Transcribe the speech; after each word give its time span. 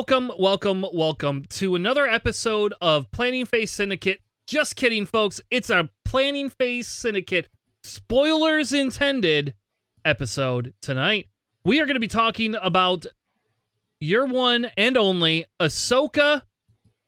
Welcome, 0.00 0.32
welcome, 0.38 0.86
welcome 0.94 1.44
to 1.50 1.74
another 1.74 2.06
episode 2.06 2.72
of 2.80 3.10
Planning 3.10 3.44
Phase 3.44 3.70
Syndicate. 3.70 4.22
Just 4.46 4.74
kidding, 4.74 5.04
folks. 5.04 5.42
It's 5.50 5.68
a 5.68 5.90
Planning 6.06 6.48
Phase 6.48 6.88
Syndicate 6.88 7.48
spoilers 7.84 8.72
intended 8.72 9.52
episode 10.06 10.72
tonight. 10.80 11.26
We 11.66 11.82
are 11.82 11.84
going 11.84 11.96
to 11.96 12.00
be 12.00 12.08
talking 12.08 12.54
about 12.62 13.04
your 14.00 14.24
one 14.24 14.70
and 14.78 14.96
only 14.96 15.44
Ahsoka, 15.60 16.44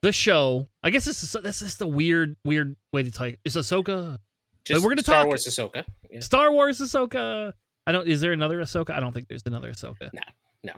the 0.02 0.12
show. 0.12 0.68
I 0.82 0.90
guess 0.90 1.06
this 1.06 1.22
is 1.22 1.32
this 1.42 1.62
is 1.62 1.78
the 1.78 1.86
weird, 1.86 2.36
weird 2.44 2.76
way 2.92 3.04
to 3.04 3.10
tell 3.10 3.28
you. 3.28 3.38
It's 3.46 3.56
Ahsoka. 3.56 4.18
Just 4.66 4.84
we're 4.84 4.90
gonna 4.90 5.00
Star 5.02 5.20
talk- 5.22 5.28
Wars 5.28 5.46
Ahsoka. 5.46 5.82
Yeah. 6.10 6.20
Star 6.20 6.52
Wars 6.52 6.78
Ahsoka. 6.78 7.54
I 7.86 7.92
don't. 7.92 8.06
Is 8.06 8.20
there 8.20 8.32
another 8.32 8.60
Ahsoka? 8.60 8.90
I 8.90 9.00
don't 9.00 9.14
think 9.14 9.28
there's 9.28 9.46
another 9.46 9.72
Ahsoka. 9.72 10.12
No, 10.12 10.20
no. 10.62 10.72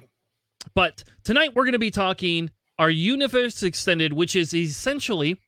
But 0.75 1.05
tonight 1.22 1.55
we're 1.55 1.64
going 1.64 1.72
to 1.72 1.78
be 1.78 1.91
talking 1.91 2.50
our 2.78 2.91
universe 2.91 3.62
extended, 3.62 4.12
which 4.12 4.34
is 4.34 4.53
essentially 4.53 5.39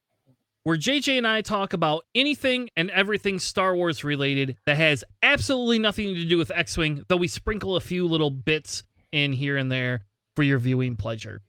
where 0.63 0.77
JJ 0.77 1.19
and 1.19 1.27
I 1.27 1.43
talk 1.43 1.73
about 1.73 2.05
anything 2.15 2.71
and 2.77 2.91
everything 2.91 3.39
Star 3.39 3.75
Wars 3.77 4.05
related 4.05 4.57
that 4.67 4.77
has 4.77 5.05
absolutely 5.23 5.79
nothing 5.79 6.15
to 6.15 6.25
do 6.25 6.39
with 6.39 6.51
X-wing, 6.51 7.05
though 7.09 7.17
we 7.17 7.29
sprinkle 7.29 7.77
a 7.77 7.81
few 7.81 8.07
little 8.07 8.31
bits 8.31 8.85
in 9.13 9.33
here 9.33 9.57
and 9.57 9.71
there 9.71 10.05
for 10.35 10.43
your 10.43 10.59
viewing 10.59 10.97
pleasure. 10.97 11.41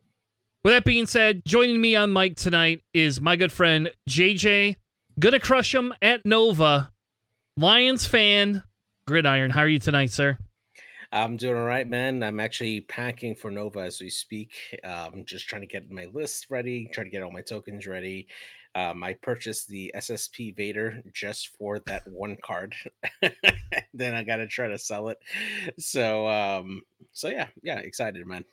With 0.63 0.73
that 0.73 0.85
being 0.85 1.05
said, 1.05 1.43
joining 1.45 1.79
me 1.79 1.95
on 1.95 2.13
mic 2.13 2.35
tonight 2.35 2.81
is 2.93 3.21
my 3.21 3.35
good 3.35 3.51
friend 3.51 3.89
JJ. 4.09 4.75
Gonna 5.19 5.39
crush 5.39 5.73
him 5.73 5.93
at 6.01 6.25
Nova. 6.25 6.91
Lions 7.57 8.05
fan, 8.05 8.63
Gridiron. 9.07 9.49
How 9.49 9.61
are 9.61 9.67
you 9.67 9.79
tonight, 9.79 10.11
sir? 10.11 10.37
I'm 11.11 11.37
doing 11.37 11.55
all 11.55 11.63
right, 11.63 11.87
man. 11.87 12.21
I'm 12.21 12.39
actually 12.39 12.81
packing 12.81 13.35
for 13.35 13.49
Nova 13.49 13.79
as 13.79 14.01
we 14.01 14.09
speak. 14.09 14.51
I'm 14.83 15.13
um, 15.13 15.25
just 15.25 15.47
trying 15.47 15.61
to 15.61 15.67
get 15.67 15.89
my 15.89 16.07
list 16.13 16.47
ready, 16.49 16.89
trying 16.91 17.07
to 17.07 17.11
get 17.11 17.23
all 17.23 17.31
my 17.31 17.41
tokens 17.41 17.87
ready. 17.87 18.27
Um, 18.75 19.03
I 19.03 19.13
purchased 19.13 19.69
the 19.69 19.91
SSP 19.95 20.55
Vader 20.55 21.01
just 21.13 21.55
for 21.57 21.79
that 21.87 22.07
one 22.07 22.37
card. 22.43 22.75
then 23.93 24.13
I 24.13 24.23
got 24.23 24.35
to 24.37 24.47
try 24.47 24.67
to 24.67 24.77
sell 24.77 25.09
it. 25.09 25.17
So, 25.79 26.27
um, 26.27 26.81
so 27.11 27.29
yeah, 27.29 27.47
yeah, 27.63 27.79
excited, 27.79 28.25
man. 28.27 28.45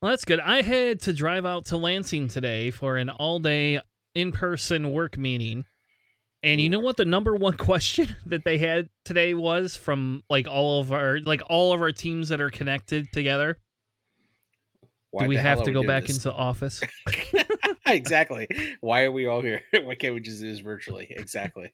Well, 0.00 0.10
that's 0.10 0.24
good. 0.24 0.40
I 0.40 0.62
had 0.62 1.00
to 1.02 1.12
drive 1.12 1.44
out 1.44 1.66
to 1.66 1.76
Lansing 1.76 2.28
today 2.28 2.70
for 2.70 2.96
an 2.96 3.10
all 3.10 3.40
day 3.40 3.80
in 4.14 4.32
person 4.32 4.92
work 4.92 5.18
meeting. 5.18 5.64
And 6.42 6.60
you 6.60 6.68
know 6.70 6.78
what 6.78 6.96
the 6.96 7.04
number 7.04 7.34
one 7.34 7.56
question 7.56 8.14
that 8.26 8.44
they 8.44 8.58
had 8.58 8.88
today 9.04 9.34
was 9.34 9.76
from 9.76 10.22
like 10.30 10.46
all 10.48 10.80
of 10.80 10.92
our 10.92 11.18
like 11.20 11.42
all 11.48 11.72
of 11.72 11.80
our 11.80 11.92
teams 11.92 12.28
that 12.28 12.40
are 12.40 12.50
connected 12.50 13.12
together? 13.12 13.58
Why 15.10 15.22
Do 15.24 15.28
we 15.28 15.36
have 15.36 15.62
to 15.64 15.72
go 15.72 15.82
back 15.82 16.04
this? 16.06 16.16
into 16.16 16.32
office? 16.32 16.80
exactly. 17.86 18.46
Why 18.80 19.04
are 19.04 19.12
we 19.12 19.26
all 19.26 19.40
here? 19.40 19.62
Why 19.82 19.94
can't 19.94 20.14
we 20.14 20.20
just 20.20 20.40
do 20.40 20.50
this 20.50 20.60
virtually? 20.60 21.06
Exactly. 21.10 21.72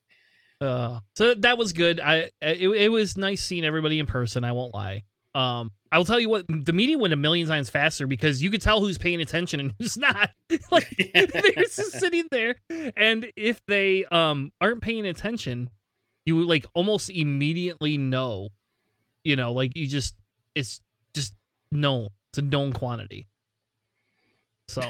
Uh, 0.60 1.00
so 1.16 1.34
that 1.34 1.58
was 1.58 1.72
good. 1.72 1.98
I 2.00 2.30
it, 2.40 2.68
it 2.70 2.88
was 2.90 3.16
nice 3.16 3.42
seeing 3.42 3.64
everybody 3.64 3.98
in 3.98 4.06
person. 4.06 4.44
I 4.44 4.52
won't 4.52 4.72
lie. 4.72 5.02
Um, 5.34 5.72
I 5.94 5.98
will 5.98 6.04
tell 6.04 6.18
you 6.18 6.28
what 6.28 6.46
the 6.48 6.72
media 6.72 6.98
went 6.98 7.12
a 7.12 7.16
million 7.16 7.46
times 7.46 7.70
faster 7.70 8.08
because 8.08 8.42
you 8.42 8.50
could 8.50 8.60
tell 8.60 8.80
who's 8.80 8.98
paying 8.98 9.20
attention 9.20 9.60
and 9.60 9.74
who's 9.78 9.96
not. 9.96 10.30
like 10.72 10.88
they're 11.14 11.52
just 11.54 11.92
sitting 11.92 12.26
there, 12.32 12.56
and 12.96 13.28
if 13.36 13.60
they 13.68 14.04
um 14.06 14.50
aren't 14.60 14.82
paying 14.82 15.06
attention, 15.06 15.70
you 16.26 16.44
like 16.44 16.66
almost 16.74 17.10
immediately 17.10 17.96
know. 17.96 18.48
You 19.22 19.36
know, 19.36 19.52
like 19.52 19.76
you 19.76 19.86
just 19.86 20.16
it's 20.56 20.80
just 21.14 21.32
known. 21.70 22.08
It's 22.32 22.38
a 22.38 22.42
known 22.42 22.72
quantity. 22.72 23.28
So 24.66 24.82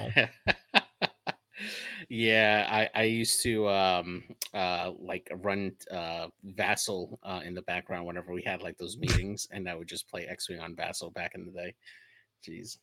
yeah, 2.15 2.69
I 2.95 3.01
I 3.01 3.03
used 3.05 3.43
to 3.43 3.69
um 3.69 4.23
uh 4.55 4.93
like 5.01 5.29
run 5.43 5.73
uh 5.91 6.29
Vassal 6.45 7.19
uh 7.25 7.41
in 7.45 7.55
the 7.55 7.63
background 7.63 8.07
whenever 8.07 8.33
we 8.33 8.43
had 8.43 8.63
like 8.63 8.79
those 8.79 8.97
meetings, 9.05 9.49
and 9.51 9.69
I 9.69 9.75
would 9.75 9.89
just 9.89 10.09
play 10.09 10.27
X 10.27 10.49
Wing 10.49 10.61
on 10.61 10.77
Vassal 10.77 11.11
back 11.11 11.35
in 11.35 11.45
the 11.45 11.51
day. 11.51 11.75
Jeez. 12.47 12.79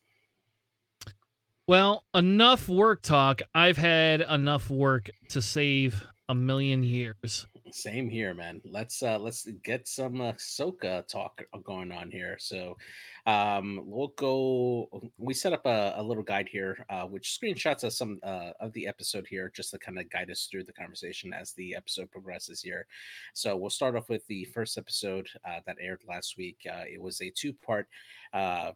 Well, 1.66 2.04
enough 2.14 2.68
work 2.68 3.00
talk. 3.02 3.40
I've 3.54 3.78
had 3.78 4.20
enough 4.20 4.68
work 4.68 5.08
to 5.30 5.40
save 5.40 6.04
a 6.28 6.34
million 6.34 6.82
years. 6.82 7.46
Same 7.72 8.10
here, 8.10 8.34
man. 8.34 8.60
Let's 8.66 9.02
uh 9.02 9.18
let's 9.18 9.46
get 9.64 9.88
some 9.88 10.20
uh, 10.20 10.32
Ahsoka 10.32 11.08
talk 11.08 11.42
going 11.64 11.90
on 11.90 12.10
here. 12.10 12.36
So 12.38 12.76
um 13.24 13.80
we'll 13.86 14.12
go 14.16 15.10
we 15.16 15.32
set 15.32 15.54
up 15.54 15.64
a, 15.64 15.94
a 15.96 16.02
little 16.02 16.22
guide 16.22 16.48
here 16.50 16.84
uh 16.90 17.04
which 17.04 17.38
screenshots 17.40 17.82
of 17.82 17.94
some 17.94 18.18
uh 18.24 18.50
of 18.60 18.74
the 18.74 18.86
episode 18.86 19.26
here 19.26 19.50
just 19.54 19.70
to 19.70 19.78
kind 19.78 19.98
of 19.98 20.10
guide 20.10 20.30
us 20.30 20.48
through 20.50 20.64
the 20.64 20.72
conversation 20.72 21.32
as 21.32 21.52
the 21.54 21.74
episode 21.74 22.10
progresses 22.10 22.60
here. 22.60 22.86
So 23.32 23.56
we'll 23.56 23.70
start 23.70 23.96
off 23.96 24.10
with 24.10 24.26
the 24.26 24.44
first 24.44 24.76
episode 24.76 25.28
uh, 25.46 25.60
that 25.66 25.78
aired 25.80 26.02
last 26.06 26.36
week. 26.36 26.58
Uh, 26.68 26.84
it 26.92 27.00
was 27.00 27.22
a 27.22 27.30
two-part 27.30 27.88
uh 28.34 28.72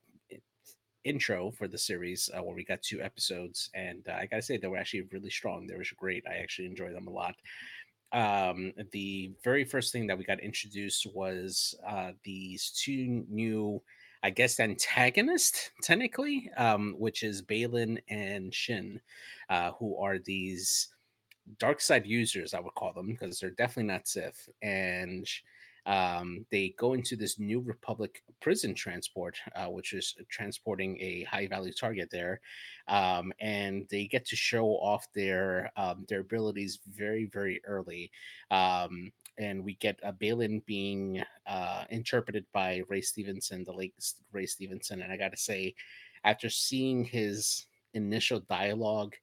intro 1.05 1.53
for 1.53 1.69
the 1.69 1.79
series 1.79 2.29
uh, 2.37 2.43
where 2.43 2.57
we 2.57 2.65
got 2.65 2.83
two 2.83 3.01
episodes 3.01 3.71
and 3.75 4.09
uh, 4.09 4.15
i 4.15 4.27
gotta 4.27 4.43
say 4.43 4.57
they 4.57 4.67
were 4.67 4.77
actually 4.77 5.07
really 5.13 5.31
strong 5.31 5.65
they 5.65 5.77
were 5.77 5.85
great 5.97 6.25
i 6.29 6.35
actually 6.39 6.67
enjoyed 6.67 6.95
them 6.95 7.07
a 7.07 7.11
lot 7.11 7.37
um 8.13 8.73
the 8.93 9.33
very 9.43 9.65
first 9.65 9.93
thing 9.93 10.07
that 10.07 10.17
we 10.17 10.25
got 10.25 10.41
introduced 10.41 11.07
was 11.15 11.75
uh 11.87 12.13
these 12.25 12.71
two 12.71 13.25
new 13.29 13.83
i 14.23 14.31
guess 14.31 14.61
antagonists 14.61 15.71
technically 15.83 16.51
um 16.57 16.95
which 16.99 17.23
is 17.23 17.43
baylan 17.43 17.99
and 18.09 18.55
shin 18.55 19.01
uh 19.51 19.73
who 19.73 19.97
are 19.99 20.19
these 20.19 20.89
dark 21.59 21.81
side 21.81 22.07
users 22.07 22.55
i 22.55 22.61
would 22.61 22.75
call 22.75 22.93
them 22.93 23.09
because 23.09 23.39
they're 23.39 23.51
definitely 23.51 23.93
not 23.93 24.09
sith. 24.09 24.49
And 24.63 25.29
um, 25.87 26.45
they 26.51 26.75
go 26.79 26.93
into 26.93 27.17
this 27.17 27.39
new 27.39 27.61
republic 27.61 28.23
prison 28.41 28.75
transport 28.75 29.37
uh, 29.55 29.67
which 29.67 29.93
is 29.93 30.15
transporting 30.29 31.01
a 31.01 31.25
high 31.25 31.47
value 31.47 31.73
target 31.73 32.09
there 32.11 32.41
um, 32.89 33.33
and 33.41 33.87
they 33.91 34.07
get 34.07 34.25
to 34.27 34.37
show 34.37 34.67
off 34.67 35.07
their 35.15 35.71
um, 35.77 36.05
their 36.09 36.21
abilities 36.21 36.81
very 36.95 37.27
very 37.27 37.61
early 37.65 38.11
um, 38.51 39.11
and 39.39 39.63
we 39.63 39.75
get 39.75 39.99
a 40.03 40.09
uh, 40.09 40.13
Baylan 40.13 40.65
being 40.65 41.23
uh, 41.47 41.85
interpreted 41.91 42.45
by 42.53 42.83
Ray 42.89 43.01
Stevenson, 43.01 43.65
the 43.65 43.73
late 43.73 43.95
Ray 44.33 44.47
Stevenson, 44.47 45.03
and 45.03 45.13
I 45.13 45.17
got 45.17 45.33
to 45.33 45.37
say, 45.37 45.75
after 46.25 46.49
seeing 46.49 47.05
his 47.05 47.67
initial 47.95 48.41
dialogue, 48.41 49.15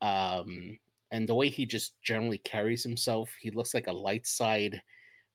um, 0.00 0.78
and 1.10 1.28
the 1.28 1.34
way 1.34 1.48
he 1.48 1.66
just 1.66 2.00
generally 2.02 2.38
carries 2.38 2.82
himself, 2.82 3.30
he 3.40 3.50
looks 3.50 3.74
like 3.74 3.86
a 3.86 3.92
light 3.92 4.26
side 4.26 4.80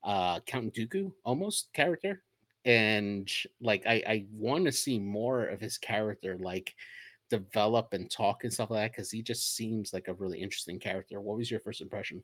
uh, 0.04 0.40
Count 0.40 0.74
Dooku 0.74 1.12
almost 1.24 1.72
character, 1.72 2.22
and 2.64 3.30
like 3.60 3.86
I, 3.86 4.02
I 4.06 4.26
want 4.32 4.66
to 4.66 4.72
see 4.72 4.98
more 4.98 5.46
of 5.46 5.60
his 5.60 5.78
character, 5.78 6.36
like 6.38 6.74
develop 7.30 7.92
and 7.92 8.10
talk 8.10 8.44
and 8.44 8.52
stuff 8.52 8.70
like 8.70 8.84
that, 8.84 8.92
because 8.92 9.10
he 9.10 9.22
just 9.22 9.56
seems 9.56 9.92
like 9.92 10.08
a 10.08 10.14
really 10.14 10.40
interesting 10.40 10.78
character. 10.78 11.20
What 11.20 11.38
was 11.38 11.50
your 11.50 11.60
first 11.60 11.80
impression? 11.80 12.22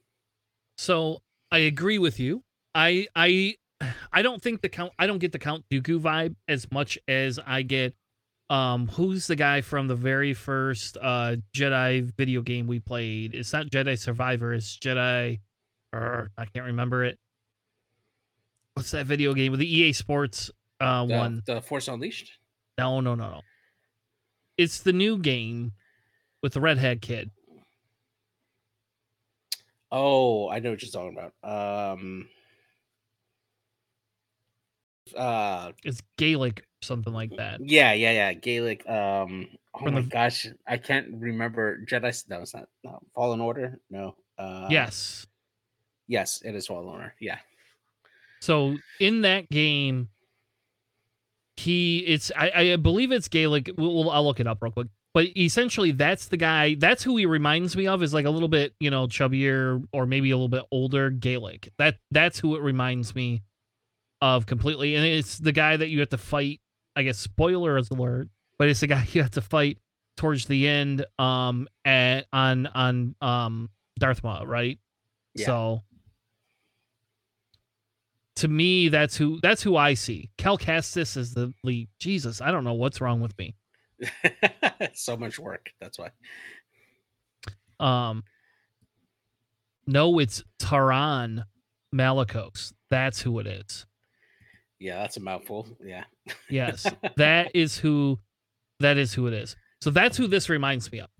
So 0.78 1.20
I 1.50 1.58
agree 1.58 1.98
with 1.98 2.20
you. 2.20 2.42
I 2.74 3.08
I 3.14 3.56
I 4.12 4.22
don't 4.22 4.42
think 4.42 4.60
the 4.60 4.68
count 4.68 4.92
I 4.98 5.06
don't 5.06 5.18
get 5.18 5.32
the 5.32 5.38
Count 5.38 5.64
Dooku 5.70 6.00
vibe 6.00 6.34
as 6.48 6.70
much 6.70 6.98
as 7.08 7.38
I 7.46 7.62
get 7.62 7.94
um 8.50 8.88
who's 8.88 9.26
the 9.26 9.36
guy 9.36 9.60
from 9.60 9.86
the 9.86 9.94
very 9.94 10.34
first 10.34 10.96
uh 11.00 11.36
Jedi 11.54 12.12
video 12.16 12.42
game 12.42 12.66
we 12.66 12.78
played. 12.78 13.34
It's 13.34 13.52
not 13.52 13.66
Jedi 13.66 13.98
Survivor, 13.98 14.54
it's 14.54 14.76
Jedi 14.76 15.40
er, 15.94 16.30
I 16.36 16.44
can't 16.46 16.66
remember 16.66 17.04
it. 17.04 17.18
What's 18.80 18.92
that 18.92 19.04
video 19.04 19.34
game 19.34 19.50
with 19.52 19.60
the 19.60 19.70
EA 19.70 19.92
Sports 19.92 20.50
uh 20.80 21.04
The, 21.04 21.14
one? 21.14 21.42
the 21.44 21.60
Force 21.60 21.86
Unleashed. 21.86 22.32
No, 22.78 23.02
no, 23.02 23.14
no, 23.14 23.28
no. 23.28 23.40
It's 24.56 24.80
the 24.80 24.94
new 24.94 25.18
game 25.18 25.72
with 26.42 26.54
the 26.54 26.62
redhead 26.62 27.02
kid. 27.02 27.30
Oh, 29.92 30.48
I 30.48 30.60
know 30.60 30.70
what 30.70 30.80
you're 30.82 30.90
talking 30.90 31.14
about. 31.18 31.92
Um, 31.92 32.28
uh, 35.14 35.72
It's 35.84 36.00
Gaelic, 36.16 36.64
something 36.80 37.12
like 37.12 37.36
that. 37.36 37.60
yeah, 37.62 37.92
yeah, 37.92 38.12
yeah. 38.12 38.32
Gaelic. 38.32 38.88
Um, 38.88 39.46
oh 39.74 39.80
From 39.84 39.92
my 39.92 40.00
the- 40.00 40.06
gosh, 40.06 40.46
I 40.66 40.78
can't 40.78 41.08
remember. 41.18 41.80
Jedi. 41.84 42.28
No, 42.30 42.40
it's 42.40 42.54
not. 42.54 42.66
No, 42.82 42.98
Fallen 43.14 43.42
Order. 43.42 43.78
No. 43.90 44.14
Uh, 44.38 44.68
yes. 44.70 45.26
Yes, 46.08 46.40
it 46.42 46.54
is 46.54 46.66
Fallen 46.66 46.88
Order. 46.88 47.14
Yeah. 47.20 47.36
So 48.40 48.76
in 48.98 49.22
that 49.22 49.48
game, 49.50 50.08
he 51.56 51.98
it's 52.00 52.30
I, 52.36 52.50
I 52.72 52.76
believe 52.76 53.12
it's 53.12 53.28
Gaelic. 53.28 53.70
We'll, 53.76 53.94
we'll- 53.94 54.10
I'll 54.10 54.24
look 54.24 54.40
it 54.40 54.46
up 54.46 54.58
real 54.62 54.72
quick. 54.72 54.88
But 55.12 55.36
essentially, 55.36 55.90
that's 55.90 56.26
the 56.28 56.36
guy. 56.36 56.76
That's 56.76 57.02
who 57.02 57.16
he 57.16 57.26
reminds 57.26 57.76
me 57.76 57.88
of. 57.88 58.00
Is 58.02 58.14
like 58.14 58.26
a 58.26 58.30
little 58.30 58.48
bit, 58.48 58.74
you 58.78 58.90
know, 58.90 59.08
chubbier 59.08 59.82
or 59.92 60.06
maybe 60.06 60.30
a 60.30 60.36
little 60.36 60.48
bit 60.48 60.62
older 60.70 61.10
Gaelic. 61.10 61.72
That 61.78 61.96
that's 62.12 62.38
who 62.38 62.54
it 62.54 62.62
reminds 62.62 63.14
me 63.14 63.42
of 64.22 64.46
completely. 64.46 64.94
And 64.94 65.04
it's 65.04 65.38
the 65.38 65.50
guy 65.52 65.76
that 65.76 65.88
you 65.88 65.98
have 66.00 66.10
to 66.10 66.18
fight. 66.18 66.60
I 66.96 67.02
guess 67.02 67.18
spoiler 67.18 67.76
alert, 67.76 68.28
but 68.58 68.68
it's 68.68 68.80
the 68.80 68.86
guy 68.86 69.06
you 69.12 69.22
have 69.22 69.32
to 69.32 69.40
fight 69.40 69.78
towards 70.16 70.46
the 70.46 70.68
end 70.68 71.04
um 71.18 71.66
at, 71.84 72.26
on 72.32 72.66
on 72.68 73.14
um 73.20 73.68
Darth 73.98 74.22
Maul, 74.22 74.46
right? 74.46 74.78
Yeah. 75.34 75.46
So 75.46 75.82
to 78.40 78.48
me, 78.48 78.88
that's 78.88 79.18
who 79.18 79.38
that's 79.42 79.62
who 79.62 79.76
I 79.76 79.92
see. 79.92 80.30
Cal 80.38 80.56
Kestis 80.56 81.16
is 81.18 81.34
the 81.34 81.52
lead. 81.62 81.88
Jesus, 81.98 82.40
I 82.40 82.50
don't 82.50 82.64
know 82.64 82.72
what's 82.72 83.00
wrong 83.00 83.20
with 83.20 83.36
me. 83.38 83.54
so 84.94 85.14
much 85.14 85.38
work. 85.38 85.70
That's 85.78 85.98
why. 85.98 86.10
Um, 87.78 88.24
no, 89.86 90.18
it's 90.18 90.42
Taran 90.58 91.44
Malicos. 91.94 92.72
That's 92.88 93.20
who 93.20 93.40
it 93.40 93.46
is. 93.46 93.84
Yeah, 94.78 95.02
that's 95.02 95.18
a 95.18 95.20
mouthful. 95.20 95.68
Yeah. 95.84 96.04
Yes, 96.48 96.86
that 97.16 97.50
is 97.54 97.76
who. 97.76 98.18
That 98.80 98.96
is 98.96 99.12
who 99.12 99.26
it 99.26 99.34
is. 99.34 99.54
So 99.82 99.90
that's 99.90 100.16
who 100.16 100.26
this 100.26 100.48
reminds 100.48 100.90
me 100.90 101.00
of. 101.00 101.10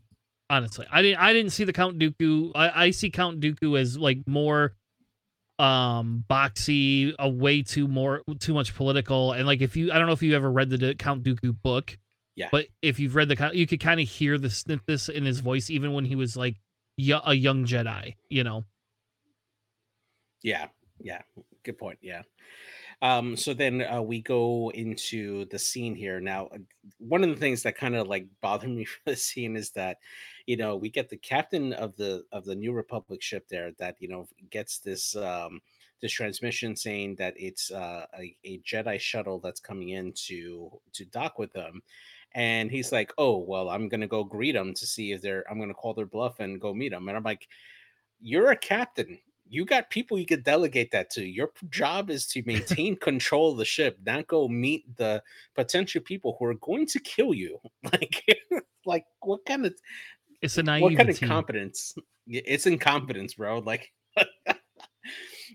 Honestly, 0.48 0.86
I 0.90 1.02
didn't. 1.02 1.20
I 1.20 1.34
didn't 1.34 1.52
see 1.52 1.64
the 1.64 1.72
Count 1.74 1.98
Dooku. 1.98 2.52
I, 2.54 2.86
I 2.86 2.90
see 2.92 3.10
Count 3.10 3.40
Dooku 3.40 3.78
as 3.78 3.98
like 3.98 4.26
more 4.26 4.72
um 5.60 6.24
boxy 6.28 7.14
a 7.18 7.28
way 7.28 7.62
too 7.62 7.86
more 7.86 8.22
too 8.38 8.54
much 8.54 8.74
political. 8.74 9.32
And 9.32 9.46
like 9.46 9.60
if 9.60 9.76
you 9.76 9.92
i 9.92 9.98
don't 9.98 10.06
know 10.06 10.12
if 10.12 10.22
you 10.22 10.34
ever 10.34 10.50
read 10.50 10.70
the 10.70 10.94
count 10.94 11.22
dooku 11.22 11.54
book 11.62 11.96
yeah. 12.34 12.48
but 12.50 12.66
if 12.80 12.98
you've 12.98 13.14
read 13.14 13.28
the 13.28 13.50
you 13.52 13.66
could 13.66 13.80
kind 13.80 14.00
of 14.00 14.08
hear 14.08 14.38
the 14.38 14.48
snippets 14.48 15.08
in 15.08 15.24
his 15.24 15.40
voice 15.40 15.68
even 15.68 15.92
when 15.92 16.06
he 16.06 16.16
was 16.16 16.36
like 16.36 16.56
a 16.98 17.34
young 17.34 17.66
jedi 17.66 18.14
you 18.28 18.42
know? 18.42 18.64
Yeah 20.42 20.68
yeah. 20.98 21.22
Good 21.62 21.78
point 21.78 21.98
yeah. 22.00 22.22
Um 23.02 23.36
so 23.36 23.52
then 23.52 23.82
uh, 23.82 24.00
we 24.00 24.22
go 24.22 24.70
into 24.74 25.46
the 25.46 25.58
scene 25.58 25.94
here. 25.94 26.20
Now 26.20 26.46
uh, 26.46 26.58
one 26.98 27.22
of 27.22 27.30
the 27.30 27.36
things 27.36 27.62
that 27.64 27.76
kind 27.76 27.96
of 27.96 28.08
like 28.08 28.26
bothered 28.40 28.70
me 28.70 28.84
for 28.86 29.00
the 29.04 29.16
scene 29.16 29.56
is 29.56 29.70
that 29.72 29.98
you 30.46 30.56
know 30.56 30.76
we 30.76 30.88
get 30.88 31.08
the 31.08 31.16
captain 31.16 31.72
of 31.74 31.96
the 31.96 32.24
of 32.32 32.44
the 32.44 32.54
new 32.54 32.72
republic 32.72 33.22
ship 33.22 33.48
there 33.48 33.72
that 33.78 33.96
you 33.98 34.08
know 34.08 34.28
gets 34.50 34.78
this 34.78 35.16
um 35.16 35.60
this 36.00 36.12
transmission 36.12 36.74
saying 36.74 37.14
that 37.16 37.34
it's 37.36 37.70
uh, 37.70 38.06
a, 38.18 38.34
a 38.44 38.58
jedi 38.60 38.98
shuttle 38.98 39.38
that's 39.38 39.60
coming 39.60 39.90
in 39.90 40.12
to 40.14 40.70
to 40.92 41.04
dock 41.06 41.38
with 41.38 41.52
them 41.52 41.82
and 42.34 42.70
he's 42.70 42.92
like 42.92 43.12
oh 43.18 43.36
well 43.36 43.68
i'm 43.68 43.88
gonna 43.88 44.06
go 44.06 44.24
greet 44.24 44.52
them 44.52 44.72
to 44.72 44.86
see 44.86 45.12
if 45.12 45.20
they're 45.20 45.44
i'm 45.50 45.58
gonna 45.58 45.74
call 45.74 45.94
their 45.94 46.06
bluff 46.06 46.40
and 46.40 46.60
go 46.60 46.72
meet 46.72 46.90
them 46.90 47.08
and 47.08 47.16
i'm 47.16 47.24
like 47.24 47.48
you're 48.20 48.50
a 48.50 48.56
captain 48.56 49.18
you 49.50 49.64
got 49.64 49.90
people 49.90 50.16
you 50.16 50.24
could 50.24 50.44
delegate 50.44 50.92
that 50.92 51.10
to. 51.10 51.26
Your 51.26 51.50
job 51.70 52.08
is 52.08 52.24
to 52.28 52.42
maintain 52.46 52.96
control 52.96 53.50
of 53.50 53.58
the 53.58 53.64
ship, 53.64 53.98
not 54.06 54.28
go 54.28 54.46
meet 54.46 54.96
the 54.96 55.22
potential 55.56 56.00
people 56.00 56.36
who 56.38 56.44
are 56.46 56.54
going 56.54 56.86
to 56.86 57.00
kill 57.00 57.34
you. 57.34 57.58
Like, 57.92 58.24
like 58.86 59.04
what 59.20 59.44
kind 59.44 59.66
of 59.66 59.74
it's 60.42 60.58
a 60.58 60.62
naive 60.62 60.82
what 60.82 60.96
kind 60.96 61.08
of 61.10 61.20
competence? 61.20 61.94
It's 62.26 62.66
incompetence, 62.66 63.34
bro. 63.34 63.58
Like 63.58 63.92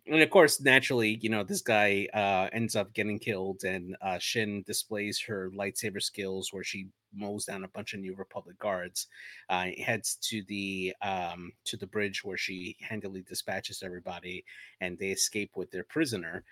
and 0.07 0.21
of 0.21 0.29
course, 0.29 0.61
naturally, 0.61 1.17
you 1.21 1.29
know, 1.29 1.43
this 1.43 1.61
guy 1.61 2.07
uh, 2.13 2.49
ends 2.53 2.75
up 2.75 2.93
getting 2.93 3.19
killed, 3.19 3.63
and 3.63 3.95
uh, 4.01 4.19
Shin 4.19 4.63
displays 4.63 5.19
her 5.21 5.49
lightsaber 5.55 6.01
skills 6.01 6.49
where 6.51 6.63
she 6.63 6.87
mows 7.13 7.45
down 7.45 7.63
a 7.63 7.69
bunch 7.69 7.93
of 7.93 8.01
New 8.01 8.15
Republic 8.15 8.57
guards. 8.59 9.07
Uh, 9.49 9.67
heads 9.83 10.15
to 10.21 10.43
the 10.47 10.93
um, 11.01 11.51
to 11.65 11.77
the 11.77 11.87
bridge 11.87 12.23
where 12.23 12.37
she 12.37 12.75
handily 12.81 13.23
dispatches 13.27 13.83
everybody, 13.83 14.43
and 14.81 14.97
they 14.97 15.09
escape 15.09 15.51
with 15.55 15.71
their 15.71 15.85
prisoner. 15.85 16.43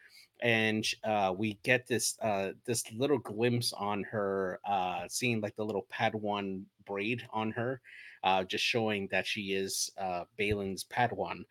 And 0.42 0.86
uh, 1.04 1.34
we 1.38 1.60
get 1.64 1.88
this 1.88 2.18
uh, 2.22 2.52
this 2.66 2.84
little 2.92 3.20
glimpse 3.20 3.72
on 3.74 4.04
her, 4.04 4.60
uh, 4.66 5.04
seeing 5.08 5.42
like 5.42 5.56
the 5.56 5.66
little 5.66 5.86
Padawan 5.94 6.64
braid 6.86 7.24
on 7.32 7.52
her, 7.52 7.82
uh, 8.24 8.44
just 8.44 8.64
showing 8.64 9.08
that 9.12 9.28
she 9.28 9.54
is 9.54 9.90
uh, 9.98 10.24
Baylan's 10.40 10.86
Padawan 10.86 11.44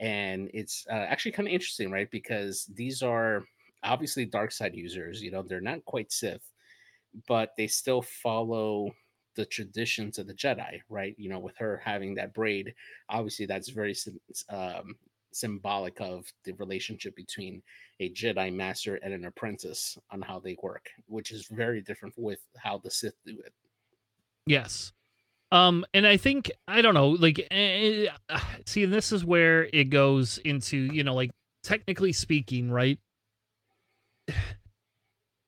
and 0.00 0.50
it's 0.52 0.86
uh, 0.90 0.94
actually 0.94 1.32
kind 1.32 1.48
of 1.48 1.54
interesting, 1.54 1.90
right? 1.90 2.10
Because 2.10 2.66
these 2.74 3.02
are 3.02 3.44
obviously 3.82 4.24
dark 4.24 4.52
side 4.52 4.74
users. 4.74 5.22
You 5.22 5.30
know, 5.30 5.42
they're 5.42 5.60
not 5.60 5.84
quite 5.84 6.12
Sith, 6.12 6.52
but 7.26 7.52
they 7.56 7.66
still 7.66 8.02
follow 8.02 8.90
the 9.36 9.46
traditions 9.46 10.18
of 10.18 10.26
the 10.26 10.34
Jedi, 10.34 10.80
right? 10.88 11.14
You 11.18 11.28
know, 11.28 11.38
with 11.38 11.56
her 11.58 11.80
having 11.84 12.14
that 12.16 12.34
braid, 12.34 12.74
obviously 13.08 13.46
that's 13.46 13.68
very 13.68 13.94
um, 14.48 14.96
symbolic 15.32 16.00
of 16.00 16.24
the 16.44 16.52
relationship 16.52 17.14
between 17.16 17.62
a 18.00 18.10
Jedi 18.10 18.52
master 18.54 18.96
and 18.96 19.12
an 19.12 19.26
apprentice 19.26 19.96
on 20.10 20.22
how 20.22 20.38
they 20.38 20.56
work, 20.62 20.88
which 21.06 21.32
is 21.32 21.46
very 21.50 21.80
different 21.80 22.14
with 22.16 22.40
how 22.56 22.78
the 22.78 22.90
Sith 22.90 23.16
do 23.24 23.38
it. 23.44 23.52
Yes. 24.46 24.92
Um, 25.52 25.86
and 25.94 26.06
I 26.06 26.16
think 26.16 26.50
I 26.66 26.82
don't 26.82 26.94
know, 26.94 27.10
like, 27.10 27.46
eh, 27.50 28.06
eh 28.28 28.40
see, 28.66 28.84
this 28.84 29.12
is 29.12 29.24
where 29.24 29.68
it 29.72 29.90
goes 29.90 30.38
into, 30.38 30.76
you 30.76 31.04
know, 31.04 31.14
like 31.14 31.30
technically 31.62 32.12
speaking, 32.12 32.70
right? 32.70 32.98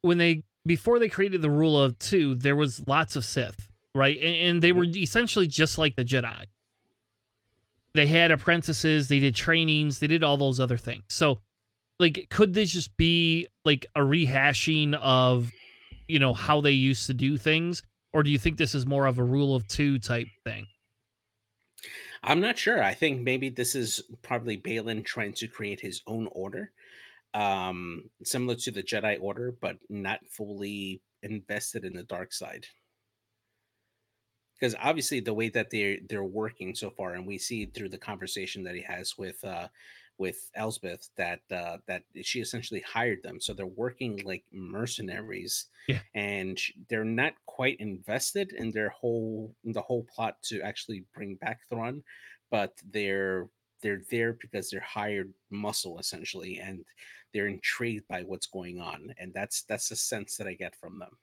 When 0.02 0.16
they 0.16 0.44
before 0.64 1.00
they 1.00 1.08
created 1.08 1.42
the 1.42 1.50
rule 1.50 1.80
of 1.82 1.98
two, 1.98 2.36
there 2.36 2.54
was 2.54 2.86
lots 2.86 3.16
of 3.16 3.24
Sith, 3.24 3.68
right? 3.96 4.16
And, 4.16 4.36
and 4.36 4.62
they 4.62 4.70
were 4.70 4.84
essentially 4.84 5.48
just 5.48 5.76
like 5.76 5.96
the 5.96 6.04
Jedi. 6.04 6.44
They 7.94 8.06
had 8.06 8.30
apprentices, 8.30 9.08
they 9.08 9.18
did 9.18 9.34
trainings, 9.34 9.98
they 9.98 10.06
did 10.06 10.22
all 10.22 10.36
those 10.36 10.60
other 10.60 10.76
things. 10.76 11.02
So, 11.08 11.40
like, 11.98 12.26
could 12.30 12.54
this 12.54 12.70
just 12.70 12.96
be 12.96 13.49
like 13.64 13.87
a 13.96 14.00
rehashing 14.00 14.94
of, 14.94 15.50
you 16.06 16.20
know, 16.20 16.32
how 16.32 16.61
they 16.61 16.70
used 16.70 17.06
to 17.08 17.14
do 17.14 17.37
things? 17.37 17.82
Or 18.12 18.22
do 18.22 18.30
you 18.30 18.38
think 18.38 18.56
this 18.56 18.74
is 18.74 18.86
more 18.86 19.06
of 19.06 19.18
a 19.18 19.24
rule 19.24 19.54
of 19.54 19.66
two 19.66 19.98
type 19.98 20.28
thing? 20.44 20.66
I'm 22.22 22.40
not 22.40 22.58
sure. 22.58 22.82
I 22.82 22.94
think 22.94 23.22
maybe 23.22 23.48
this 23.48 23.74
is 23.74 24.02
probably 24.22 24.58
Baylan 24.58 25.04
trying 25.04 25.32
to 25.34 25.48
create 25.48 25.80
his 25.80 26.02
own 26.06 26.28
order, 26.32 26.72
um, 27.34 28.10
similar 28.24 28.56
to 28.56 28.70
the 28.70 28.82
Jedi 28.82 29.18
Order, 29.20 29.52
but 29.52 29.78
not 29.88 30.20
fully 30.28 31.02
invested 31.22 31.84
in 31.84 31.94
the 31.94 32.02
dark 32.02 32.32
side. 32.32 32.66
Because 34.54 34.74
obviously, 34.80 35.20
the 35.20 35.34
way 35.34 35.48
that 35.50 35.70
they're 35.70 35.98
they're 36.08 36.24
working 36.24 36.74
so 36.74 36.90
far, 36.90 37.14
and 37.14 37.26
we 37.26 37.38
see 37.38 37.66
through 37.66 37.90
the 37.90 37.98
conversation 37.98 38.64
that 38.64 38.74
he 38.74 38.82
has 38.82 39.16
with 39.16 39.42
uh, 39.44 39.68
with 40.18 40.50
Elsbeth 40.54 41.08
that 41.16 41.40
uh, 41.50 41.78
that 41.87 42.02
she 42.22 42.40
essentially 42.40 42.82
hired 42.87 43.22
them, 43.22 43.40
so 43.40 43.54
they're 43.54 43.66
working 43.66 44.20
like 44.25 44.44
mercenaries, 44.52 45.66
yeah. 45.87 46.00
and 46.14 46.60
they're 46.88 47.04
not 47.04 47.34
quite 47.46 47.78
invested 47.80 48.52
in 48.52 48.70
their 48.72 48.90
whole 48.90 49.54
in 49.64 49.72
the 49.72 49.80
whole 49.80 50.04
plot 50.14 50.37
to 50.42 50.60
actually 50.60 51.04
bring 51.14 51.37
back 51.37 51.60
Thrawn, 51.68 52.02
but 52.50 52.72
they're 52.90 53.48
they're 53.80 54.02
there 54.10 54.32
because 54.40 54.70
they're 54.70 54.80
hired 54.80 55.32
muscle 55.50 55.98
essentially, 55.98 56.58
and 56.58 56.84
they're 57.32 57.48
intrigued 57.48 58.06
by 58.08 58.22
what's 58.22 58.46
going 58.46 58.80
on, 58.80 59.14
and 59.18 59.32
that's 59.32 59.62
that's 59.62 59.88
the 59.88 59.96
sense 59.96 60.37
that 60.37 60.46
I 60.46 60.54
get 60.54 60.75
from 60.76 60.98
them. 60.98 61.16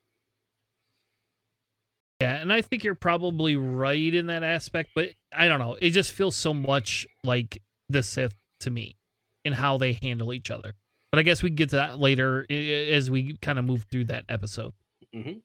Yeah, 2.21 2.35
and 2.37 2.53
I 2.53 2.61
think 2.61 2.85
you're 2.85 2.95
probably 2.95 3.57
right 3.57 4.13
in 4.13 4.27
that 4.27 4.41
aspect, 4.41 4.91
but 4.95 5.09
I 5.33 5.49
don't 5.49 5.59
know. 5.59 5.77
It 5.81 5.89
just 5.89 6.13
feels 6.13 6.35
so 6.35 6.53
much 6.53 7.05
like 7.25 7.61
the 7.89 8.01
Sith 8.01 8.33
to 8.61 8.69
me 8.69 8.97
in 9.43 9.53
how 9.53 9.77
they 9.77 9.93
handle 9.93 10.33
each 10.33 10.51
other. 10.51 10.73
But 11.11 11.19
I 11.19 11.23
guess 11.23 11.41
we 11.41 11.49
can 11.49 11.55
get 11.55 11.69
to 11.69 11.77
that 11.77 11.99
later 11.99 12.45
as 12.49 13.09
we 13.09 13.37
kind 13.41 13.57
of 13.57 13.65
move 13.65 13.85
through 13.89 14.05
that 14.05 14.25
episode. 14.27 14.73
Mm-hmm. 15.15 15.39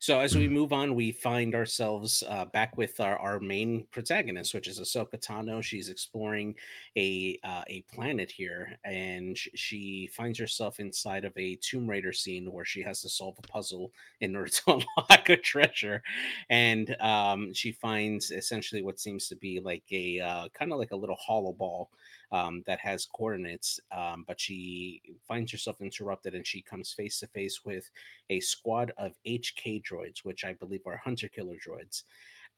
So 0.00 0.20
as 0.20 0.36
we 0.36 0.48
move 0.48 0.72
on, 0.72 0.94
we 0.94 1.10
find 1.10 1.56
ourselves 1.56 2.22
uh, 2.28 2.44
back 2.44 2.76
with 2.76 3.00
our, 3.00 3.18
our 3.18 3.40
main 3.40 3.84
protagonist, 3.90 4.54
which 4.54 4.68
is 4.68 4.78
Ahsoka 4.78 5.18
Tano. 5.20 5.60
She's 5.60 5.88
exploring 5.88 6.54
a 6.96 7.36
uh, 7.42 7.64
a 7.66 7.82
planet 7.92 8.30
here, 8.30 8.78
and 8.84 9.36
she 9.36 10.08
finds 10.12 10.38
herself 10.38 10.78
inside 10.78 11.24
of 11.24 11.36
a 11.36 11.56
Tomb 11.56 11.90
Raider 11.90 12.12
scene 12.12 12.52
where 12.52 12.64
she 12.64 12.80
has 12.82 13.02
to 13.02 13.08
solve 13.08 13.34
a 13.38 13.46
puzzle 13.48 13.90
in 14.20 14.36
order 14.36 14.48
to 14.50 14.62
unlock 14.98 15.28
a 15.30 15.36
treasure. 15.36 16.00
And 16.48 16.94
um, 17.00 17.52
she 17.52 17.72
finds 17.72 18.30
essentially 18.30 18.82
what 18.82 19.00
seems 19.00 19.26
to 19.28 19.36
be 19.36 19.58
like 19.58 19.82
a 19.90 20.20
uh, 20.20 20.48
kind 20.54 20.72
of 20.72 20.78
like 20.78 20.92
a 20.92 20.96
little 20.96 21.16
hollow 21.16 21.52
ball 21.52 21.90
um, 22.30 22.62
that 22.66 22.78
has 22.80 23.06
coordinates, 23.06 23.80
um, 23.90 24.24
but 24.26 24.40
she 24.40 25.00
finds 25.26 25.50
herself 25.50 25.80
interrupted 25.80 26.34
and 26.34 26.46
she 26.46 26.60
comes 26.60 26.92
face 26.92 27.18
to 27.20 27.26
face 27.28 27.64
with 27.64 27.90
a 28.30 28.40
squad 28.40 28.92
of 28.98 29.12
HK 29.24 29.80
droids, 29.88 30.18
which 30.24 30.44
I 30.44 30.52
believe 30.54 30.82
are 30.86 30.96
hunter 30.96 31.28
killer 31.28 31.56
droids. 31.56 32.04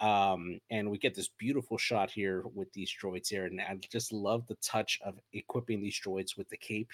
Um, 0.01 0.61
and 0.71 0.91
we 0.91 0.99
get 0.99 1.15
this 1.15 1.29
beautiful 1.29 1.77
shot 1.77 2.11
here 2.11 2.45
with 2.55 2.73
these 2.73 2.93
droids 3.03 3.29
here, 3.29 3.45
and 3.45 3.61
I 3.61 3.79
just 3.91 4.13
love 4.13 4.47
the 4.47 4.55
touch 4.57 4.99
of 5.05 5.21
equipping 5.33 5.83
these 5.83 6.01
droids 6.01 6.37
with 6.37 6.49
the 6.49 6.57
cape. 6.57 6.91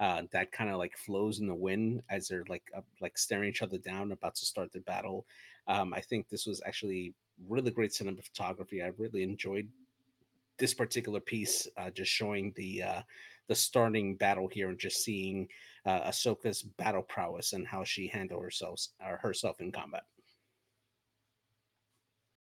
Uh, 0.00 0.22
that 0.32 0.50
kind 0.50 0.70
of 0.70 0.78
like 0.78 0.96
flows 0.96 1.40
in 1.40 1.46
the 1.46 1.54
wind 1.54 2.02
as 2.08 2.26
they're 2.26 2.44
like 2.48 2.62
like 3.00 3.18
staring 3.18 3.50
each 3.50 3.62
other 3.62 3.78
down, 3.78 4.12
about 4.12 4.34
to 4.34 4.46
start 4.46 4.72
the 4.72 4.80
battle. 4.80 5.26
Um, 5.68 5.92
I 5.92 6.00
think 6.00 6.28
this 6.28 6.46
was 6.46 6.62
actually 6.66 7.12
really 7.48 7.70
great 7.70 7.92
cinematography. 7.92 8.82
I 8.82 8.92
really 8.98 9.22
enjoyed 9.22 9.68
this 10.58 10.74
particular 10.74 11.20
piece, 11.20 11.68
uh, 11.76 11.90
just 11.90 12.10
showing 12.10 12.52
the 12.56 12.82
uh, 12.82 13.02
the 13.48 13.54
starting 13.54 14.14
battle 14.16 14.48
here 14.48 14.68
and 14.68 14.78
just 14.78 15.04
seeing 15.04 15.48
uh, 15.86 16.08
Ahsoka's 16.08 16.62
battle 16.62 17.02
prowess 17.02 17.52
and 17.52 17.66
how 17.66 17.84
she 17.84 18.08
handled 18.08 18.42
herself 18.42 18.80
or 19.04 19.16
herself 19.18 19.60
in 19.60 19.72
combat. 19.72 20.04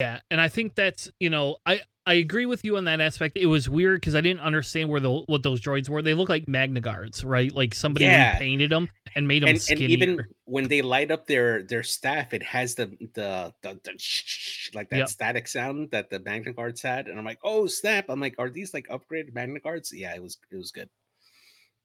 Yeah, 0.02 0.20
and 0.30 0.42
I 0.42 0.50
think 0.50 0.76
that's 0.76 1.10
you 1.20 1.30
know 1.30 1.58
I 1.66 1.82
I 2.06 2.16
agree 2.16 2.46
with 2.46 2.66
you 2.66 2.78
on 2.78 2.86
that 2.86 3.00
aspect. 3.02 3.38
It 3.38 3.46
was 3.46 3.70
weird 3.70 4.02
because 4.02 4.16
I 4.16 4.22
didn't 4.22 4.42
understand 4.42 4.90
where 4.90 5.00
the 5.00 5.12
what 5.12 5.44
those 5.44 5.62
droids 5.62 5.88
were. 5.90 6.02
They 6.02 6.14
look 6.14 6.30
like 6.30 6.48
Magna 6.48 6.82
Guards, 6.82 7.24
right? 7.24 7.52
Like 7.52 7.74
somebody 7.74 8.06
Yeah. 8.06 8.40
painted 8.40 8.72
them 8.72 8.90
and 9.16 9.28
made 9.28 9.42
them 9.44 9.50
And, 9.50 9.62
and 9.70 9.82
even 9.88 10.20
when 10.46 10.68
they 10.68 10.82
light 10.82 11.12
up 11.12 11.28
their 11.28 11.64
their 11.64 11.84
staff, 11.84 12.34
it 12.34 12.42
has 12.44 12.76
the 12.76 12.88
the, 13.14 13.54
the, 13.62 13.80
the 13.84 14.72
like 14.74 14.90
that 14.90 14.98
Yep. 14.98 15.10
static 15.10 15.48
sound 15.48 15.92
that 15.92 16.10
the 16.10 16.20
Magna 16.20 16.52
Guards 16.54 16.82
had, 16.82 17.08
and 17.08 17.20
I'm 17.20 17.26
like, 17.26 17.40
oh 17.44 17.68
snap! 17.68 18.06
I'm 18.10 18.20
like, 18.20 18.36
are 18.40 18.50
these 18.50 18.74
like 18.74 18.88
upgraded 18.88 19.34
Magna 19.34 19.60
Guards? 19.60 19.94
Yeah, 19.94 20.16
it 20.16 20.22
was 20.24 20.38
it 20.52 20.58
was 20.58 20.72
good. 20.72 20.90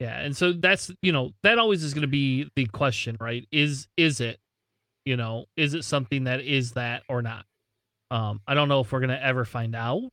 Yeah, 0.00 0.18
and 0.18 0.34
so 0.34 0.52
that's 0.52 0.90
you 1.02 1.12
know 1.12 1.32
that 1.42 1.58
always 1.58 1.84
is 1.84 1.92
going 1.92 2.02
to 2.02 2.08
be 2.08 2.50
the 2.56 2.64
question, 2.66 3.18
right? 3.20 3.46
Is 3.52 3.86
is 3.98 4.20
it, 4.20 4.38
you 5.04 5.16
know, 5.16 5.44
is 5.56 5.74
it 5.74 5.84
something 5.84 6.24
that 6.24 6.40
is 6.40 6.72
that 6.72 7.02
or 7.08 7.20
not? 7.20 7.44
Um, 8.10 8.40
I 8.46 8.54
don't 8.54 8.68
know 8.68 8.80
if 8.80 8.90
we're 8.90 9.00
gonna 9.00 9.20
ever 9.22 9.44
find 9.44 9.74
out, 9.76 10.08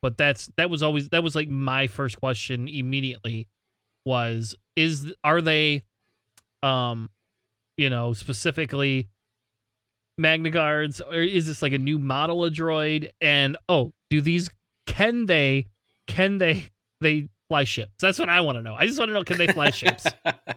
but 0.00 0.16
that's 0.16 0.48
that 0.56 0.70
was 0.70 0.82
always 0.82 1.08
that 1.08 1.24
was 1.24 1.34
like 1.34 1.48
my 1.48 1.88
first 1.88 2.20
question 2.20 2.68
immediately 2.68 3.48
was 4.04 4.54
is 4.76 5.12
are 5.24 5.42
they, 5.42 5.82
um, 6.62 7.10
you 7.76 7.90
know, 7.90 8.12
specifically 8.12 9.08
Magna 10.18 10.50
Guards 10.50 11.00
or 11.00 11.14
is 11.14 11.46
this 11.46 11.62
like 11.62 11.72
a 11.72 11.78
new 11.78 11.98
model 11.98 12.44
of 12.44 12.52
droid? 12.52 13.10
And 13.20 13.56
oh, 13.68 13.92
do 14.08 14.20
these 14.20 14.50
can 14.86 15.26
they 15.26 15.66
can 16.06 16.38
they 16.38 16.70
they 17.00 17.28
fly 17.50 17.64
ships? 17.64 17.90
That's 17.98 18.20
what 18.20 18.28
I 18.28 18.40
want 18.40 18.58
to 18.58 18.62
know. 18.62 18.76
I 18.78 18.86
just 18.86 18.96
want 18.96 19.08
to 19.08 19.12
know 19.12 19.24
can 19.24 19.36
they 19.36 19.48
fly 19.48 19.70
ships? 19.70 20.06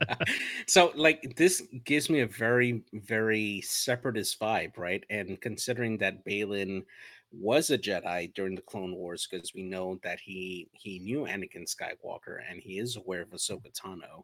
so 0.68 0.92
like 0.94 1.36
this 1.36 1.64
gives 1.86 2.08
me 2.08 2.20
a 2.20 2.28
very 2.28 2.84
very 2.94 3.62
separatist 3.62 4.40
vibe 4.40 4.78
right 4.78 5.04
and 5.10 5.42
considering 5.42 5.98
that 5.98 6.24
baylan 6.24 6.84
was 7.32 7.72
a 7.72 7.78
jedi 7.78 8.32
during 8.36 8.54
the 8.54 8.62
clone 8.62 8.94
wars 8.94 9.28
because 9.30 9.56
we 9.56 9.64
know 9.64 10.00
that 10.04 10.20
he 10.20 10.68
he 10.74 11.00
knew 11.00 11.22
anakin 11.22 11.66
skywalker 11.66 12.38
and 12.48 12.62
he 12.62 12.78
is 12.78 12.96
aware 12.96 13.22
of 13.22 13.30
ahsoka 13.32 13.72
tano 13.74 14.24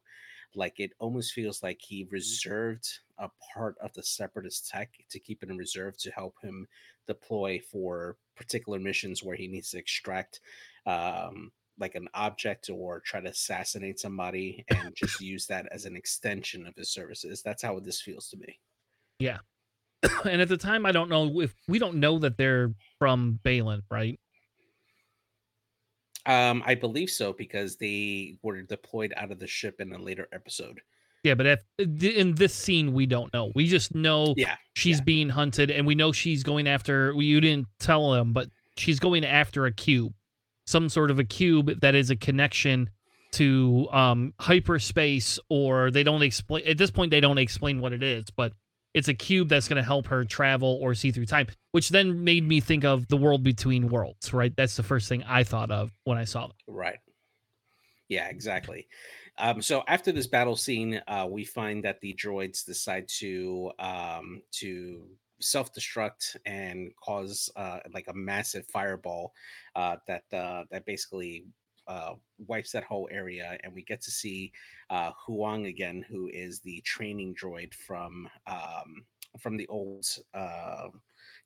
like 0.53 0.79
it 0.79 0.91
almost 0.99 1.33
feels 1.33 1.63
like 1.63 1.79
he 1.81 2.07
reserved 2.11 2.99
a 3.17 3.29
part 3.53 3.75
of 3.81 3.91
the 3.93 4.03
separatist 4.03 4.69
tech 4.69 4.91
to 5.09 5.19
keep 5.19 5.41
it 5.41 5.49
in 5.49 5.57
reserve 5.57 5.97
to 5.97 6.11
help 6.11 6.35
him 6.41 6.67
deploy 7.07 7.59
for 7.71 8.15
particular 8.35 8.79
missions 8.79 9.23
where 9.23 9.35
he 9.35 9.47
needs 9.47 9.71
to 9.71 9.79
extract 9.79 10.41
um 10.85 11.51
like 11.79 11.95
an 11.95 12.07
object 12.13 12.69
or 12.69 12.99
try 12.99 13.21
to 13.21 13.29
assassinate 13.29 13.99
somebody 13.99 14.65
and 14.69 14.93
just 14.95 15.21
use 15.21 15.45
that 15.47 15.67
as 15.71 15.85
an 15.85 15.95
extension 15.95 16.65
of 16.67 16.75
his 16.75 16.91
services. 16.91 17.41
That's 17.41 17.63
how 17.63 17.79
this 17.79 18.01
feels 18.01 18.29
to 18.29 18.37
me. 18.37 18.59
Yeah. 19.19 19.37
and 20.25 20.41
at 20.41 20.49
the 20.49 20.57
time, 20.57 20.85
I 20.85 20.91
don't 20.91 21.09
know 21.09 21.41
if 21.41 21.53
we 21.67 21.79
don't 21.79 21.95
know 21.95 22.19
that 22.19 22.37
they're 22.37 22.73
from 22.97 23.39
Baylan, 23.43 23.81
right? 23.89 24.19
Um, 26.25 26.61
I 26.65 26.75
believe 26.75 27.09
so 27.09 27.33
because 27.33 27.77
they 27.77 28.37
were 28.43 28.61
deployed 28.61 29.13
out 29.17 29.31
of 29.31 29.39
the 29.39 29.47
ship 29.47 29.79
in 29.79 29.93
a 29.93 29.97
later 29.97 30.27
episode. 30.31 30.81
Yeah, 31.23 31.33
but 31.33 31.45
if, 31.45 31.63
in 32.03 32.35
this 32.35 32.53
scene, 32.53 32.93
we 32.93 33.05
don't 33.05 33.33
know. 33.33 33.51
We 33.55 33.67
just 33.67 33.93
know 33.93 34.33
Yeah, 34.37 34.55
she's 34.75 34.97
yeah. 34.99 35.03
being 35.03 35.29
hunted, 35.29 35.69
and 35.69 35.85
we 35.85 35.95
know 35.95 36.11
she's 36.11 36.43
going 36.43 36.67
after. 36.67 37.13
well, 37.13 37.23
You 37.23 37.41
didn't 37.41 37.67
tell 37.79 38.11
them, 38.11 38.31
but 38.31 38.49
she's 38.77 38.99
going 38.99 39.25
after 39.25 39.65
a 39.65 39.71
cube, 39.71 40.13
some 40.69 40.87
sort 40.89 41.11
of 41.11 41.19
a 41.19 41.23
cube 41.23 41.81
that 41.81 41.95
is 41.95 42.09
a 42.09 42.15
connection 42.15 42.89
to 43.31 43.87
um 43.91 44.33
hyperspace, 44.39 45.39
or 45.49 45.91
they 45.91 46.03
don't 46.03 46.21
explain. 46.21 46.65
At 46.67 46.77
this 46.77 46.91
point, 46.91 47.11
they 47.11 47.19
don't 47.21 47.37
explain 47.37 47.81
what 47.81 47.93
it 47.93 48.03
is, 48.03 48.25
but 48.35 48.53
it's 48.93 49.07
a 49.07 49.13
cube 49.13 49.49
that's 49.49 49.67
going 49.67 49.77
to 49.77 49.83
help 49.83 50.07
her 50.07 50.25
travel 50.25 50.79
or 50.81 50.95
see 50.95 51.11
through 51.11 51.27
time. 51.27 51.47
Which 51.71 51.89
then 51.89 52.23
made 52.23 52.43
me 52.43 52.59
think 52.59 52.83
of 52.83 53.07
the 53.07 53.17
world 53.17 53.43
between 53.43 53.89
worlds. 53.89 54.33
Right, 54.33 54.55
that's 54.55 54.75
the 54.75 54.83
first 54.83 55.09
thing 55.09 55.23
I 55.23 55.43
thought 55.43 55.71
of 55.71 55.91
when 56.03 56.17
I 56.17 56.25
saw 56.25 56.47
them. 56.47 56.55
Right. 56.67 56.99
Yeah, 58.07 58.27
exactly. 58.27 58.87
Um, 59.37 59.61
so 59.61 59.83
after 59.87 60.11
this 60.11 60.27
battle 60.27 60.55
scene, 60.55 61.01
uh, 61.07 61.27
we 61.29 61.45
find 61.45 61.85
that 61.85 62.01
the 62.01 62.13
droids 62.13 62.65
decide 62.65 63.07
to 63.19 63.71
um, 63.79 64.41
to 64.59 65.07
self-destruct 65.41 66.35
and 66.45 66.91
cause 67.03 67.49
uh, 67.55 67.79
like 67.93 68.07
a 68.07 68.13
massive 68.13 68.65
fireball 68.67 69.33
uh, 69.75 69.97
that 70.07 70.23
uh, 70.33 70.63
that 70.71 70.85
basically 70.85 71.45
uh, 71.87 72.13
wipes 72.47 72.71
that 72.71 72.83
whole 72.83 73.09
area, 73.11 73.57
and 73.63 73.73
we 73.73 73.83
get 73.83 74.01
to 74.01 74.11
see 74.11 74.51
uh, 74.89 75.11
Huyang 75.27 75.67
again, 75.67 76.05
who 76.07 76.29
is 76.31 76.59
the 76.59 76.81
training 76.81 77.35
droid 77.35 77.73
from 77.73 78.29
um, 78.47 79.05
from 79.39 79.57
the 79.57 79.67
old 79.67 80.05
uh, 80.33 80.87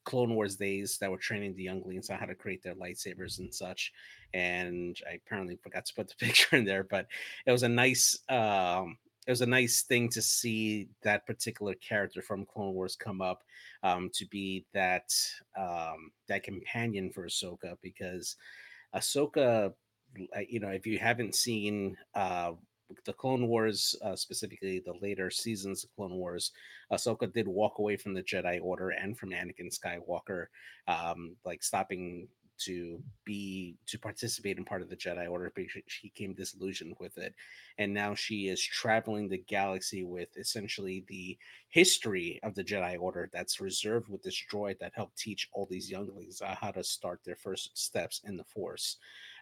Clone 0.06 0.36
Wars 0.36 0.56
days 0.56 0.98
that 1.00 1.10
were 1.10 1.18
training 1.18 1.56
the 1.56 1.64
younglings 1.64 2.10
on 2.10 2.18
how 2.18 2.26
to 2.26 2.36
create 2.36 2.62
their 2.62 2.76
lightsabers 2.76 3.40
and 3.40 3.54
such 3.54 3.92
and 4.34 4.98
I 5.10 5.16
apparently 5.16 5.56
forgot 5.56 5.86
to 5.86 5.94
put 5.94 6.08
the 6.08 6.16
picture 6.26 6.56
in 6.56 6.66
there, 6.66 6.84
but 6.84 7.08
it 7.46 7.52
was 7.52 7.64
a 7.64 7.70
nice 7.70 8.20
um 8.30 8.98
it 9.26 9.32
was 9.32 9.42
a 9.42 9.46
nice 9.46 9.84
thing 9.84 10.10
to 10.10 10.22
see 10.22 10.88
that 11.02 11.26
particular 11.26 11.74
character 11.76 12.22
from 12.22 12.46
Clone 12.46 12.74
Wars 12.74 12.96
come 12.96 13.22
up 13.22 13.44
um, 13.84 14.10
to 14.14 14.26
be 14.28 14.66
that 14.74 15.14
um, 15.58 16.12
that 16.28 16.44
companion 16.44 17.10
for 17.10 17.26
Ahsoka 17.26 17.78
because 17.82 18.36
Ahsoka, 18.94 19.74
uh, 20.36 20.40
you 20.48 20.60
know, 20.60 20.70
if 20.70 20.86
you 20.86 21.00
haven't 21.00 21.36
seen 21.36 21.98
uh, 22.16 22.52
the 23.06 23.14
Clone 23.14 23.48
Wars, 23.48 23.96
uh, 24.04 24.16
specifically 24.16 24.82
the 24.86 24.94
later 25.02 25.32
seasons 25.32 25.84
of 25.84 25.96
Clone 25.96 26.16
Wars, 26.16 26.52
Ahsoka 26.92 27.32
did 27.32 27.48
walk 27.48 27.80
away 27.80 27.96
from 27.98 28.14
the 28.14 28.24
Jedi 28.24 28.60
Order 28.62 28.90
and 28.92 29.18
from 29.18 29.32
Anakin 29.32 29.74
Skywalker, 29.74 30.48
um, 30.88 31.36
like 31.46 31.64
stopping 31.64 32.28
to 32.66 33.02
be 33.26 33.76
to 33.88 33.98
participate 33.98 34.58
in 34.58 34.66
part 34.66 34.82
of 34.82 34.90
the 34.90 34.96
Jedi 34.96 35.30
Order 35.30 35.52
because 35.56 35.82
she 35.88 36.10
came 36.10 36.34
disillusioned 36.34 36.96
with 37.00 37.18
it, 37.18 37.34
and 37.78 37.94
now 37.94 38.16
she 38.16 38.48
is 38.48 38.62
traveling 38.64 39.28
the 39.28 39.44
galaxy 39.48 40.04
with 40.04 40.30
essentially 40.38 41.04
the 41.08 41.38
history 41.70 42.40
of 42.44 42.56
the 42.56 42.64
Jedi 42.64 43.00
Order 43.00 43.30
that's 43.34 43.62
reserved 43.62 44.10
with 44.10 44.22
this 44.24 44.42
droid 44.52 44.80
that 44.80 44.94
helped 44.96 45.18
teach 45.18 45.50
all 45.54 45.68
these 45.70 45.90
younglings 45.90 46.42
uh, 46.42 46.56
how 46.60 46.72
to 46.72 46.84
start 46.84 47.22
their 47.24 47.36
first 47.36 47.78
steps 47.78 48.22
in 48.26 48.38
the 48.38 48.44
Force. 48.44 48.98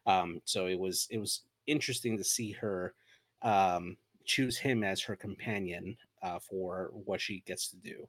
Um, 0.05 0.41
so 0.45 0.67
it 0.67 0.79
was 0.79 1.07
it 1.11 1.17
was 1.17 1.41
interesting 1.67 2.17
to 2.17 2.23
see 2.23 2.51
her 2.51 2.93
um, 3.41 3.97
choose 4.25 4.57
him 4.57 4.83
as 4.83 5.01
her 5.01 5.15
companion 5.15 5.97
uh, 6.23 6.39
for 6.39 6.91
what 6.93 7.21
she 7.21 7.43
gets 7.45 7.69
to 7.69 7.77
do. 7.77 8.07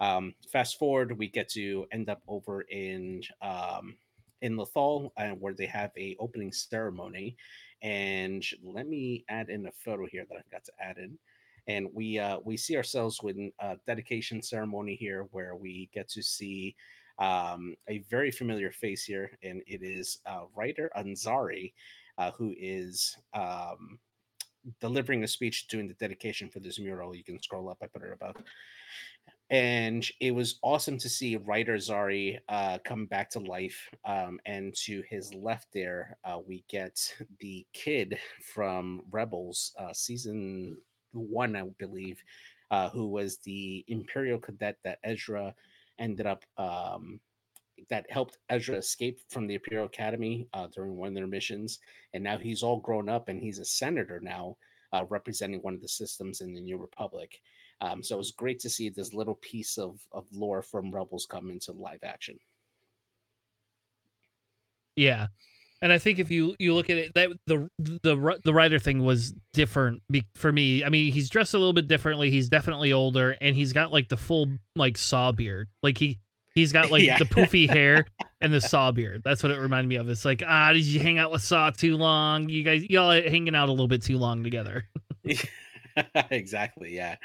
Um, 0.00 0.34
fast 0.52 0.78
forward, 0.78 1.16
we 1.16 1.28
get 1.28 1.48
to 1.50 1.86
end 1.92 2.10
up 2.10 2.20
over 2.28 2.62
in 2.62 3.22
um, 3.40 3.96
in 4.42 4.56
Lothal, 4.56 5.10
uh, 5.16 5.28
where 5.30 5.54
they 5.54 5.66
have 5.66 5.90
a 5.96 6.16
opening 6.18 6.52
ceremony. 6.52 7.36
And 7.82 8.44
let 8.62 8.88
me 8.88 9.24
add 9.28 9.50
in 9.50 9.66
a 9.66 9.72
photo 9.72 10.06
here 10.06 10.24
that 10.28 10.36
I've 10.38 10.50
got 10.50 10.64
to 10.64 10.72
add 10.80 10.98
in. 10.98 11.18
And 11.68 11.88
we 11.92 12.18
uh, 12.18 12.38
we 12.44 12.56
see 12.56 12.76
ourselves 12.76 13.22
with 13.22 13.36
a 13.58 13.76
dedication 13.86 14.40
ceremony 14.40 14.94
here, 14.94 15.26
where 15.32 15.56
we 15.56 15.90
get 15.92 16.08
to 16.10 16.22
see 16.22 16.76
um, 17.18 17.74
a 17.88 17.98
very 18.10 18.30
familiar 18.30 18.70
face 18.70 19.04
here, 19.04 19.30
and 19.42 19.62
it 19.66 19.82
is 19.82 20.18
uh, 20.26 20.42
Ryder 20.54 20.90
Azadi, 20.96 21.72
uh, 22.18 22.30
who 22.32 22.54
is 22.58 23.16
um, 23.34 23.98
delivering 24.80 25.24
a 25.24 25.28
speech 25.28 25.66
doing 25.68 25.88
the 25.88 25.94
dedication 25.94 26.48
for 26.48 26.60
this 26.60 26.78
mural. 26.78 27.16
You 27.16 27.24
can 27.24 27.42
scroll 27.42 27.68
up, 27.68 27.78
I 27.82 27.86
put 27.86 28.02
it 28.02 28.12
above. 28.12 28.36
And 29.50 30.04
it 30.20 30.32
was 30.32 30.58
awesome 30.62 30.98
to 30.98 31.08
see 31.08 31.36
Ryder 31.36 31.76
Azadi 31.76 32.38
uh, 32.48 32.78
come 32.84 33.06
back 33.06 33.30
to 33.30 33.38
life. 33.38 33.88
Um, 34.04 34.40
and 34.44 34.74
to 34.84 35.02
his 35.08 35.32
left 35.34 35.68
there, 35.72 36.16
uh, 36.24 36.38
we 36.44 36.64
get 36.68 37.14
the 37.38 37.64
kid 37.72 38.18
from 38.42 39.02
Rebels 39.10 39.72
uh, 39.78 39.92
season 39.92 40.76
one, 41.12 41.54
I 41.54 41.62
believe, 41.78 42.22
uh, 42.70 42.90
who 42.90 43.06
was 43.06 43.38
the 43.38 43.84
Imperial 43.86 44.38
cadet 44.38 44.78
that 44.84 44.98
Ezra 45.04 45.54
ended 45.98 46.26
up 46.26 46.44
um, 46.58 47.20
that 47.88 48.06
helped 48.10 48.38
Ezra 48.48 48.76
escape 48.76 49.20
from 49.28 49.46
the 49.46 49.54
Imperial 49.54 49.86
Academy 49.86 50.48
uh, 50.54 50.66
during 50.74 50.96
one 50.96 51.08
of 51.08 51.14
their 51.14 51.26
missions, 51.26 51.78
and 52.14 52.24
now 52.24 52.38
he's 52.38 52.62
all 52.62 52.80
grown 52.80 53.08
up 53.08 53.28
and 53.28 53.40
he's 53.40 53.58
a 53.58 53.64
senator 53.64 54.18
now, 54.20 54.56
uh, 54.92 55.04
representing 55.08 55.60
one 55.60 55.74
of 55.74 55.82
the 55.82 55.88
systems 55.88 56.40
in 56.40 56.54
the 56.54 56.60
New 56.60 56.78
Republic. 56.78 57.40
Um, 57.80 58.02
so 58.02 58.14
it 58.14 58.18
was 58.18 58.32
great 58.32 58.58
to 58.60 58.70
see 58.70 58.88
this 58.88 59.12
little 59.12 59.34
piece 59.36 59.76
of 59.78 60.00
of 60.12 60.24
lore 60.32 60.62
from 60.62 60.90
Rebels 60.94 61.26
come 61.30 61.50
into 61.50 61.72
live 61.72 62.00
action. 62.02 62.38
Yeah, 64.96 65.26
and 65.82 65.92
I 65.92 65.98
think 65.98 66.18
if 66.18 66.30
you 66.30 66.54
you 66.58 66.74
look 66.74 66.88
at 66.88 66.96
it, 66.96 67.14
that 67.14 67.28
the 67.46 67.68
the 67.78 68.40
the 68.42 68.54
Ryder 68.54 68.78
thing 68.78 69.04
was 69.04 69.34
different 69.52 70.02
for 70.34 70.50
me. 70.50 70.82
I 70.84 70.88
mean, 70.88 71.12
he's 71.12 71.28
dressed 71.28 71.52
a 71.54 71.58
little 71.58 71.74
bit 71.74 71.86
differently. 71.86 72.30
He's 72.30 72.48
definitely 72.48 72.92
older, 72.94 73.36
and 73.40 73.54
he's 73.54 73.72
got 73.74 73.92
like 73.92 74.08
the 74.08 74.16
full 74.16 74.48
like 74.74 74.96
saw 74.96 75.32
beard. 75.32 75.68
Like 75.82 75.98
he 75.98 76.18
he's 76.54 76.72
got 76.72 76.90
like 76.90 77.04
Yeah. 77.04 77.18
the 77.18 77.26
poofy 77.26 77.68
hair 77.70 78.06
and 78.40 78.54
the 78.54 78.60
saw 78.62 78.90
beard. 78.90 79.20
That's 79.22 79.42
what 79.42 79.52
it 79.52 79.58
reminded 79.58 79.88
me 79.88 79.96
of. 79.96 80.08
It's 80.08 80.24
like 80.24 80.42
ah, 80.46 80.72
did 80.72 80.84
you 80.86 80.98
hang 81.00 81.18
out 81.18 81.30
with 81.30 81.42
Saw 81.42 81.68
too 81.70 81.98
long? 81.98 82.48
You 82.48 82.62
guys 82.62 82.88
y'all 82.88 83.10
hanging 83.10 83.54
out 83.54 83.68
a 83.68 83.72
little 83.72 83.88
bit 83.88 84.02
too 84.02 84.16
long 84.16 84.42
together. 84.42 84.88
exactly, 86.30 86.94
yeah. 86.94 87.16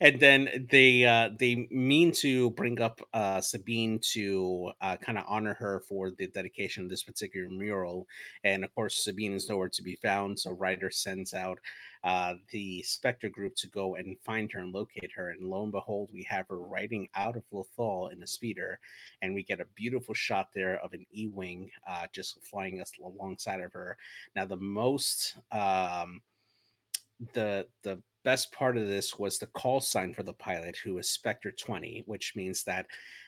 And 0.00 0.18
then 0.18 0.66
they 0.70 1.04
uh 1.04 1.30
they 1.38 1.68
mean 1.70 2.10
to 2.12 2.50
bring 2.50 2.80
up 2.80 3.00
uh 3.14 3.40
Sabine 3.40 4.00
to 4.12 4.72
uh 4.80 4.96
kind 4.96 5.16
of 5.18 5.24
honor 5.28 5.54
her 5.54 5.82
for 5.88 6.10
the 6.10 6.26
dedication 6.28 6.84
of 6.84 6.90
this 6.90 7.04
particular 7.04 7.48
mural. 7.48 8.06
And 8.42 8.64
of 8.64 8.74
course 8.74 9.04
Sabine 9.04 9.32
is 9.32 9.48
nowhere 9.48 9.68
to 9.68 9.82
be 9.82 9.96
found, 9.96 10.38
so 10.38 10.50
Ryder 10.52 10.90
sends 10.90 11.34
out 11.34 11.58
uh 12.02 12.34
the 12.50 12.82
Spectre 12.82 13.28
group 13.28 13.54
to 13.56 13.68
go 13.68 13.94
and 13.94 14.16
find 14.24 14.50
her 14.52 14.60
and 14.60 14.72
locate 14.74 15.12
her. 15.14 15.30
And 15.30 15.48
lo 15.48 15.62
and 15.62 15.72
behold, 15.72 16.08
we 16.12 16.24
have 16.28 16.48
her 16.48 16.58
riding 16.58 17.08
out 17.14 17.36
of 17.36 17.44
Lothal 17.52 18.12
in 18.12 18.22
a 18.24 18.26
speeder, 18.26 18.80
and 19.22 19.34
we 19.34 19.44
get 19.44 19.60
a 19.60 19.66
beautiful 19.76 20.14
shot 20.14 20.48
there 20.52 20.80
of 20.82 20.92
an 20.94 21.06
E-wing 21.12 21.70
uh 21.88 22.06
just 22.12 22.38
flying 22.42 22.80
us 22.80 22.90
alongside 23.04 23.60
of 23.60 23.72
her. 23.72 23.96
Now 24.34 24.46
the 24.46 24.56
most 24.56 25.36
um 25.52 26.22
the 27.32 27.66
the 27.82 28.00
best 28.26 28.50
part 28.50 28.76
of 28.76 28.88
this 28.88 29.20
was 29.20 29.38
the 29.38 29.46
call 29.46 29.80
sign 29.80 30.12
for 30.12 30.24
the 30.24 30.32
pilot, 30.32 30.76
who 30.76 30.98
is 30.98 31.08
Spectre 31.08 31.52
20, 31.52 32.02
which 32.06 32.32
means 32.34 32.64
that 32.64 32.84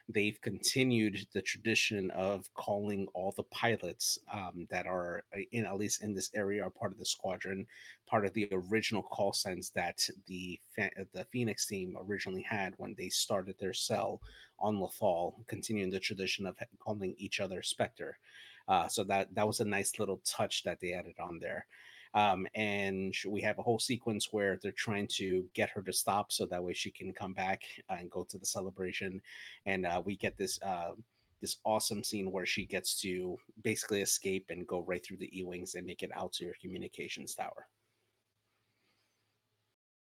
they've 0.08 0.40
continued 0.40 1.24
the 1.32 1.40
tradition 1.40 2.10
of 2.10 2.52
calling 2.54 3.06
all 3.14 3.32
the 3.36 3.44
pilots 3.44 4.18
um, 4.32 4.66
that 4.70 4.88
are 4.88 5.22
uh, 5.36 5.40
in 5.52 5.66
at 5.66 5.78
least 5.78 6.02
in 6.02 6.14
this 6.14 6.30
area 6.34 6.64
are 6.64 6.70
part 6.70 6.90
of 6.90 6.98
the 6.98 7.06
squadron, 7.06 7.64
part 8.08 8.26
of 8.26 8.34
the 8.34 8.48
original 8.50 9.04
call 9.04 9.32
signs 9.32 9.70
that 9.70 10.00
the 10.26 10.58
the 10.76 11.26
Phoenix 11.30 11.66
team 11.66 11.96
originally 12.08 12.42
had 12.42 12.74
when 12.78 12.96
they 12.98 13.08
started 13.08 13.54
their 13.60 13.72
cell 13.72 14.20
on 14.58 14.78
Lothal, 14.78 15.34
continuing 15.46 15.90
the 15.90 16.00
tradition 16.00 16.44
of 16.44 16.56
calling 16.80 17.14
each 17.18 17.38
other 17.38 17.62
Spectre. 17.62 18.18
Uh, 18.66 18.88
so 18.88 19.04
that 19.04 19.32
that 19.32 19.46
was 19.46 19.60
a 19.60 19.64
nice 19.64 20.00
little 20.00 20.20
touch 20.26 20.64
that 20.64 20.80
they 20.80 20.92
added 20.92 21.14
on 21.20 21.38
there. 21.38 21.66
Um, 22.14 22.46
and 22.54 23.14
we 23.26 23.40
have 23.42 23.58
a 23.58 23.62
whole 23.62 23.78
sequence 23.78 24.28
where 24.32 24.58
they're 24.62 24.72
trying 24.72 25.08
to 25.12 25.44
get 25.54 25.70
her 25.70 25.82
to 25.82 25.92
stop 25.92 26.32
so 26.32 26.46
that 26.46 26.62
way 26.62 26.72
she 26.72 26.90
can 26.90 27.12
come 27.12 27.32
back 27.32 27.62
and 27.88 28.10
go 28.10 28.26
to 28.30 28.38
the 28.38 28.46
celebration. 28.46 29.20
And 29.66 29.86
uh, 29.86 30.02
we 30.04 30.16
get 30.16 30.36
this 30.36 30.58
uh, 30.62 30.92
this 31.40 31.58
awesome 31.64 32.02
scene 32.02 32.32
where 32.32 32.46
she 32.46 32.66
gets 32.66 33.00
to 33.00 33.38
basically 33.62 34.02
escape 34.02 34.46
and 34.50 34.66
go 34.66 34.82
right 34.82 35.04
through 35.04 35.18
the 35.18 35.38
E-wings 35.38 35.76
and 35.76 35.86
make 35.86 36.02
it 36.02 36.10
out 36.16 36.32
to 36.32 36.44
your 36.44 36.54
communications 36.60 37.34
tower. 37.34 37.68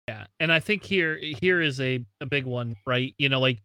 Yeah, 0.09 0.27
and 0.41 0.53
I 0.53 0.61
think 0.61 0.83
here 0.83 1.19
here 1.41 1.61
is 1.61 1.81
a, 1.81 2.05
a 2.21 2.27
big 2.27 2.45
one, 2.45 2.77
right? 2.87 3.15
You 3.19 3.29
know, 3.29 3.41
like 3.41 3.63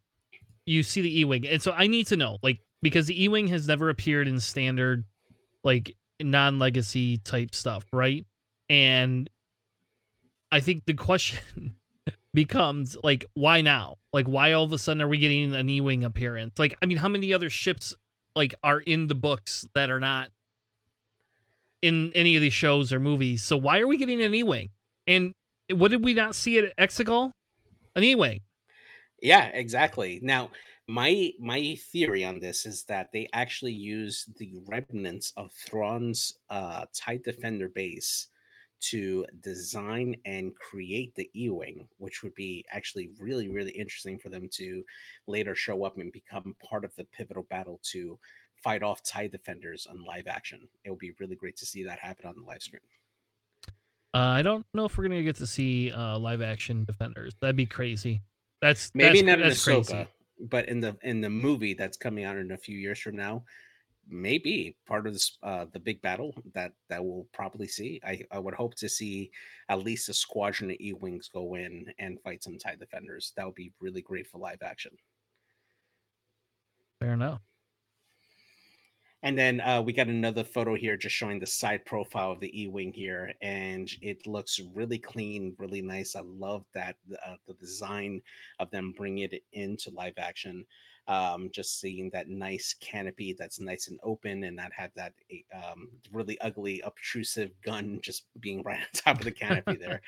you 0.66 0.84
see 0.84 1.02
the 1.02 1.20
E-wing, 1.22 1.48
and 1.48 1.62
so 1.62 1.72
I 1.72 1.88
need 1.88 2.08
to 2.08 2.16
know, 2.16 2.38
like, 2.44 2.60
because 2.82 3.08
the 3.08 3.24
E-wing 3.24 3.48
has 3.48 3.68
never 3.68 3.90
appeared 3.90 4.28
in 4.28 4.40
standard 4.40 5.04
like 5.64 5.96
non-legacy 6.22 7.18
type 7.18 7.54
stuff, 7.54 7.86
right? 7.94 8.26
And 8.70 9.30
I 10.52 10.60
think 10.60 10.86
the 10.86 10.94
question 10.94 11.76
becomes 12.34 12.98
like, 13.04 13.26
why 13.34 13.62
now? 13.62 13.98
Like, 14.14 14.28
why 14.28 14.54
all 14.54 14.64
of 14.64 14.74
a 14.74 14.78
sudden 14.78 15.02
are 15.02 15.08
we 15.08 15.18
getting 15.18 15.54
an 15.56 15.70
E-wing 15.70 16.04
appearance? 16.04 16.58
Like, 16.58 16.78
I 16.82 16.86
mean, 16.86 16.98
how 16.98 17.10
many 17.10 17.34
other 17.34 17.50
ships 17.50 17.96
like 18.36 18.56
are 18.64 18.80
in 18.80 19.08
the 19.08 19.16
books 19.16 19.68
that 19.74 19.90
are 19.90 20.00
not 20.00 20.30
in 21.82 22.12
any 22.14 22.36
of 22.36 22.42
these 22.42 22.54
shows 22.54 22.92
or 22.94 23.00
movies? 23.00 23.44
So 23.44 23.58
why 23.58 23.80
are 23.80 23.88
we 23.88 23.98
getting 23.98 24.22
an 24.22 24.34
E-wing? 24.34 24.70
And 25.06 25.34
what 25.72 25.92
did 25.92 26.04
we 26.04 26.14
not 26.14 26.36
see 26.36 26.60
at 26.60 26.76
Exegol? 26.78 27.32
An 27.96 28.04
E-wing. 28.04 28.42
Yeah, 29.22 29.46
exactly. 29.46 30.20
Now, 30.22 30.52
my 30.88 31.32
my 31.40 31.78
theory 31.92 32.24
on 32.24 32.40
this 32.40 32.66
is 32.66 32.84
that 32.86 33.12
they 33.12 33.28
actually 33.34 33.74
use 33.74 34.26
the 34.38 34.54
remnants 34.66 35.34
of 35.36 35.52
Thrawn's 35.52 36.34
uh, 36.50 36.86
TIE 36.94 37.20
Defender 37.24 37.70
base 37.70 38.28
to 38.80 39.26
design 39.42 40.16
and 40.26 40.56
create 40.56 41.14
the 41.16 41.30
E-wing, 41.36 41.88
which 41.98 42.22
would 42.24 42.36
be 42.36 42.64
actually 42.72 43.10
really 43.20 43.50
really 43.50 43.72
interesting 43.72 44.18
for 44.18 44.30
them 44.30 44.48
to 44.54 44.84
later 45.28 45.56
show 45.56 45.84
up 45.84 45.98
and 45.98 46.12
become 46.12 46.56
part 46.64 46.86
of 46.86 46.96
the 46.96 47.04
pivotal 47.06 47.44
battle 47.50 47.80
to 47.92 48.18
fight 48.56 48.82
off 48.82 49.04
TIE 49.04 49.28
Defenders 49.28 49.88
on 49.90 50.06
live 50.06 50.28
action. 50.28 50.68
It 50.86 50.90
would 50.90 51.00
be 51.00 51.12
really 51.20 51.36
great 51.36 51.58
to 51.58 51.66
see 51.66 51.84
that 51.84 52.00
happen 52.00 52.28
on 52.28 52.36
the 52.36 52.48
live 52.48 52.62
screen. 52.62 52.82
Uh, 54.14 54.20
I 54.20 54.42
don't 54.42 54.66
know 54.74 54.86
if 54.86 54.98
we're 54.98 55.04
gonna 55.04 55.22
get 55.22 55.36
to 55.38 55.48
see 55.48 55.92
uh, 55.92 56.18
live 56.18 56.42
action 56.42 56.86
Defenders. 56.86 57.34
That'd 57.42 57.58
be 57.58 57.66
crazy. 57.66 58.22
That's 58.62 58.90
maybe 58.96 59.22
that's, 59.22 59.38
not 59.38 59.46
in 59.46 59.52
Ahsoka. 59.52 59.86
Crazy 59.88 60.08
but 60.40 60.68
in 60.70 60.80
the 60.80 60.96
in 61.04 61.22
the 61.22 61.30
movie 61.30 61.74
that's 61.74 61.98
coming 61.98 62.24
out 62.24 62.38
in 62.38 62.52
a 62.52 62.58
few 62.58 62.78
years 62.78 63.00
from 63.00 63.16
now, 63.16 63.44
maybe 64.10 64.76
part 64.88 65.08
of 65.08 65.14
this 65.14 65.38
uh, 65.44 65.66
the 65.72 65.80
big 65.80 66.02
battle 66.02 66.34
that 66.54 66.72
that 66.90 67.04
we'll 67.04 67.28
probably 67.34 67.68
see. 67.68 68.00
I, 68.06 68.24
I 68.32 68.40
would 68.40 68.54
hope 68.54 68.76
to 68.76 68.90
see 68.90 69.32
at 69.70 69.80
least 69.80 70.10
a 70.10 70.14
squadron 70.14 70.72
of 70.72 70.78
E-wings 70.80 71.30
go 71.34 71.56
in 71.56 71.86
and 72.00 72.22
fight 72.22 72.44
some 72.44 72.58
TIE 72.58 72.76
defenders. 72.76 73.34
That 73.36 73.46
would 73.46 73.56
be 73.56 73.74
really 73.80 74.02
great 74.02 74.28
for 74.28 74.38
live 74.38 74.62
action. 74.62 74.92
Fair 77.00 77.14
enough. 77.14 77.42
And 79.24 79.38
then 79.38 79.62
uh, 79.62 79.82
we 79.82 79.94
got 79.94 80.08
another 80.08 80.44
photo 80.44 80.76
here 80.76 80.96
just 80.96 81.16
showing 81.16 81.40
the 81.40 81.46
side 81.48 81.84
profile 81.86 82.32
of 82.32 82.40
the 82.40 82.62
E-wing 82.62 82.94
here, 82.94 83.34
and 83.42 83.90
it 84.02 84.28
looks 84.28 84.60
really 84.76 85.00
clean, 85.00 85.56
really 85.58 85.82
nice. 85.82 86.16
I 86.16 86.22
love 86.22 86.66
that 86.76 86.98
uh, 87.26 87.36
the 87.48 87.56
design 87.56 88.22
of 88.60 88.70
them 88.70 88.94
bringing 88.96 89.24
it 89.24 89.44
into 89.54 89.90
live 89.90 90.14
action. 90.18 90.66
Um, 91.08 91.50
just 91.54 91.80
seeing 91.80 92.10
that 92.10 92.28
nice 92.28 92.76
canopy 92.82 93.34
that's 93.34 93.62
nice 93.62 93.88
and 93.88 93.98
open, 94.04 94.44
and 94.44 94.56
not 94.56 94.72
have 94.74 94.92
that 94.96 95.14
um, 95.56 95.88
really 96.12 96.40
ugly, 96.42 96.82
obtrusive 96.82 97.52
gun 97.62 98.00
just 98.04 98.26
being 98.40 98.62
right 98.62 98.80
on 98.80 98.86
top 98.94 99.20
of 99.20 99.26
the 99.26 99.32
canopy 99.32 99.76
there 99.80 100.02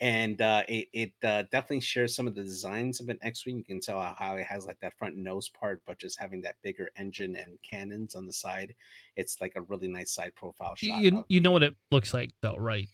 and 0.00 0.40
uh, 0.40 0.62
it, 0.68 0.88
it 0.92 1.12
uh, 1.22 1.42
definitely 1.52 1.80
shares 1.80 2.14
some 2.16 2.26
of 2.26 2.34
the 2.34 2.42
designs 2.42 3.00
of 3.00 3.08
an 3.10 3.18
X-wing. 3.22 3.58
You 3.58 3.64
can 3.64 3.80
tell 3.80 4.00
how 4.18 4.36
it 4.36 4.46
has 4.46 4.66
like 4.66 4.78
that 4.80 4.96
front 4.98 5.16
nose 5.16 5.50
part, 5.50 5.82
but 5.86 5.98
just 5.98 6.18
having 6.18 6.40
that 6.42 6.56
bigger 6.62 6.90
engine 6.96 7.36
and 7.36 7.58
cannons 7.68 8.14
on 8.14 8.26
the 8.26 8.32
side, 8.32 8.74
it's 9.16 9.40
like 9.40 9.52
a 9.56 9.62
really 9.62 9.88
nice 9.88 10.12
side 10.14 10.32
profile 10.34 10.74
shot. 10.74 11.00
You, 11.00 11.24
you 11.28 11.40
know 11.40 11.50
what 11.50 11.62
it 11.62 11.74
looks 11.90 12.14
like 12.14 12.30
though, 12.40 12.56
right? 12.56 12.88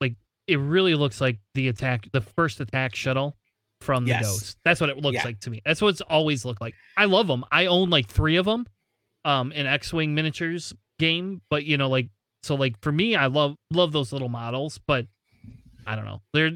Like 0.00 0.16
it 0.48 0.56
really 0.56 0.94
looks 0.94 1.20
like 1.20 1.38
the 1.54 1.68
attack, 1.68 2.08
the 2.12 2.20
first 2.20 2.60
attack 2.60 2.96
shuttle 2.96 3.36
from 3.80 4.04
the 4.04 4.10
yes. 4.10 4.22
Ghost. 4.22 4.58
That's 4.64 4.80
what 4.80 4.90
it 4.90 4.98
looks 4.98 5.16
yeah. 5.16 5.24
like 5.24 5.40
to 5.40 5.50
me. 5.50 5.62
That's 5.64 5.80
what 5.80 5.88
it's 5.88 6.00
always 6.00 6.44
looked 6.44 6.60
like. 6.60 6.74
I 6.96 7.04
love 7.04 7.28
them. 7.28 7.44
I 7.52 7.66
own 7.66 7.90
like 7.90 8.08
three 8.08 8.36
of 8.36 8.44
them, 8.44 8.66
um, 9.24 9.52
in 9.52 9.66
X-wing 9.66 10.14
miniatures 10.14 10.74
game. 10.98 11.42
But 11.48 11.64
you 11.64 11.76
know, 11.76 11.88
like 11.88 12.08
so, 12.42 12.56
like 12.56 12.74
for 12.82 12.90
me, 12.90 13.14
I 13.14 13.26
love 13.26 13.54
love 13.70 13.92
those 13.92 14.12
little 14.12 14.28
models, 14.28 14.80
but 14.86 15.06
I 15.90 15.96
don't 15.96 16.04
know. 16.04 16.22
They're 16.32 16.52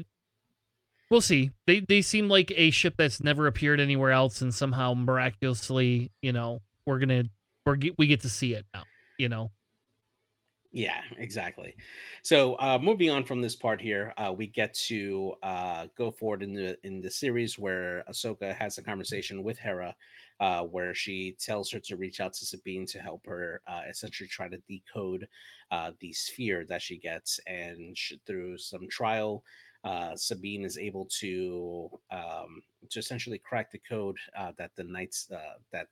we'll 1.11 1.19
see. 1.19 1.51
They 1.67 1.81
they 1.81 2.01
seem 2.01 2.29
like 2.29 2.53
a 2.55 2.71
ship 2.71 2.93
that's 2.97 3.21
never 3.21 3.47
appeared 3.47 3.81
anywhere 3.81 4.11
else, 4.11 4.41
and 4.41 4.55
somehow 4.55 4.93
miraculously, 4.93 6.09
you 6.21 6.31
know, 6.31 6.61
we're 6.85 6.99
gonna 6.99 7.25
we're 7.65 7.77
we 7.97 8.07
get 8.07 8.21
to 8.21 8.29
see 8.29 8.53
it 8.53 8.65
now. 8.73 8.83
You 9.19 9.27
know. 9.27 9.51
Yeah, 10.75 10.99
exactly. 11.17 11.73
So 12.21 12.55
uh, 12.55 12.77
moving 12.81 13.09
on 13.09 13.23
from 13.23 13.41
this 13.41 13.55
part 13.55 13.79
here, 13.79 14.13
uh, 14.17 14.33
we 14.37 14.47
get 14.47 14.73
to 14.89 15.33
uh, 15.41 15.87
go 15.97 16.11
forward 16.11 16.43
in 16.43 16.53
the 16.53 16.77
in 16.85 16.99
the 16.99 17.09
series 17.09 17.57
where 17.57 18.03
Ahsoka 18.09 18.53
has 18.53 18.77
a 18.77 18.83
conversation 18.83 19.41
with 19.41 19.57
Hera, 19.57 19.95
uh, 20.41 20.63
where 20.63 20.93
she 20.93 21.37
tells 21.39 21.71
her 21.71 21.79
to 21.79 21.95
reach 21.95 22.19
out 22.19 22.33
to 22.33 22.45
Sabine 22.45 22.85
to 22.87 22.99
help 22.99 23.25
her 23.25 23.61
uh, 23.67 23.83
essentially 23.89 24.27
try 24.27 24.49
to 24.49 24.61
decode 24.67 25.29
uh, 25.71 25.91
the 26.01 26.11
sphere 26.11 26.65
that 26.67 26.81
she 26.81 26.97
gets, 26.97 27.39
and 27.47 27.97
she, 27.97 28.19
through 28.25 28.57
some 28.57 28.89
trial. 28.89 29.43
Sabine 30.15 30.65
is 30.65 30.77
able 30.79 31.05
to 31.05 31.87
um, 32.11 32.61
to 32.89 32.99
essentially 32.99 33.37
crack 33.37 33.71
the 33.71 33.79
code 33.87 34.17
that 34.57 34.71
the 34.75 34.83
knights 34.83 35.27
that 35.71 35.87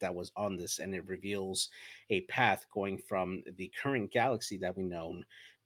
that 0.00 0.14
was 0.14 0.32
on 0.36 0.56
this, 0.56 0.78
and 0.78 0.94
it 0.94 1.06
reveals 1.06 1.68
a 2.10 2.22
path 2.22 2.66
going 2.72 2.98
from 2.98 3.42
the 3.56 3.72
current 3.82 4.10
galaxy 4.12 4.58
that 4.58 4.76
we 4.76 4.84
know, 4.84 5.20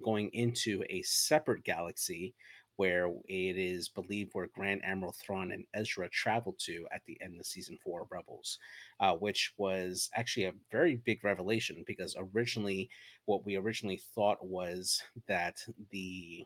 going 0.05 0.31
into 0.33 0.83
a 0.90 1.03
separate 1.03 1.64
galaxy 1.64 2.35
where 2.77 3.07
it 3.29 3.57
is 3.57 3.88
believed 3.88 4.31
where 4.33 4.49
Grand 4.55 4.81
Admiral 4.85 5.12
Thrawn 5.12 5.53
and 5.53 5.64
Ezra 5.75 6.09
traveled 6.09 6.59
to 6.61 6.87
at 6.92 7.03
the 7.07 7.16
end 7.23 7.38
of 7.38 7.47
season 7.47 7.79
four 7.85 8.03
of 8.03 8.09
Rebels, 8.11 8.59
uh, 9.01 9.12
which 9.14 9.53
was 9.57 10.11
actually 10.14 10.47
a 10.47 10.55
very 10.73 10.97
big 10.97 11.23
revelation 11.23 11.85
because 11.87 12.16
originally, 12.35 12.90
what 13.27 13.47
we 13.47 13.57
originally 13.57 14.01
thought 14.14 14.44
was 14.44 15.01
that 15.29 15.57
the 15.90 16.44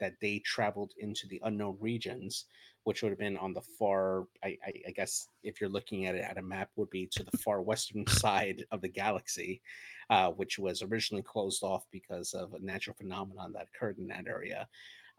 that 0.00 0.14
they 0.20 0.38
traveled 0.40 0.92
into 0.98 1.26
the 1.28 1.40
unknown 1.44 1.76
regions 1.80 2.46
which 2.86 3.02
would 3.02 3.10
have 3.10 3.18
been 3.18 3.36
on 3.38 3.52
the 3.52 3.60
far, 3.60 4.28
I, 4.44 4.56
I, 4.64 4.72
I, 4.86 4.90
guess 4.92 5.26
if 5.42 5.60
you're 5.60 5.68
looking 5.68 6.06
at 6.06 6.14
it 6.14 6.22
at 6.22 6.38
a 6.38 6.42
map, 6.42 6.70
would 6.76 6.88
be 6.88 7.08
to 7.08 7.24
the 7.24 7.36
far 7.36 7.60
western 7.60 8.06
side 8.08 8.64
of 8.70 8.80
the 8.80 8.86
galaxy, 8.86 9.60
uh, 10.08 10.30
which 10.30 10.56
was 10.56 10.82
originally 10.82 11.24
closed 11.24 11.64
off 11.64 11.84
because 11.90 12.32
of 12.32 12.54
a 12.54 12.60
natural 12.60 12.94
phenomenon 12.94 13.52
that 13.54 13.66
occurred 13.74 13.98
in 13.98 14.06
that 14.06 14.28
area. 14.28 14.68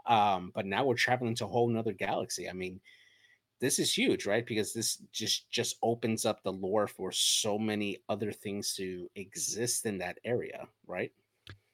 Um, 0.06 0.54
but 0.56 0.66
now 0.66 0.86
we're 0.86 0.96
traveling 0.96 1.36
to 1.36 1.44
a 1.44 1.50
whole 1.50 1.68
nother 1.68 1.92
galaxy. 1.92 2.50
I 2.50 2.54
mean, 2.54 2.80
this 3.60 3.80
is 3.80 3.94
huge, 3.94 4.26
right? 4.26 4.46
Because 4.46 4.72
this 4.72 5.00
just 5.12 5.52
just 5.52 5.76
opens 5.84 6.26
up 6.26 6.44
the 6.44 6.54
lore 6.54 6.88
for 6.88 7.12
so 7.12 7.60
many 7.60 7.98
other 8.08 8.32
things 8.32 8.76
to 8.76 9.10
exist 9.16 9.86
in 9.86 9.98
that 9.98 10.20
area, 10.24 10.70
right? 10.88 11.12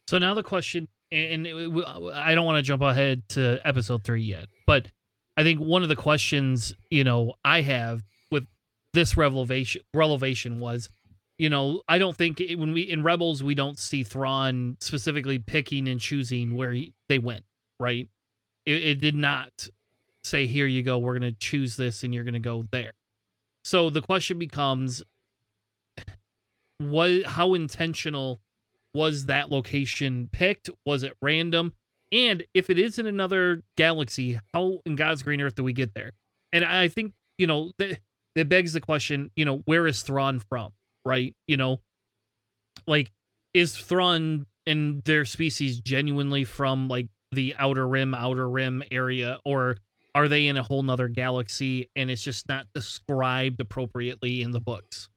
So 0.07 0.17
now 0.17 0.33
the 0.33 0.41
question 0.41 0.87
and 1.13 1.47
it, 1.47 1.85
I 2.13 2.35
don't 2.35 2.45
want 2.45 2.57
to 2.57 2.63
jump 2.63 2.81
ahead 2.81 3.23
to 3.29 3.59
episode 3.65 4.03
three 4.03 4.23
yet, 4.23 4.47
but 4.65 4.87
I 5.37 5.43
think 5.43 5.59
one 5.59 5.83
of 5.83 5.89
the 5.89 5.95
questions 5.95 6.75
you 6.89 7.03
know 7.03 7.33
I 7.45 7.61
have 7.61 8.03
with 8.31 8.45
this 8.93 9.15
revelation 9.15 9.81
revelation 9.93 10.59
was, 10.59 10.89
you 11.37 11.49
know, 11.49 11.81
I 11.87 11.97
don't 11.97 12.15
think 12.15 12.41
it, 12.41 12.55
when 12.55 12.73
we 12.73 12.81
in 12.81 13.03
Rebels 13.03 13.43
we 13.43 13.55
don't 13.55 13.77
see 13.77 14.03
Thrawn 14.03 14.77
specifically 14.79 15.39
picking 15.39 15.87
and 15.87 15.99
choosing 15.99 16.55
where 16.55 16.71
he, 16.71 16.93
they 17.09 17.19
went, 17.19 17.43
right? 17.79 18.07
It, 18.65 18.83
it 18.83 19.01
did 19.01 19.15
not 19.15 19.69
say 20.23 20.47
here 20.47 20.67
you 20.67 20.83
go, 20.83 20.97
we're 20.97 21.13
gonna 21.13 21.31
choose 21.33 21.75
this 21.75 22.03
and 22.03 22.13
you're 22.13 22.23
gonna 22.23 22.39
go 22.39 22.65
there. 22.71 22.93
So 23.63 23.89
the 23.89 24.01
question 24.01 24.37
becomes, 24.39 25.03
what? 26.79 27.23
How 27.23 27.53
intentional 27.53 28.41
was 28.93 29.25
that 29.25 29.51
location 29.51 30.29
picked? 30.31 30.69
Was 30.85 31.03
it 31.03 31.13
random? 31.21 31.73
And 32.11 32.43
if 32.53 32.69
it 32.69 32.77
is 32.77 32.99
in 32.99 33.07
another 33.07 33.63
galaxy, 33.75 34.39
how 34.53 34.79
in 34.85 34.95
God's 34.95 35.23
green 35.23 35.41
earth 35.41 35.55
do 35.55 35.63
we 35.63 35.73
get 35.73 35.93
there? 35.95 36.11
And 36.51 36.63
I 36.63 36.87
think, 36.87 37.13
you 37.37 37.47
know, 37.47 37.71
that, 37.79 37.99
that 38.35 38.49
begs 38.49 38.73
the 38.73 38.81
question, 38.81 39.31
you 39.35 39.45
know, 39.45 39.57
where 39.65 39.87
is 39.87 40.03
Thrawn 40.03 40.39
from? 40.39 40.71
Right? 41.03 41.35
You 41.47 41.57
know, 41.57 41.81
like, 42.85 43.11
is 43.53 43.75
Thrawn 43.75 44.45
and 44.67 45.03
their 45.03 45.25
species 45.25 45.79
genuinely 45.79 46.43
from 46.43 46.87
like 46.87 47.07
the 47.31 47.55
outer 47.57 47.87
rim, 47.87 48.13
outer 48.13 48.47
rim 48.47 48.83
area, 48.91 49.39
or 49.43 49.77
are 50.15 50.27
they 50.27 50.47
in 50.47 50.57
a 50.57 50.63
whole 50.63 50.83
nother 50.83 51.07
galaxy 51.07 51.89
and 51.95 52.11
it's 52.11 52.21
just 52.21 52.47
not 52.47 52.67
described 52.75 53.59
appropriately 53.59 54.43
in 54.43 54.51
the 54.51 54.59
books? 54.59 55.09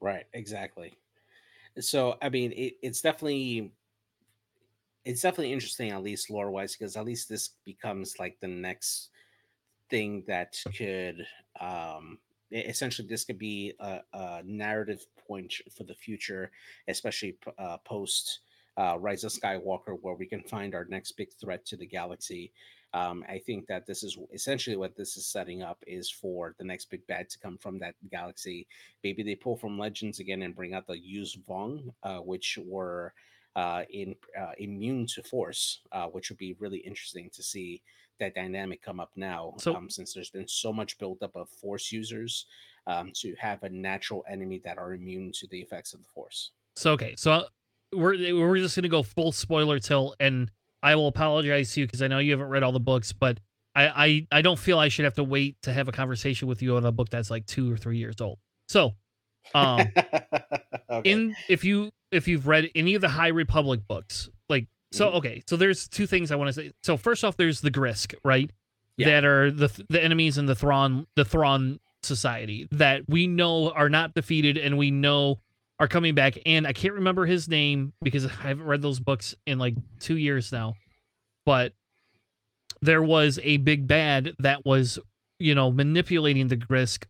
Right, 0.00 0.26
exactly. 0.32 0.94
So 1.80 2.16
I 2.22 2.28
mean, 2.28 2.52
it, 2.52 2.74
it's 2.82 3.00
definitely 3.00 3.72
it's 5.04 5.20
definitely 5.20 5.52
interesting, 5.52 5.90
at 5.90 6.02
least 6.02 6.30
lore 6.30 6.50
wise, 6.50 6.76
because 6.76 6.96
at 6.96 7.04
least 7.04 7.28
this 7.28 7.50
becomes 7.64 8.18
like 8.18 8.38
the 8.40 8.48
next 8.48 9.10
thing 9.90 10.24
that 10.26 10.56
could 10.78 11.26
um 11.60 12.18
essentially 12.52 13.06
this 13.08 13.24
could 13.24 13.38
be 13.38 13.74
a, 13.80 14.00
a 14.12 14.42
narrative 14.44 15.04
point 15.26 15.52
for 15.76 15.84
the 15.84 15.94
future, 15.94 16.50
especially 16.88 17.36
uh, 17.58 17.76
post 17.78 18.40
uh, 18.76 18.96
Rise 18.98 19.24
of 19.24 19.32
Skywalker, 19.32 19.98
where 20.00 20.14
we 20.14 20.26
can 20.26 20.42
find 20.42 20.74
our 20.74 20.84
next 20.88 21.12
big 21.12 21.32
threat 21.40 21.64
to 21.66 21.76
the 21.76 21.86
galaxy. 21.86 22.52
Um, 22.94 23.24
I 23.28 23.38
think 23.38 23.66
that 23.66 23.86
this 23.86 24.04
is 24.04 24.16
essentially 24.32 24.76
what 24.76 24.96
this 24.96 25.16
is 25.16 25.26
setting 25.26 25.62
up 25.62 25.82
is 25.86 26.08
for 26.08 26.54
the 26.58 26.64
next 26.64 26.90
big 26.90 27.04
bad 27.08 27.28
to 27.30 27.38
come 27.40 27.58
from 27.58 27.78
that 27.80 27.96
galaxy. 28.08 28.68
Maybe 29.02 29.22
they 29.24 29.34
pull 29.34 29.56
from 29.56 29.78
Legends 29.78 30.20
again 30.20 30.42
and 30.42 30.54
bring 30.54 30.74
out 30.74 30.86
the 30.86 30.94
Yuuzhan 30.94 31.44
Vong, 31.44 31.92
uh, 32.04 32.18
which 32.18 32.56
were 32.64 33.12
uh, 33.56 33.82
in 33.90 34.14
uh, 34.40 34.52
immune 34.58 35.06
to 35.08 35.22
Force, 35.24 35.80
uh, 35.90 36.06
which 36.06 36.30
would 36.30 36.38
be 36.38 36.56
really 36.60 36.78
interesting 36.78 37.28
to 37.34 37.42
see 37.42 37.82
that 38.20 38.34
dynamic 38.34 38.80
come 38.80 39.00
up 39.00 39.10
now. 39.16 39.54
So, 39.58 39.74
um, 39.74 39.90
since 39.90 40.12
there's 40.12 40.30
been 40.30 40.46
so 40.46 40.72
much 40.72 40.96
buildup 40.98 41.34
of 41.34 41.48
Force 41.48 41.90
users, 41.90 42.46
um, 42.86 43.10
to 43.14 43.34
have 43.38 43.62
a 43.62 43.68
natural 43.68 44.24
enemy 44.28 44.60
that 44.64 44.78
are 44.78 44.94
immune 44.94 45.32
to 45.32 45.46
the 45.48 45.58
effects 45.58 45.94
of 45.94 46.02
the 46.02 46.08
Force. 46.08 46.50
So 46.76 46.92
okay, 46.92 47.14
so 47.16 47.46
we're 47.92 48.16
we're 48.34 48.58
just 48.58 48.76
gonna 48.76 48.88
go 48.88 49.02
full 49.02 49.32
spoiler 49.32 49.78
till 49.78 50.14
and 50.20 50.50
I 50.84 50.96
will 50.96 51.08
apologize 51.08 51.72
to 51.72 51.80
you 51.80 51.86
because 51.86 52.02
I 52.02 52.08
know 52.08 52.18
you 52.18 52.32
haven't 52.32 52.48
read 52.48 52.62
all 52.62 52.70
the 52.70 52.78
books, 52.78 53.10
but 53.12 53.40
I, 53.74 53.86
I 53.86 54.26
I 54.38 54.42
don't 54.42 54.58
feel 54.58 54.78
I 54.78 54.88
should 54.88 55.06
have 55.06 55.14
to 55.14 55.24
wait 55.24 55.56
to 55.62 55.72
have 55.72 55.88
a 55.88 55.92
conversation 55.92 56.46
with 56.46 56.60
you 56.60 56.76
on 56.76 56.84
a 56.84 56.92
book 56.92 57.08
that's 57.08 57.30
like 57.30 57.46
two 57.46 57.72
or 57.72 57.78
three 57.78 57.96
years 57.96 58.20
old. 58.20 58.38
So, 58.68 58.92
um, 59.54 59.80
okay. 60.90 61.10
in 61.10 61.34
if 61.48 61.64
you 61.64 61.90
if 62.12 62.28
you've 62.28 62.46
read 62.46 62.70
any 62.74 62.94
of 62.94 63.00
the 63.00 63.08
High 63.08 63.28
Republic 63.28 63.80
books, 63.88 64.28
like 64.50 64.66
so, 64.92 65.06
mm-hmm. 65.06 65.16
okay, 65.16 65.42
so 65.48 65.56
there's 65.56 65.88
two 65.88 66.06
things 66.06 66.30
I 66.30 66.36
want 66.36 66.48
to 66.48 66.52
say. 66.52 66.72
So 66.82 66.98
first 66.98 67.24
off, 67.24 67.38
there's 67.38 67.62
the 67.62 67.70
Grysk, 67.70 68.14
right? 68.22 68.50
Yeah. 68.98 69.06
That 69.06 69.24
are 69.24 69.50
the 69.50 69.84
the 69.88 70.04
enemies 70.04 70.36
in 70.36 70.44
the 70.44 70.54
Thrawn 70.54 71.06
the 71.16 71.24
Thrawn 71.24 71.80
society 72.02 72.68
that 72.72 73.08
we 73.08 73.26
know 73.26 73.70
are 73.70 73.88
not 73.88 74.12
defeated 74.12 74.58
and 74.58 74.76
we 74.76 74.90
know 74.90 75.40
are 75.78 75.88
coming 75.88 76.14
back. 76.14 76.38
And 76.46 76.66
I 76.66 76.72
can't 76.72 76.94
remember 76.94 77.26
his 77.26 77.48
name 77.48 77.92
because 78.02 78.26
I 78.26 78.30
haven't 78.30 78.66
read 78.66 78.82
those 78.82 79.00
books 79.00 79.34
in 79.46 79.58
like 79.58 79.74
two 79.98 80.16
years 80.16 80.52
now. 80.52 80.74
But 81.44 81.72
there 82.80 83.02
was 83.02 83.38
a 83.42 83.58
big 83.58 83.86
bad 83.86 84.32
that 84.38 84.64
was, 84.64 84.98
you 85.38 85.54
know, 85.54 85.70
manipulating 85.70 86.48
the 86.48 86.56
Grysk 86.56 87.04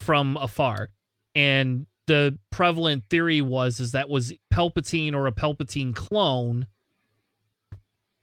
from 0.00 0.36
afar. 0.36 0.90
And 1.34 1.86
the 2.06 2.38
prevalent 2.50 3.04
theory 3.08 3.40
was 3.40 3.80
is 3.80 3.92
that 3.92 4.08
was 4.08 4.32
Palpatine 4.52 5.14
or 5.14 5.26
a 5.26 5.32
Palpatine 5.32 5.94
clone 5.94 6.66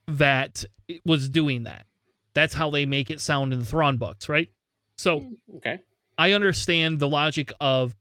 that 0.07 0.65
was 1.05 1.29
doing 1.29 1.63
that. 1.63 1.85
That's 2.33 2.53
how 2.53 2.69
they 2.69 2.85
make 2.85 3.09
it 3.09 3.21
sound 3.21 3.53
in 3.53 3.59
the 3.59 3.65
Thrawn 3.65 3.97
books, 3.97 4.29
right? 4.29 4.49
So 4.97 5.21
mm, 5.21 5.33
okay. 5.57 5.79
I 6.17 6.33
understand 6.33 6.99
the 6.99 7.07
logic 7.07 7.53
of 7.59 7.95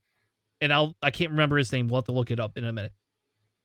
and 0.61 0.73
I'll 0.73 0.95
I 1.03 1.11
can't 1.11 1.31
remember 1.31 1.57
his 1.57 1.73
name. 1.73 1.89
We'll 1.89 2.01
have 2.01 2.07
to 2.07 2.13
look 2.13 2.31
it 2.31 2.41
up 2.41 2.57
in 2.57 2.65
a 2.65 2.73
minute. 2.73 2.93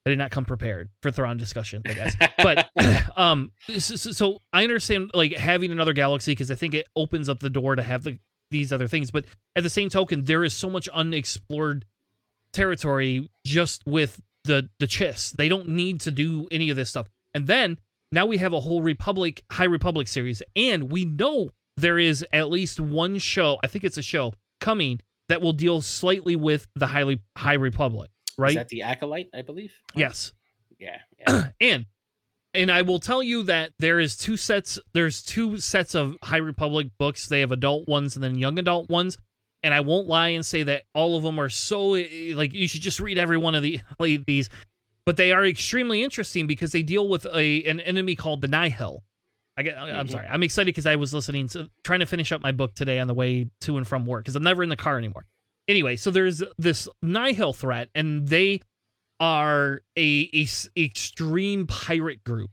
I 0.06 0.10
did 0.10 0.17
not 0.17 0.32
come 0.32 0.43
prepared 0.43 0.89
for 1.01 1.12
Thrawn 1.12 1.38
discussion, 1.38 1.82
I 1.86 1.93
guess. 1.93 2.15
but 2.38 2.69
um, 3.17 3.51
so, 3.77 3.95
so, 3.95 4.39
I 4.51 4.63
understand 4.63 5.12
like 5.13 5.34
having 5.34 5.71
another 5.71 5.93
galaxy 5.93 6.32
because 6.32 6.51
I 6.51 6.56
think 6.56 6.73
it 6.73 6.88
opens 6.95 7.29
up 7.29 7.39
the 7.39 7.49
door 7.49 7.75
to 7.75 7.84
have 7.84 8.03
the 8.03 8.19
these 8.51 8.73
other 8.73 8.88
things. 8.88 9.12
But 9.12 9.25
at 9.56 9.63
the 9.63 9.69
same 9.69 9.89
token, 9.89 10.25
there 10.25 10.43
is 10.43 10.53
so 10.53 10.69
much 10.69 10.89
unexplored 10.89 11.86
territory 12.51 13.29
just 13.45 13.84
with 13.86 14.21
the 14.43 14.69
the 14.79 14.88
Chiss. 14.88 15.32
They 15.32 15.47
don't 15.47 15.69
need 15.69 16.01
to 16.01 16.12
do 16.12 16.47
any 16.51 16.69
of 16.69 16.75
this 16.75 16.89
stuff. 16.89 17.08
And 17.34 17.47
then 17.47 17.77
now 18.12 18.25
we 18.25 18.38
have 18.38 18.53
a 18.53 18.60
whole 18.60 18.82
Republic 18.82 19.43
High 19.51 19.63
Republic 19.65 20.08
series, 20.08 20.43
and 20.56 20.91
we 20.91 21.06
know 21.06 21.51
there 21.77 21.97
is 21.97 22.25
at 22.34 22.49
least 22.49 22.79
one 22.79 23.17
show. 23.19 23.58
I 23.63 23.67
think 23.67 23.84
it's 23.84 23.97
a 23.97 24.03
show 24.03 24.34
coming 24.60 24.99
that 25.33 25.41
will 25.41 25.53
deal 25.53 25.81
slightly 25.81 26.35
with 26.35 26.67
the 26.75 26.85
highly 26.85 27.19
High 27.35 27.53
Republic, 27.53 28.11
right? 28.37 28.51
Is 28.51 28.55
that 28.55 28.69
the 28.69 28.83
Acolyte, 28.83 29.29
I 29.33 29.41
believe? 29.41 29.73
Yes. 29.95 30.31
Yeah. 30.77 30.99
yeah. 31.19 31.47
and 31.59 31.87
and 32.53 32.71
I 32.71 32.83
will 32.83 32.99
tell 32.99 33.23
you 33.23 33.41
that 33.43 33.71
there 33.79 33.99
is 33.99 34.15
two 34.15 34.37
sets 34.37 34.77
there's 34.93 35.23
two 35.23 35.57
sets 35.57 35.95
of 35.95 36.17
High 36.21 36.37
Republic 36.37 36.89
books. 36.99 37.27
They 37.27 37.39
have 37.39 37.51
adult 37.51 37.87
ones 37.87 38.15
and 38.15 38.23
then 38.23 38.37
young 38.37 38.59
adult 38.59 38.91
ones. 38.91 39.17
And 39.63 39.73
I 39.73 39.79
won't 39.79 40.07
lie 40.07 40.29
and 40.29 40.45
say 40.45 40.61
that 40.61 40.83
all 40.93 41.17
of 41.17 41.23
them 41.23 41.39
are 41.39 41.49
so 41.49 41.95
eh, 41.95 42.33
like 42.35 42.53
you 42.53 42.67
should 42.67 42.81
just 42.81 42.99
read 42.99 43.17
every 43.17 43.37
one 43.37 43.55
of 43.55 43.63
the 43.63 43.81
these, 44.27 44.51
but 45.03 45.17
they 45.17 45.31
are 45.31 45.47
extremely 45.47 46.03
interesting 46.03 46.45
because 46.45 46.71
they 46.71 46.83
deal 46.83 47.09
with 47.09 47.25
a 47.25 47.63
an 47.63 47.79
enemy 47.79 48.15
called 48.15 48.41
the 48.41 48.47
Nihil. 48.47 49.03
I 49.55 49.63
get, 49.63 49.77
I'm 49.77 49.87
mm-hmm. 49.87 50.11
sorry. 50.11 50.27
I'm 50.27 50.41
excited 50.43 50.67
because 50.67 50.85
I 50.85 50.95
was 50.95 51.13
listening 51.13 51.47
to 51.49 51.69
trying 51.83 51.99
to 51.99 52.05
finish 52.05 52.31
up 52.31 52.41
my 52.41 52.51
book 52.51 52.73
today 52.73 52.99
on 52.99 53.07
the 53.07 53.13
way 53.13 53.49
to 53.61 53.77
and 53.77 53.87
from 53.87 54.05
work 54.05 54.23
because 54.23 54.35
I'm 54.35 54.43
never 54.43 54.63
in 54.63 54.69
the 54.69 54.75
car 54.75 54.97
anymore. 54.97 55.25
Anyway, 55.67 55.95
so 55.95 56.11
there's 56.11 56.43
this 56.57 56.89
Nihil 57.01 57.53
threat, 57.53 57.89
and 57.95 58.27
they 58.27 58.61
are 59.19 59.81
a, 59.95 60.29
a 60.33 60.47
extreme 60.77 61.67
pirate 61.67 62.23
group, 62.23 62.51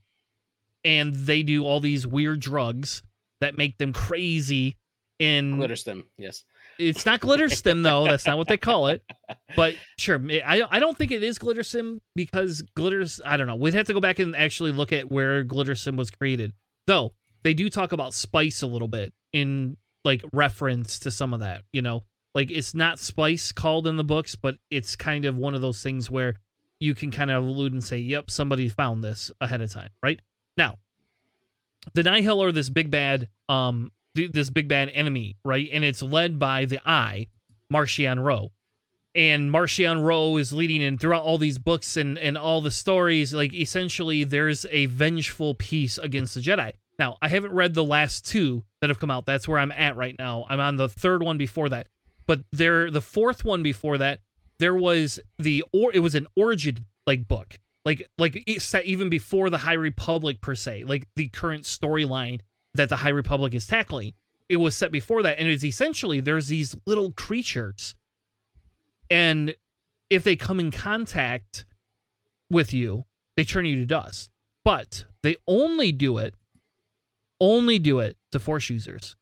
and 0.85 1.15
they 1.15 1.43
do 1.43 1.65
all 1.65 1.81
these 1.81 2.07
weird 2.07 2.41
drugs 2.41 3.03
that 3.41 3.57
make 3.57 3.79
them 3.79 3.93
crazy. 3.93 4.77
In 5.19 5.59
Glitterstim, 5.59 6.05
yes. 6.17 6.45
It's 6.79 7.05
not 7.05 7.21
Glitterstim 7.21 7.83
though. 7.83 8.05
That's 8.05 8.27
not 8.27 8.39
what 8.39 8.49
they 8.49 8.57
call 8.57 8.87
it. 8.87 9.03
But 9.57 9.75
sure, 9.99 10.21
I 10.47 10.63
I 10.71 10.79
don't 10.79 10.97
think 10.97 11.11
it 11.11 11.23
is 11.23 11.39
Glitterstim 11.39 12.01
because 12.15 12.63
glitters. 12.75 13.21
I 13.25 13.37
don't 13.37 13.47
know. 13.47 13.57
We'd 13.57 13.75
have 13.75 13.87
to 13.89 13.93
go 13.93 14.01
back 14.01 14.19
and 14.19 14.35
actually 14.37 14.73
look 14.73 14.93
at 14.93 15.11
where 15.11 15.45
Glitterstim 15.45 15.97
was 15.97 16.11
created. 16.11 16.53
Though 16.91 17.13
they 17.45 17.55
do 17.55 17.71
talk 17.71 17.93
about 17.93 18.15
spice 18.15 18.63
a 18.63 18.67
little 18.67 18.89
bit 18.89 19.13
in 19.33 19.77
like 20.05 20.25
reference 20.33 20.99
to 20.99 21.13
some 21.13 21.33
of 21.33 21.39
that, 21.39 21.63
you 21.73 21.83
know. 21.83 22.03
Like 22.35 22.51
it's 22.51 22.75
not 22.75 22.99
spice 22.99 23.53
called 23.53 23.87
in 23.87 23.97
the 23.97 24.03
books, 24.03 24.35
but 24.35 24.57
it's 24.73 24.97
kind 24.97 25.25
of 25.25 25.37
one 25.37 25.55
of 25.55 25.61
those 25.61 25.85
things 25.85 26.11
where 26.11 26.35
you 26.81 26.97
can 26.97 27.13
kind 27.13 27.31
of 27.31 27.45
allude 27.45 27.73
and 27.73 27.85
say, 27.85 27.99
"Yep, 27.99 28.33
somebody 28.33 28.69
found 28.69 29.05
this 29.05 29.31
ahead 29.41 29.61
of 29.61 29.73
time." 29.73 29.91
Right 30.03 30.19
now, 30.57 30.79
the 31.95 32.03
Nihil 32.03 32.43
are 32.43 32.51
this 32.51 32.71
big 32.71 32.91
bad, 32.91 33.29
um, 33.49 33.93
this 34.17 34.51
big 34.51 34.67
bad 34.67 34.91
enemy, 34.93 35.37
right? 35.45 35.69
And 35.73 35.85
it's 35.85 36.03
led 36.03 36.41
by 36.41 36.65
the 36.65 36.81
Eye, 36.85 37.29
Marchion 37.73 38.21
Ro. 38.21 38.51
And 39.15 39.51
Marchion 39.53 40.05
Ro 40.05 40.37
is 40.37 40.53
leading 40.53 40.83
in 40.83 40.97
throughout 40.97 41.25
all 41.25 41.39
these 41.39 41.59
books 41.59 41.97
and, 41.97 42.17
and 42.19 42.39
all 42.39 42.61
the 42.61 42.71
stories. 42.71 43.35
Like 43.35 43.53
essentially, 43.53 44.25
there's 44.25 44.67
a 44.71 44.87
vengeful 44.87 45.55
piece 45.55 45.99
against 45.99 46.35
the 46.35 46.41
Jedi. 46.41 46.73
Now, 46.99 47.17
I 47.23 47.29
haven't 47.29 47.53
read 47.53 47.75
the 47.75 47.83
last 47.83 48.27
two 48.27 48.63
that 48.81 48.91
have 48.91 49.01
come 49.01 49.11
out. 49.11 49.27
That's 49.27 49.49
where 49.49 49.59
I'm 49.59 49.73
at 49.73 49.97
right 49.97 50.15
now. 50.19 50.47
I'm 50.49 50.61
on 50.61 50.77
the 50.77 50.89
third 50.89 51.23
one 51.23 51.39
before 51.39 51.71
that. 51.71 51.89
But 52.27 52.43
there 52.53 52.91
the 52.91 53.01
fourth 53.01 53.45
one 53.45 53.63
before 53.63 53.99
that, 53.99 54.21
there 54.61 54.75
was 54.75 55.19
the 55.39 55.65
or 55.73 55.91
it 55.93 56.01
was 56.01 56.15
an 56.15 56.27
origin 56.37 56.87
like 57.07 57.27
book. 57.27 57.59
Like 57.85 58.07
like 58.19 58.45
set 58.59 58.85
even 58.85 59.09
before 59.09 59.51
the 59.51 59.59
High 59.59 59.73
Republic 59.73 60.41
per 60.41 60.55
se, 60.55 60.85
like 60.85 61.09
the 61.17 61.29
current 61.29 61.65
storyline 61.65 62.41
that 62.75 62.89
the 62.89 62.97
High 62.97 63.09
Republic 63.09 63.55
is 63.55 63.67
tackling. 63.67 64.13
It 64.49 64.57
was 64.57 64.77
set 64.77 64.93
before 64.93 65.23
that, 65.23 65.39
and 65.39 65.49
it's 65.49 65.65
essentially 65.65 66.21
there's 66.21 66.49
these 66.49 66.77
little 66.87 67.13
creatures, 67.13 67.95
and 69.11 69.55
if 70.09 70.25
they 70.25 70.37
come 70.37 70.61
in 70.61 70.71
contact 70.71 71.65
with 72.51 72.73
you, 72.73 73.05
they 73.37 73.45
turn 73.45 73.65
you 73.65 73.77
to 73.77 73.87
dust. 73.87 74.31
But 74.65 75.05
they 75.23 75.37
only 75.47 75.93
do 75.93 76.19
it, 76.19 76.35
only 77.41 77.79
do 77.79 78.01
it 78.01 78.17
to 78.33 78.39
force 78.39 78.71
users. 78.71 79.17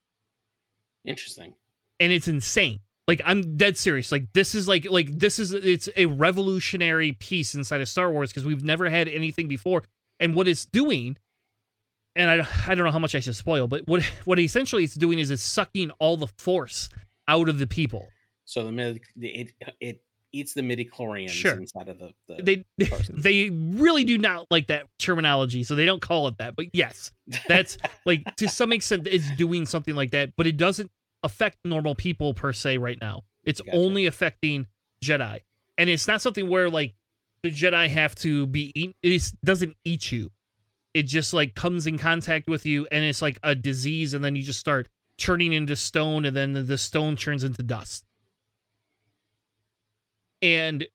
Interesting. 1.04 1.54
And 2.00 2.12
it's 2.12 2.28
insane. 2.28 2.80
Like 3.06 3.22
I'm 3.24 3.56
dead 3.56 3.78
serious. 3.78 4.12
Like 4.12 4.32
this 4.34 4.54
is 4.54 4.68
like 4.68 4.86
like 4.90 5.18
this 5.18 5.38
is 5.38 5.52
it's 5.52 5.88
a 5.96 6.06
revolutionary 6.06 7.12
piece 7.12 7.54
inside 7.54 7.80
of 7.80 7.88
Star 7.88 8.10
Wars 8.10 8.30
because 8.30 8.44
we've 8.44 8.64
never 8.64 8.90
had 8.90 9.08
anything 9.08 9.48
before. 9.48 9.84
And 10.20 10.34
what 10.34 10.46
it's 10.46 10.66
doing, 10.66 11.16
and 12.14 12.30
I 12.30 12.46
I 12.66 12.74
don't 12.74 12.84
know 12.84 12.92
how 12.92 12.98
much 12.98 13.14
I 13.14 13.20
should 13.20 13.36
spoil, 13.36 13.66
but 13.66 13.86
what 13.88 14.02
what 14.24 14.38
essentially 14.38 14.84
it's 14.84 14.94
doing 14.94 15.18
is 15.18 15.30
it's 15.30 15.42
sucking 15.42 15.90
all 15.92 16.18
the 16.18 16.26
force 16.26 16.90
out 17.28 17.48
of 17.48 17.58
the 17.58 17.66
people. 17.66 18.08
So 18.48 18.64
the 18.64 18.72
midi 18.72 19.02
it 19.20 19.52
it 19.78 20.00
eats 20.32 20.54
the 20.54 20.62
midi 20.62 20.86
chlorians 20.86 21.28
Sure. 21.30 21.52
inside 21.52 21.88
of 21.88 21.98
the, 21.98 22.12
the 22.28 22.64
They 22.78 22.86
person. 22.86 23.20
they 23.20 23.50
really 23.50 24.04
do 24.04 24.16
not 24.16 24.46
like 24.50 24.68
that 24.68 24.86
terminology, 24.98 25.62
so 25.64 25.74
they 25.74 25.84
don't 25.84 26.00
call 26.00 26.28
it 26.28 26.38
that. 26.38 26.56
But 26.56 26.66
yes, 26.72 27.12
that's 27.46 27.76
like 28.06 28.24
to 28.36 28.48
some 28.48 28.72
extent 28.72 29.06
it's 29.06 29.30
doing 29.36 29.66
something 29.66 29.94
like 29.94 30.12
that, 30.12 30.30
but 30.36 30.46
it 30.46 30.56
doesn't 30.56 30.90
affect 31.22 31.58
normal 31.66 31.94
people 31.94 32.32
per 32.32 32.54
se 32.54 32.78
right 32.78 32.96
now. 33.02 33.22
It's 33.44 33.60
Gotcha. 33.60 33.76
only 33.76 34.06
affecting 34.06 34.66
Jedi. 35.04 35.40
And 35.76 35.90
it's 35.90 36.08
not 36.08 36.22
something 36.22 36.48
where 36.48 36.70
like 36.70 36.94
the 37.42 37.50
Jedi 37.50 37.88
have 37.90 38.14
to 38.16 38.46
be 38.46 38.94
it 39.02 39.32
doesn't 39.44 39.76
eat 39.84 40.10
you. 40.10 40.30
It 40.94 41.02
just 41.02 41.34
like 41.34 41.54
comes 41.54 41.86
in 41.86 41.98
contact 41.98 42.48
with 42.48 42.64
you 42.64 42.88
and 42.90 43.04
it's 43.04 43.20
like 43.20 43.38
a 43.42 43.54
disease 43.54 44.14
and 44.14 44.24
then 44.24 44.34
you 44.36 44.42
just 44.42 44.58
start 44.58 44.88
turning 45.18 45.52
into 45.52 45.76
stone 45.76 46.24
and 46.24 46.34
then 46.34 46.54
the 46.66 46.78
stone 46.78 47.14
turns 47.14 47.44
into 47.44 47.62
dust. 47.62 48.04
And 50.42 50.86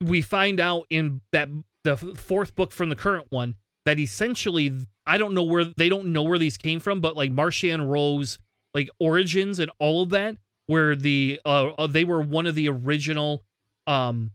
we 0.00 0.22
find 0.22 0.60
out 0.60 0.86
in 0.90 1.20
that 1.32 1.48
the 1.84 1.96
fourth 1.96 2.54
book 2.54 2.72
from 2.72 2.88
the 2.88 2.96
current 2.96 3.26
one 3.30 3.56
that 3.84 3.98
essentially 3.98 4.72
I 5.06 5.18
don't 5.18 5.34
know 5.34 5.42
where 5.42 5.64
they 5.64 5.88
don't 5.88 6.12
know 6.12 6.22
where 6.22 6.38
these 6.38 6.56
came 6.56 6.80
from, 6.80 7.00
but 7.00 7.16
like 7.16 7.32
Marchion 7.32 7.88
Ro's, 7.88 8.38
like 8.74 8.88
origins 9.00 9.58
and 9.58 9.70
all 9.78 10.02
of 10.02 10.10
that, 10.10 10.36
where 10.66 10.94
the 10.94 11.40
uh 11.44 11.70
uh, 11.78 11.86
they 11.86 12.04
were 12.04 12.22
one 12.22 12.46
of 12.46 12.54
the 12.54 12.68
original, 12.68 13.42
um, 13.86 14.30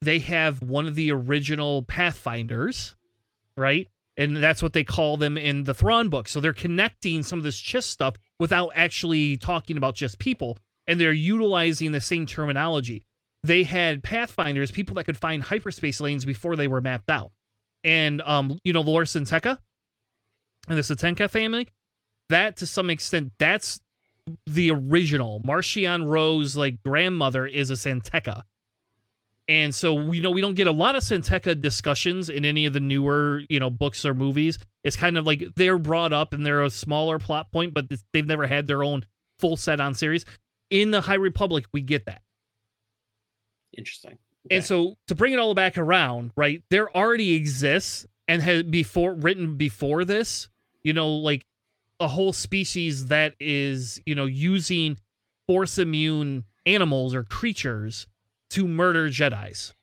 they 0.00 0.18
have 0.20 0.62
one 0.62 0.86
of 0.86 0.94
the 0.94 1.12
original 1.12 1.82
Pathfinders, 1.82 2.96
right? 3.56 3.88
And 4.16 4.36
that's 4.36 4.62
what 4.62 4.72
they 4.72 4.84
call 4.84 5.16
them 5.16 5.38
in 5.38 5.64
the 5.64 5.74
Thrawn 5.74 6.08
book. 6.08 6.28
So 6.28 6.40
they're 6.40 6.52
connecting 6.52 7.22
some 7.22 7.38
of 7.38 7.42
this 7.42 7.60
Chiss 7.60 7.84
stuff 7.84 8.16
without 8.38 8.72
actually 8.74 9.36
talking 9.36 9.76
about 9.76 9.94
just 9.94 10.18
people, 10.18 10.58
and 10.86 11.00
they're 11.00 11.12
utilizing 11.12 11.92
the 11.92 12.00
same 12.00 12.26
terminology. 12.26 13.04
They 13.42 13.62
had 13.62 14.02
Pathfinders, 14.02 14.70
people 14.70 14.94
that 14.96 15.04
could 15.04 15.16
find 15.16 15.42
hyperspace 15.42 16.00
lanes 16.00 16.24
before 16.24 16.56
they 16.56 16.68
were 16.68 16.80
mapped 16.80 17.10
out. 17.10 17.30
And 17.84 18.20
um 18.22 18.58
you 18.64 18.72
know 18.72 18.82
Lor 18.82 19.06
San 19.06 19.24
Tekka 19.24 19.58
and 20.68 20.78
the 20.78 20.82
San 20.82 20.96
Tekka 20.98 21.30
family 21.30 21.68
that 22.28 22.56
to 22.58 22.66
some 22.66 22.90
extent 22.90 23.32
that's 23.38 23.80
the 24.46 24.70
original. 24.70 25.40
Marchion 25.40 26.06
Ro's 26.06 26.56
like 26.56 26.82
grandmother 26.82 27.46
is 27.46 27.70
a 27.70 27.76
San 27.76 28.00
Tekka. 28.02 28.42
and 29.48 29.74
so 29.74 29.94
we 29.94 30.20
know 30.20 30.30
we 30.30 30.42
don't 30.42 30.54
get 30.54 30.66
a 30.66 30.72
lot 30.72 30.94
of 30.94 31.02
San 31.02 31.22
Tekka 31.22 31.60
discussions 31.60 32.28
in 32.28 32.44
any 32.44 32.66
of 32.66 32.74
the 32.74 32.80
newer 32.80 33.42
you 33.48 33.58
know 33.58 33.70
books 33.70 34.04
or 34.04 34.12
movies. 34.14 34.58
It's 34.84 34.96
kind 34.96 35.16
of 35.16 35.26
like 35.26 35.42
they're 35.56 35.78
brought 35.78 36.12
up 36.12 36.34
and 36.34 36.44
they're 36.44 36.62
a 36.62 36.70
smaller 36.70 37.18
plot 37.18 37.50
point 37.50 37.72
but 37.72 37.86
they've 38.12 38.26
never 38.26 38.46
had 38.46 38.66
their 38.66 38.84
own 38.84 39.04
full 39.38 39.56
set 39.56 39.80
on 39.80 39.94
series. 39.94 40.26
In 40.70 40.90
the 40.90 41.00
High 41.00 41.14
Republic 41.14 41.64
we 41.72 41.80
get 41.80 42.04
that 42.04 42.20
Interesting. 43.80 44.18
and 44.50 44.64
so 44.64 44.96
to 45.08 45.14
bring 45.14 45.32
it 45.32 45.38
all 45.38 45.54
back 45.54 45.76
around, 45.78 46.32
right? 46.36 46.62
There 46.70 46.94
already 46.96 47.34
exists 47.34 48.06
and 48.28 48.40
had 48.42 48.70
before 48.70 49.14
written 49.14 49.56
before 49.56 50.04
this, 50.04 50.48
you 50.82 50.92
know, 50.92 51.10
like 51.10 51.44
a 51.98 52.08
whole 52.08 52.32
species 52.32 53.06
that 53.08 53.34
is, 53.40 54.00
you 54.06 54.14
know, 54.14 54.26
using 54.26 54.98
force 55.46 55.78
immune 55.78 56.44
animals 56.64 57.14
or 57.14 57.24
creatures 57.24 58.06
to 58.50 58.66
murder 58.66 59.08
Jedi's. 59.08 59.74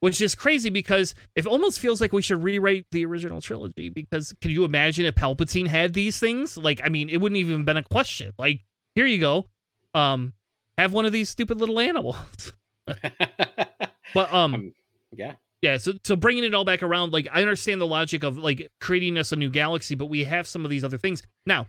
Which 0.00 0.20
is 0.20 0.34
crazy 0.34 0.68
because 0.68 1.14
it 1.34 1.46
almost 1.46 1.80
feels 1.80 2.00
like 2.00 2.12
we 2.12 2.20
should 2.20 2.42
rewrite 2.42 2.86
the 2.90 3.06
original 3.06 3.40
trilogy 3.40 3.88
because 3.88 4.34
can 4.42 4.50
you 4.50 4.64
imagine 4.64 5.06
if 5.06 5.14
Palpatine 5.14 5.66
had 5.66 5.94
these 5.94 6.18
things? 6.18 6.58
Like, 6.58 6.80
I 6.84 6.90
mean, 6.90 7.08
it 7.08 7.22
wouldn't 7.22 7.38
even 7.38 7.64
been 7.64 7.78
a 7.78 7.82
question. 7.82 8.34
Like, 8.38 8.60
here 8.94 9.06
you 9.06 9.18
go. 9.18 9.46
Um, 9.94 10.34
have 10.78 10.92
one 10.92 11.06
of 11.06 11.12
these 11.12 11.28
stupid 11.28 11.58
little 11.58 11.80
animals. 11.80 12.16
But 14.14 14.32
um, 14.32 14.54
Um, 14.54 14.74
yeah. 15.16 15.34
yeah. 15.62 15.76
So 15.78 15.94
so 16.04 16.14
bringing 16.14 16.44
it 16.44 16.54
all 16.54 16.64
back 16.64 16.82
around, 16.82 17.12
like 17.12 17.26
I 17.32 17.40
understand 17.42 17.80
the 17.80 17.86
logic 17.86 18.22
of 18.22 18.38
like 18.38 18.70
creating 18.80 19.18
us 19.18 19.32
a 19.32 19.36
new 19.36 19.50
galaxy, 19.50 19.94
but 19.96 20.06
we 20.06 20.24
have 20.24 20.46
some 20.46 20.64
of 20.64 20.70
these 20.70 20.84
other 20.84 20.98
things 20.98 21.22
now. 21.46 21.66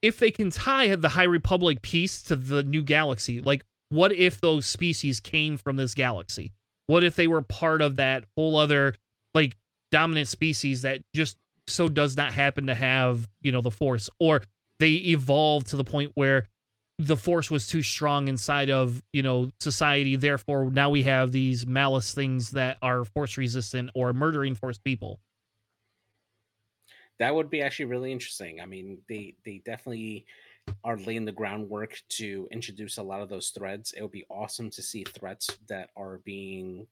If 0.00 0.18
they 0.18 0.30
can 0.30 0.50
tie 0.50 0.94
the 0.96 1.10
High 1.10 1.24
Republic 1.24 1.82
piece 1.82 2.22
to 2.24 2.36
the 2.36 2.62
new 2.62 2.82
galaxy, 2.82 3.40
like 3.40 3.64
what 3.90 4.12
if 4.12 4.40
those 4.40 4.64
species 4.66 5.20
came 5.20 5.58
from 5.58 5.76
this 5.76 5.94
galaxy? 5.94 6.52
What 6.86 7.04
if 7.04 7.14
they 7.14 7.26
were 7.26 7.42
part 7.42 7.82
of 7.82 7.96
that 7.96 8.24
whole 8.36 8.56
other 8.56 8.94
like 9.34 9.56
dominant 9.90 10.28
species 10.28 10.82
that 10.82 11.02
just 11.14 11.36
so 11.66 11.88
does 11.88 12.16
not 12.16 12.32
happen 12.32 12.66
to 12.68 12.74
have 12.74 13.28
you 13.42 13.52
know 13.52 13.60
the 13.60 13.70
Force, 13.70 14.08
or 14.18 14.42
they 14.78 14.92
evolved 14.92 15.68
to 15.68 15.76
the 15.76 15.84
point 15.84 16.12
where 16.14 16.48
the 16.98 17.16
force 17.16 17.50
was 17.50 17.66
too 17.66 17.82
strong 17.82 18.28
inside 18.28 18.70
of 18.70 19.02
you 19.12 19.22
know 19.22 19.50
society 19.60 20.14
therefore 20.16 20.70
now 20.70 20.90
we 20.90 21.02
have 21.02 21.32
these 21.32 21.66
malice 21.66 22.14
things 22.14 22.50
that 22.50 22.76
are 22.82 23.04
force 23.04 23.36
resistant 23.36 23.90
or 23.94 24.12
murdering 24.12 24.54
force 24.54 24.78
people 24.78 25.18
that 27.22 27.34
would 27.34 27.50
be 27.50 27.62
actually 27.62 27.84
really 27.84 28.10
interesting. 28.10 28.60
I 28.60 28.66
mean, 28.66 28.98
they 29.08 29.36
they 29.44 29.62
definitely 29.64 30.26
are 30.82 30.96
laying 30.96 31.24
the 31.24 31.32
groundwork 31.32 32.00
to 32.08 32.48
introduce 32.50 32.98
a 32.98 33.02
lot 33.02 33.20
of 33.20 33.28
those 33.28 33.50
threads. 33.50 33.92
It 33.92 34.02
would 34.02 34.10
be 34.10 34.26
awesome 34.28 34.70
to 34.70 34.82
see 34.82 35.04
threats 35.04 35.48
that 35.68 35.90
are 35.96 36.18
being 36.24 36.86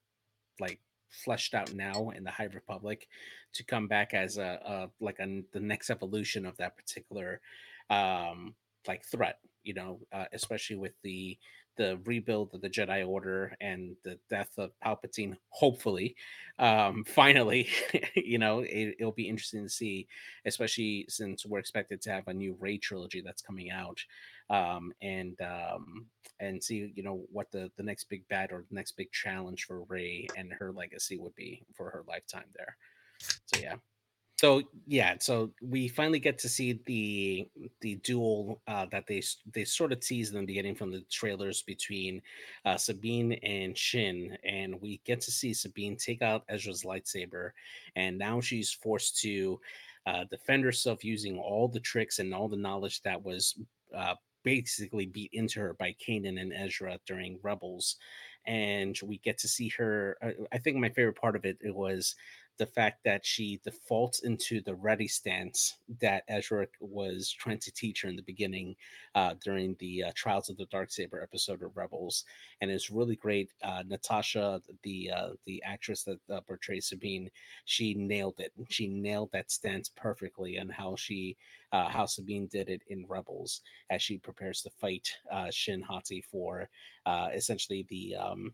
like 0.60 0.80
fleshed 1.08 1.54
out 1.54 1.74
now 1.74 2.10
in 2.10 2.22
the 2.22 2.30
High 2.30 2.48
Republic 2.54 3.08
to 3.54 3.64
come 3.64 3.88
back 3.88 4.14
as 4.14 4.38
a, 4.38 4.60
a 4.64 5.04
like 5.04 5.18
a, 5.18 5.42
the 5.52 5.58
next 5.58 5.90
evolution 5.90 6.46
of 6.46 6.56
that 6.58 6.76
particular 6.76 7.40
um 7.90 8.54
like 8.86 9.04
threat. 9.04 9.40
You 9.64 9.74
know, 9.74 10.00
uh, 10.12 10.24
especially 10.32 10.76
with 10.76 10.92
the 11.02 11.38
the 11.76 11.98
rebuild 12.04 12.52
of 12.52 12.60
the 12.60 12.68
Jedi 12.68 13.08
Order 13.08 13.56
and 13.60 13.96
the 14.04 14.18
death 14.28 14.50
of 14.58 14.70
Palpatine. 14.84 15.34
Hopefully, 15.48 16.14
um, 16.58 17.04
finally, 17.08 17.68
you 18.14 18.38
know, 18.38 18.60
it, 18.60 18.96
it'll 18.98 19.12
be 19.12 19.28
interesting 19.28 19.62
to 19.62 19.68
see 19.70 20.06
especially 20.44 21.06
since 21.08 21.46
we're 21.46 21.58
expected 21.58 22.02
to 22.02 22.10
have 22.10 22.28
a 22.28 22.34
new 22.34 22.54
Rey 22.60 22.76
trilogy 22.76 23.22
that's 23.22 23.42
coming 23.42 23.70
out, 23.70 23.98
um, 24.50 24.92
and 25.00 25.40
um, 25.40 26.06
and 26.38 26.62
see 26.62 26.92
you 26.94 27.02
know 27.02 27.22
what 27.32 27.50
the 27.50 27.70
the 27.76 27.82
next 27.82 28.08
big 28.10 28.28
bad 28.28 28.52
or 28.52 28.64
the 28.68 28.74
next 28.74 28.92
big 28.92 29.10
challenge 29.12 29.64
for 29.64 29.82
Rey 29.84 30.26
and 30.36 30.52
her 30.52 30.72
legacy 30.72 31.18
would 31.18 31.34
be 31.34 31.62
for 31.74 31.90
her 31.90 32.04
lifetime 32.06 32.48
there. 32.54 32.76
So 33.46 33.60
yeah. 33.60 33.76
So 34.40 34.62
yeah, 34.87 35.16
so 35.20 35.50
we 35.61 35.87
finally 35.87 36.18
get 36.18 36.38
to 36.38 36.48
see 36.48 36.81
the 36.87 37.46
the 37.83 37.96
duel 37.96 38.62
uh, 38.66 38.87
that 38.90 39.07
they 39.07 39.22
they 39.53 39.64
sort 39.64 39.92
of 39.92 40.00
teased 40.00 40.33
in 40.33 40.40
the 40.40 40.46
beginning 40.46 40.74
from 40.74 40.90
the 40.90 41.03
trailers 41.11 41.61
between 41.62 42.22
uh, 42.64 42.79
Sabine 42.79 43.33
and 43.42 43.76
Shin, 43.76 44.38
and 44.42 44.81
we 44.81 45.03
get 45.05 45.20
to 45.22 45.31
see 45.31 45.53
Sabine 45.53 45.94
take 45.96 46.22
out 46.22 46.44
Ezra's 46.48 46.85
lightsaber, 46.85 47.50
and 47.96 48.16
now 48.16 48.40
she's 48.40 48.72
forced 48.72 49.18
to 49.20 49.61
uh, 50.07 50.24
defend 50.31 50.64
herself 50.64 51.05
using 51.05 51.38
all 51.38 51.68
the 51.68 51.81
tricks 51.81 52.18
and 52.18 52.33
all 52.33 52.48
the 52.48 52.57
knowledge 52.57 53.03
that 53.03 53.22
was 53.22 53.59
uh, 53.94 54.14
basically 54.42 55.05
beat 55.05 55.31
into 55.35 55.61
her 55.61 55.74
by 55.74 55.94
Kanan 56.03 56.40
and 56.40 56.55
Ezra 56.55 56.98
during 57.05 57.38
Rebels, 57.42 57.96
and 58.46 58.98
we 59.05 59.18
get 59.18 59.37
to 59.38 59.48
see 59.48 59.68
her. 59.76 60.16
I, 60.22 60.35
I 60.53 60.59
think 60.59 60.79
my 60.79 60.88
favorite 60.88 61.20
part 61.20 61.37
of 61.37 61.44
it, 61.44 61.59
it 61.61 61.74
was 61.74 62.14
the 62.60 62.66
fact 62.66 63.02
that 63.04 63.24
she 63.24 63.58
defaults 63.64 64.20
into 64.20 64.60
the 64.60 64.74
ready 64.74 65.08
stance 65.08 65.78
that 65.98 66.24
Ezra 66.28 66.66
was 66.78 67.32
trying 67.32 67.58
to 67.58 67.72
teach 67.72 68.02
her 68.02 68.08
in 68.10 68.16
the 68.16 68.22
beginning 68.22 68.76
uh, 69.14 69.32
during 69.42 69.74
the 69.78 70.04
uh, 70.04 70.12
Trials 70.14 70.50
of 70.50 70.58
the 70.58 70.66
Dark 70.66 70.90
Saber 70.90 71.22
episode 71.22 71.62
of 71.62 71.74
Rebels, 71.74 72.24
and 72.60 72.70
it's 72.70 72.90
really 72.90 73.16
great. 73.16 73.50
Uh, 73.62 73.82
Natasha, 73.86 74.60
the 74.82 75.10
uh, 75.10 75.30
the 75.46 75.62
actress 75.64 76.04
that 76.04 76.18
uh, 76.30 76.42
portrays 76.42 76.88
Sabine, 76.88 77.30
she 77.64 77.94
nailed 77.94 78.38
it. 78.40 78.52
She 78.68 78.88
nailed 78.88 79.32
that 79.32 79.50
stance 79.50 79.88
perfectly, 79.96 80.58
and 80.58 80.70
how 80.70 80.96
she 80.96 81.38
uh, 81.72 81.88
how 81.88 82.04
Sabine 82.04 82.46
did 82.46 82.68
it 82.68 82.82
in 82.88 83.06
Rebels 83.08 83.62
as 83.88 84.02
she 84.02 84.18
prepares 84.18 84.60
to 84.62 84.70
fight 84.70 85.08
Shin 85.50 85.80
Hati 85.80 86.20
for 86.20 86.68
essentially 87.32 87.86
the 87.88 88.16
um, 88.16 88.52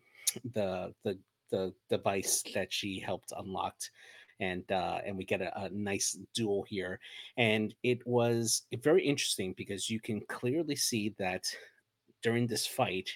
the 0.53 0.93
the 1.03 1.19
the 1.49 1.73
device 1.89 2.43
that 2.53 2.71
she 2.71 2.99
helped 2.99 3.33
unlocked 3.37 3.91
and 4.39 4.71
uh 4.71 4.99
and 5.05 5.17
we 5.17 5.25
get 5.25 5.41
a, 5.41 5.63
a 5.63 5.69
nice 5.69 6.17
duel 6.35 6.63
here 6.67 6.99
and 7.37 7.73
it 7.83 8.05
was 8.05 8.63
very 8.83 9.03
interesting 9.03 9.53
because 9.57 9.89
you 9.89 9.99
can 9.99 10.21
clearly 10.27 10.75
see 10.75 11.15
that 11.17 11.45
during 12.21 12.45
this 12.45 12.67
fight 12.67 13.09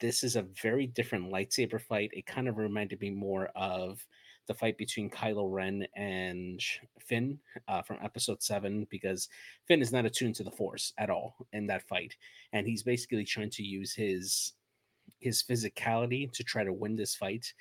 this 0.00 0.22
is 0.22 0.36
a 0.36 0.46
very 0.62 0.86
different 0.86 1.32
lightsaber 1.32 1.80
fight. 1.80 2.10
It 2.12 2.26
kind 2.26 2.48
of 2.48 2.58
reminded 2.58 3.00
me 3.00 3.10
more 3.10 3.48
of 3.54 4.04
the 4.46 4.54
fight 4.54 4.78
between 4.78 5.10
Kylo 5.10 5.50
Ren 5.50 5.86
and 5.94 6.60
Finn 6.98 7.38
uh, 7.68 7.82
from 7.82 7.98
Episode 8.02 8.42
Seven, 8.42 8.86
because 8.90 9.28
Finn 9.66 9.82
is 9.82 9.92
not 9.92 10.06
attuned 10.06 10.34
to 10.36 10.44
the 10.44 10.50
Force 10.50 10.92
at 10.98 11.10
all 11.10 11.36
in 11.52 11.66
that 11.66 11.86
fight, 11.86 12.16
and 12.52 12.66
he's 12.66 12.82
basically 12.82 13.24
trying 13.24 13.50
to 13.50 13.62
use 13.62 13.94
his 13.94 14.54
his 15.20 15.42
physicality 15.42 16.30
to 16.32 16.42
try 16.44 16.64
to 16.64 16.72
win 16.72 16.96
this 16.96 17.14
fight. 17.14 17.52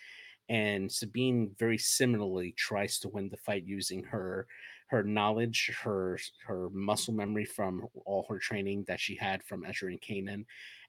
And 0.50 0.92
Sabine 0.92 1.52
very 1.60 1.78
similarly 1.78 2.54
tries 2.58 3.00
to 3.00 3.10
win 3.10 3.30
the 3.30 3.38
fight 3.38 3.64
using 3.66 4.04
her 4.04 4.48
her 4.88 5.04
knowledge, 5.04 5.70
her 5.84 6.18
her 6.46 6.70
muscle 6.72 7.14
memory 7.14 7.44
from 7.44 7.86
all 8.06 8.26
her 8.30 8.40
training 8.40 8.86
that 8.88 9.00
she 9.00 9.16
had 9.16 9.44
from 9.44 9.66
Ezra 9.66 9.90
and 9.90 10.02
Kanan, 10.02 10.46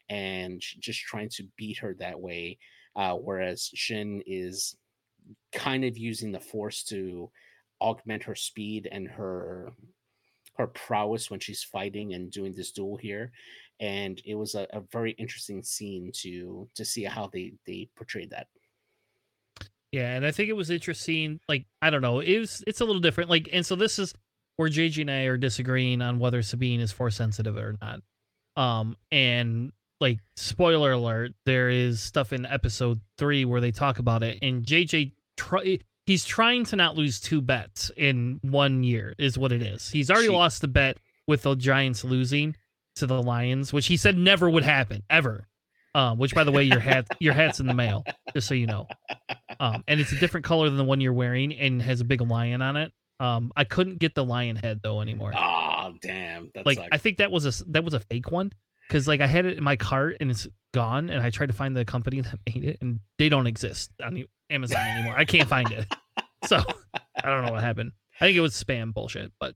and 0.08 0.60
just 0.60 1.00
trying 1.00 1.28
to 1.30 1.48
beat 1.56 1.78
her 1.78 1.94
that 1.94 2.18
way. 2.18 2.58
Uh, 2.94 3.14
whereas 3.14 3.70
Shin 3.74 4.22
is 4.26 4.76
kind 5.52 5.84
of 5.84 5.98
using 5.98 6.32
the 6.32 6.40
Force 6.40 6.84
to 6.84 7.30
augment 7.80 8.22
her 8.24 8.34
speed 8.34 8.88
and 8.90 9.08
her 9.08 9.72
her 10.54 10.66
prowess 10.66 11.30
when 11.30 11.40
she's 11.40 11.62
fighting 11.62 12.14
and 12.14 12.32
doing 12.32 12.52
this 12.52 12.72
duel 12.72 12.96
here 12.96 13.30
and 13.80 14.20
it 14.24 14.34
was 14.34 14.54
a, 14.54 14.66
a, 14.72 14.80
very 14.92 15.12
interesting 15.12 15.62
scene 15.62 16.10
to 16.12 16.68
to 16.74 16.84
see 16.84 17.04
how 17.04 17.28
they 17.32 17.52
they 17.66 17.88
portrayed 17.96 18.30
that. 18.30 18.48
Yeah 19.92 20.14
and 20.14 20.26
i 20.26 20.30
think 20.30 20.50
it 20.50 20.54
was 20.54 20.68
interesting 20.68 21.40
like 21.48 21.64
i 21.80 21.88
don't 21.88 22.02
know 22.02 22.20
it 22.20 22.38
was 22.38 22.62
it's 22.66 22.82
a 22.82 22.84
little 22.84 23.00
different 23.00 23.30
like 23.30 23.48
and 23.54 23.64
so 23.64 23.74
this 23.74 23.98
is 23.98 24.12
where 24.56 24.68
jj 24.68 25.00
and 25.00 25.10
i 25.10 25.22
are 25.22 25.38
disagreeing 25.38 26.02
on 26.02 26.18
whether 26.18 26.42
sabine 26.42 26.80
is 26.80 26.92
force 26.92 27.16
sensitive 27.16 27.56
or 27.56 27.76
not. 27.80 28.00
Um 28.56 28.96
and 29.10 29.72
like 29.98 30.18
spoiler 30.36 30.92
alert 30.92 31.32
there 31.46 31.70
is 31.70 32.00
stuff 32.00 32.34
in 32.34 32.44
episode 32.44 33.00
three 33.16 33.46
where 33.46 33.62
they 33.62 33.70
talk 33.70 33.98
about 33.98 34.22
it 34.22 34.38
and 34.42 34.62
jj 34.66 35.12
try 35.38 35.78
he's 36.08 36.24
trying 36.24 36.64
to 36.64 36.74
not 36.74 36.96
lose 36.96 37.20
two 37.20 37.42
bets 37.42 37.90
in 37.94 38.40
one 38.40 38.82
year 38.82 39.14
is 39.18 39.36
what 39.36 39.52
it 39.52 39.60
is. 39.60 39.90
He's 39.90 40.10
already 40.10 40.28
she- 40.28 40.32
lost 40.32 40.62
the 40.62 40.68
bet 40.68 40.96
with 41.26 41.42
the 41.42 41.54
giants 41.54 42.02
losing 42.02 42.56
to 42.98 43.06
the 43.06 43.22
lions 43.22 43.72
which 43.72 43.86
he 43.86 43.96
said 43.96 44.16
never 44.16 44.48
would 44.48 44.64
happen 44.64 45.02
ever 45.10 45.46
um, 45.94 46.18
which 46.18 46.34
by 46.34 46.44
the 46.44 46.52
way 46.52 46.62
your 46.62 46.80
hat 46.80 47.06
your 47.18 47.32
hat's 47.32 47.60
in 47.60 47.66
the 47.66 47.74
mail 47.74 48.04
just 48.34 48.46
so 48.46 48.54
you 48.54 48.66
know 48.66 48.86
um, 49.60 49.82
and 49.88 50.00
it's 50.00 50.12
a 50.12 50.16
different 50.16 50.44
color 50.44 50.68
than 50.68 50.78
the 50.78 50.84
one 50.84 51.00
you're 51.00 51.12
wearing 51.12 51.52
and 51.54 51.82
has 51.82 52.00
a 52.00 52.04
big 52.04 52.20
lion 52.20 52.62
on 52.62 52.76
it 52.76 52.92
um, 53.20 53.52
i 53.56 53.64
couldn't 53.64 53.98
get 53.98 54.14
the 54.14 54.24
lion 54.24 54.56
head 54.56 54.80
though 54.82 55.00
anymore 55.00 55.32
oh 55.36 55.94
damn 56.02 56.50
like 56.64 56.78
sucks. 56.78 56.88
i 56.92 56.98
think 56.98 57.18
that 57.18 57.30
was 57.30 57.46
a 57.46 57.64
that 57.70 57.84
was 57.84 57.94
a 57.94 58.00
fake 58.00 58.30
one 58.30 58.52
because 58.88 59.06
like 59.06 59.20
I 59.20 59.26
had 59.26 59.44
it 59.44 59.58
in 59.58 59.64
my 59.64 59.76
cart 59.76 60.16
and 60.20 60.30
it's 60.30 60.48
gone, 60.72 61.10
and 61.10 61.22
I 61.22 61.30
tried 61.30 61.46
to 61.46 61.52
find 61.52 61.76
the 61.76 61.84
company 61.84 62.20
that 62.22 62.38
made 62.46 62.64
it, 62.64 62.78
and 62.80 63.00
they 63.18 63.28
don't 63.28 63.46
exist 63.46 63.90
on 64.02 64.24
Amazon 64.50 64.80
anymore. 64.80 65.14
I 65.16 65.24
can't 65.24 65.48
find 65.48 65.70
it, 65.70 65.86
so 66.46 66.62
I 67.22 67.28
don't 67.28 67.44
know 67.44 67.52
what 67.52 67.62
happened. 67.62 67.92
I 68.20 68.26
think 68.26 68.36
it 68.36 68.40
was 68.40 68.54
spam 68.54 68.92
bullshit, 68.92 69.32
but 69.38 69.54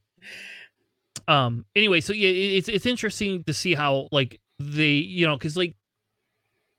um. 1.28 1.64
Anyway, 1.74 2.00
so 2.00 2.12
yeah, 2.12 2.28
it's 2.28 2.68
it's 2.68 2.86
interesting 2.86 3.44
to 3.44 3.54
see 3.54 3.74
how 3.74 4.08
like 4.12 4.40
they 4.58 4.92
you 4.92 5.26
know 5.26 5.36
because 5.36 5.56
like 5.56 5.74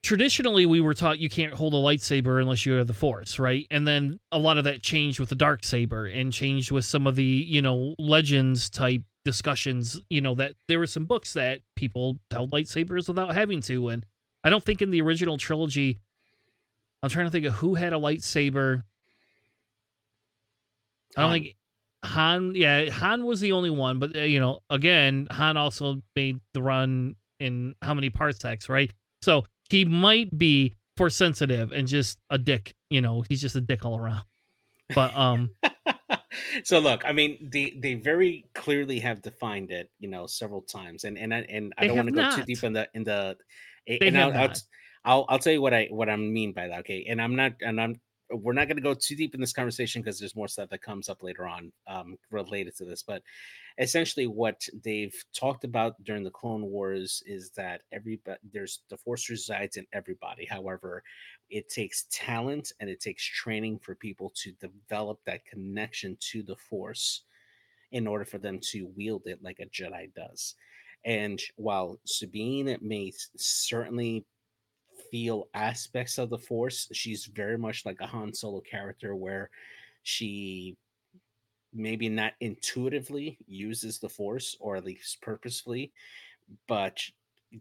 traditionally 0.04 0.66
we 0.66 0.82
were 0.82 0.94
taught 0.94 1.20
you 1.20 1.30
can't 1.30 1.54
hold 1.54 1.74
a 1.74 1.78
lightsaber 1.78 2.42
unless 2.42 2.66
you 2.66 2.74
have 2.74 2.88
the 2.88 2.94
force 2.94 3.40
right 3.40 3.66
and 3.72 3.88
then 3.88 4.20
a 4.34 4.38
lot 4.38 4.58
of 4.58 4.66
that 4.66 4.84
changed 4.84 5.18
with 5.18 5.30
the 5.30 5.36
dark 5.36 5.64
saber 5.64 6.06
and 6.08 6.34
changed 6.34 6.72
with 6.72 6.84
some 6.84 7.08
of 7.08 7.16
the 7.16 7.24
you 7.24 7.62
know 7.62 7.96
legends 7.98 8.70
type 8.70 9.02
discussions, 9.24 10.00
you 10.10 10.22
know, 10.22 10.36
that 10.36 10.54
there 10.68 10.80
were 10.80 10.88
some 10.88 11.06
books 11.06 11.34
that 11.34 11.62
people 11.76 12.18
held 12.32 12.52
lightsabers 12.52 13.08
without 13.08 13.34
having 13.34 13.62
to. 13.62 13.90
And 13.90 14.06
I 14.44 14.50
don't 14.50 14.64
think 14.64 14.82
in 14.82 14.92
the 14.92 15.02
original 15.02 15.38
trilogy, 15.38 16.00
I'm 17.02 17.10
trying 17.10 17.26
to 17.26 17.32
think 17.32 17.46
of 17.46 17.54
who 17.54 17.76
had 17.76 17.94
a 17.94 17.98
lightsaber. 17.98 18.84
I 21.16 21.22
don't 21.22 21.32
think 21.32 21.56
Han, 22.04 22.54
yeah, 22.56 22.90
Han 22.90 23.26
was 23.26 23.40
the 23.40 23.52
only 23.52 23.70
one, 23.70 24.00
but 24.00 24.16
uh, 24.16 24.20
you 24.20 24.40
know, 24.40 24.60
again, 24.70 25.28
Han 25.32 25.58
also 25.58 26.02
made 26.16 26.40
the 26.54 26.62
run 26.62 27.16
in 27.40 27.76
how 27.82 27.94
many 27.94 28.10
parsecs, 28.10 28.70
right? 28.70 28.92
So 29.22 29.46
he 29.70 29.86
might 29.86 30.38
be 30.38 30.76
force 30.98 31.16
sensitive 31.16 31.72
and 31.72 31.88
just 31.88 32.20
a 32.30 32.38
dick, 32.38 32.76
you 32.90 33.02
know, 33.02 33.24
he's 33.28 33.42
just 33.42 33.56
a 33.56 33.62
dick 33.62 33.86
all 33.86 33.98
around. 33.98 34.24
But 34.94 35.16
um 35.16 35.52
so 36.64 36.80
look, 36.80 37.04
I 37.06 37.14
mean, 37.14 37.50
they 37.52 37.78
they 37.82 37.94
very 37.96 38.46
clearly 38.54 39.00
have 39.00 39.22
defined 39.22 39.72
it, 39.72 39.90
you 40.00 40.10
know, 40.10 40.28
several 40.28 40.62
times, 40.62 41.04
and 41.04 41.18
and 41.18 41.34
I, 41.34 41.40
and 41.50 41.74
I 41.78 41.88
don't 41.88 41.98
want 41.98 42.10
to 42.10 42.14
go 42.14 42.36
too 42.36 42.44
deep 42.44 42.64
in 42.64 42.74
the 42.74 42.88
in 42.94 43.04
the. 43.04 43.38
They 43.88 44.00
and 44.02 44.18
I'll, 44.18 44.34
I'll, 44.34 44.54
I'll 45.06 45.26
I'll 45.30 45.40
tell 45.40 45.54
you 45.54 45.62
what 45.62 45.74
I 45.74 45.88
what 45.90 46.10
I 46.10 46.16
mean 46.16 46.54
by 46.54 46.68
that. 46.68 46.80
Okay, 46.82 47.06
and 47.10 47.22
I'm 47.22 47.36
not 47.36 47.54
and 47.62 47.80
I'm 47.80 48.00
we're 48.34 48.54
not 48.54 48.68
going 48.68 48.78
to 48.78 48.84
go 48.84 48.94
too 48.94 49.16
deep 49.16 49.36
in 49.36 49.42
this 49.42 49.54
conversation 49.54 50.02
because 50.02 50.20
there's 50.20 50.36
more 50.36 50.48
stuff 50.48 50.70
that 50.70 50.82
comes 50.82 51.10
up 51.10 51.24
later 51.24 51.48
on 51.48 51.72
um, 51.88 52.18
related 52.32 52.76
to 52.78 52.86
this. 52.86 53.04
But 53.04 53.22
essentially, 53.78 54.28
what 54.28 54.62
they've 54.84 55.16
talked 55.34 55.64
about 55.64 56.02
during 56.04 56.24
the 56.24 56.32
Clone 56.32 56.64
Wars 56.64 57.24
is 57.26 57.52
that 57.52 57.82
everybody 57.92 58.40
there's 58.52 58.82
the 58.90 58.98
Force 58.98 59.30
resides 59.30 59.78
in 59.78 59.86
everybody. 59.94 60.46
However, 60.46 61.04
it 61.50 61.70
takes 61.70 62.06
talent 62.12 62.72
and 62.80 62.90
it 62.90 63.00
takes 63.00 63.24
training 63.24 63.80
for 63.80 63.96
people 63.96 64.32
to 64.44 64.52
develop 64.54 65.20
that 65.26 65.46
connection 65.46 66.18
to 66.32 66.44
the 66.44 66.56
Force 66.56 67.24
in 67.92 68.08
order 68.08 68.26
for 68.26 68.40
them 68.40 68.60
to 68.72 68.92
wield 68.96 69.24
it 69.26 69.44
like 69.44 69.60
a 69.60 69.66
Jedi 69.68 70.14
does. 70.16 70.56
And 71.06 71.42
while 71.58 72.00
Sabine 72.06 72.78
may 72.82 73.12
certainly 73.36 74.26
feel 75.14 75.48
aspects 75.54 76.18
of 76.18 76.32
the 76.32 76.38
force. 76.40 76.90
She's 76.92 77.26
very 77.26 77.56
much 77.56 77.86
like 77.86 78.02
a 78.02 78.08
Han 78.08 78.34
Solo 78.34 78.62
character 78.62 79.16
where 79.16 79.52
she 80.02 80.76
maybe 81.72 82.10
not 82.10 82.34
intuitively 82.40 83.38
uses 83.46 84.00
the 84.00 84.10
force 84.10 84.58
or 84.60 84.76
at 84.76 84.86
least 84.86 85.22
purposefully, 85.22 85.92
but 86.68 86.98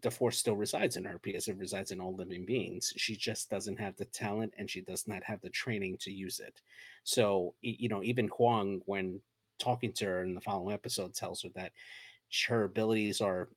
the 0.01 0.09
force 0.09 0.39
still 0.39 0.55
resides 0.55 0.97
in 0.97 1.05
her 1.05 1.19
because 1.21 1.47
it 1.47 1.55
resides 1.57 1.91
in 1.91 2.01
all 2.01 2.15
living 2.15 2.43
beings. 2.43 2.91
She 2.97 3.15
just 3.15 3.51
doesn't 3.51 3.79
have 3.79 3.95
the 3.97 4.05
talent 4.05 4.55
and 4.57 4.67
she 4.67 4.81
does 4.81 5.07
not 5.07 5.23
have 5.23 5.39
the 5.41 5.51
training 5.51 5.97
to 5.99 6.11
use 6.11 6.39
it. 6.39 6.59
So, 7.03 7.53
you 7.61 7.87
know, 7.87 8.01
even 8.01 8.29
Huyang, 8.29 8.81
when 8.85 9.21
talking 9.59 9.93
to 9.93 10.05
her 10.05 10.23
in 10.23 10.33
the 10.33 10.41
following 10.41 10.73
episode, 10.73 11.13
tells 11.13 11.43
her 11.43 11.49
that 11.53 11.71
her 12.47 12.63
abilities 12.63 13.21
are 13.21 13.49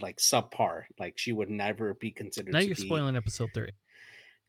like 0.00 0.18
subpar. 0.18 0.82
Like 0.98 1.18
she 1.18 1.32
would 1.32 1.50
never 1.50 1.94
be 1.94 2.10
considered. 2.10 2.52
Now 2.52 2.60
you're 2.60 2.76
be... 2.76 2.86
spoiling 2.86 3.16
episode 3.16 3.50
three. 3.54 3.72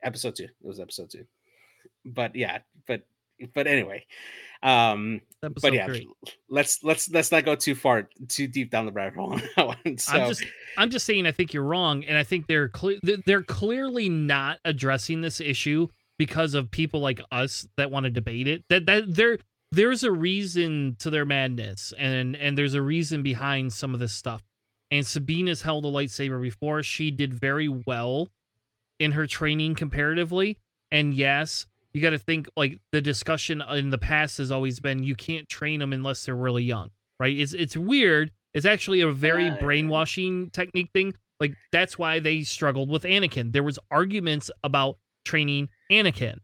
Episode 0.03 0.35
two. 0.35 0.43
It 0.43 0.51
was 0.61 0.79
episode 0.79 1.09
two. 1.09 1.25
But 2.05 2.35
yeah, 2.35 2.59
but 2.87 3.03
but 3.53 3.67
anyway, 3.67 4.05
um, 4.63 5.21
episode 5.43 5.61
but 5.61 5.73
yeah, 5.73 5.87
let 5.87 6.03
let's 6.49 6.83
let's 6.83 7.09
let's 7.09 7.31
not 7.31 7.45
go 7.45 7.55
too 7.55 7.75
far 7.75 8.09
too 8.27 8.47
deep 8.47 8.71
down 8.71 8.85
the 8.85 8.91
rabbit 8.91 9.17
hole. 9.17 9.39
so, 9.97 10.13
I'm 10.13 10.29
just 10.29 10.45
I'm 10.77 10.89
just 10.89 11.05
saying 11.05 11.25
I 11.25 11.31
think 11.31 11.53
you're 11.53 11.63
wrong, 11.63 12.03
and 12.05 12.17
I 12.17 12.23
think 12.23 12.47
they're 12.47 12.69
clear 12.69 12.99
they're 13.25 13.43
clearly 13.43 14.09
not 14.09 14.59
addressing 14.65 15.21
this 15.21 15.39
issue 15.39 15.87
because 16.17 16.53
of 16.53 16.71
people 16.71 16.99
like 16.99 17.21
us 17.31 17.67
that 17.77 17.91
want 17.91 18.05
to 18.05 18.09
debate 18.09 18.47
it. 18.47 18.63
That 18.69 18.85
that 18.87 19.03
there 19.07 19.39
there's 19.71 20.03
a 20.03 20.11
reason 20.11 20.95
to 20.99 21.09
their 21.09 21.25
madness, 21.25 21.93
and 21.97 22.35
and 22.35 22.57
there's 22.57 22.73
a 22.73 22.81
reason 22.81 23.23
behind 23.23 23.71
some 23.73 23.93
of 23.93 23.99
this 23.99 24.13
stuff 24.13 24.43
and 24.91 25.05
Sabine 25.05 25.47
has 25.47 25.61
held 25.61 25.85
a 25.85 25.89
lightsaber 25.89 26.41
before. 26.41 26.83
She 26.83 27.11
did 27.11 27.33
very 27.33 27.67
well 27.67 28.29
in 28.99 29.11
her 29.13 29.27
training 29.27 29.75
comparatively. 29.75 30.57
And 30.91 31.13
yes, 31.13 31.65
you 31.93 32.01
got 32.01 32.11
to 32.11 32.19
think 32.19 32.47
like 32.55 32.79
the 32.91 33.01
discussion 33.01 33.63
in 33.71 33.89
the 33.89 33.97
past 33.97 34.37
has 34.37 34.51
always 34.51 34.79
been 34.79 35.03
you 35.03 35.15
can't 35.15 35.47
train 35.47 35.79
them 35.79 35.93
unless 35.93 36.25
they're 36.25 36.35
really 36.35 36.63
young, 36.63 36.89
right? 37.19 37.37
It's 37.37 37.53
it's 37.53 37.77
weird. 37.77 38.31
It's 38.53 38.65
actually 38.65 39.01
a 39.01 39.11
very 39.11 39.51
brainwashing 39.59 40.49
technique 40.49 40.89
thing. 40.91 41.13
Like 41.39 41.55
that's 41.71 41.97
why 41.97 42.19
they 42.19 42.43
struggled 42.43 42.89
with 42.89 43.03
Anakin. 43.03 43.53
There 43.53 43.63
was 43.63 43.79
arguments 43.91 44.49
about 44.63 44.97
training 45.23 45.69
Anakin 45.91 46.39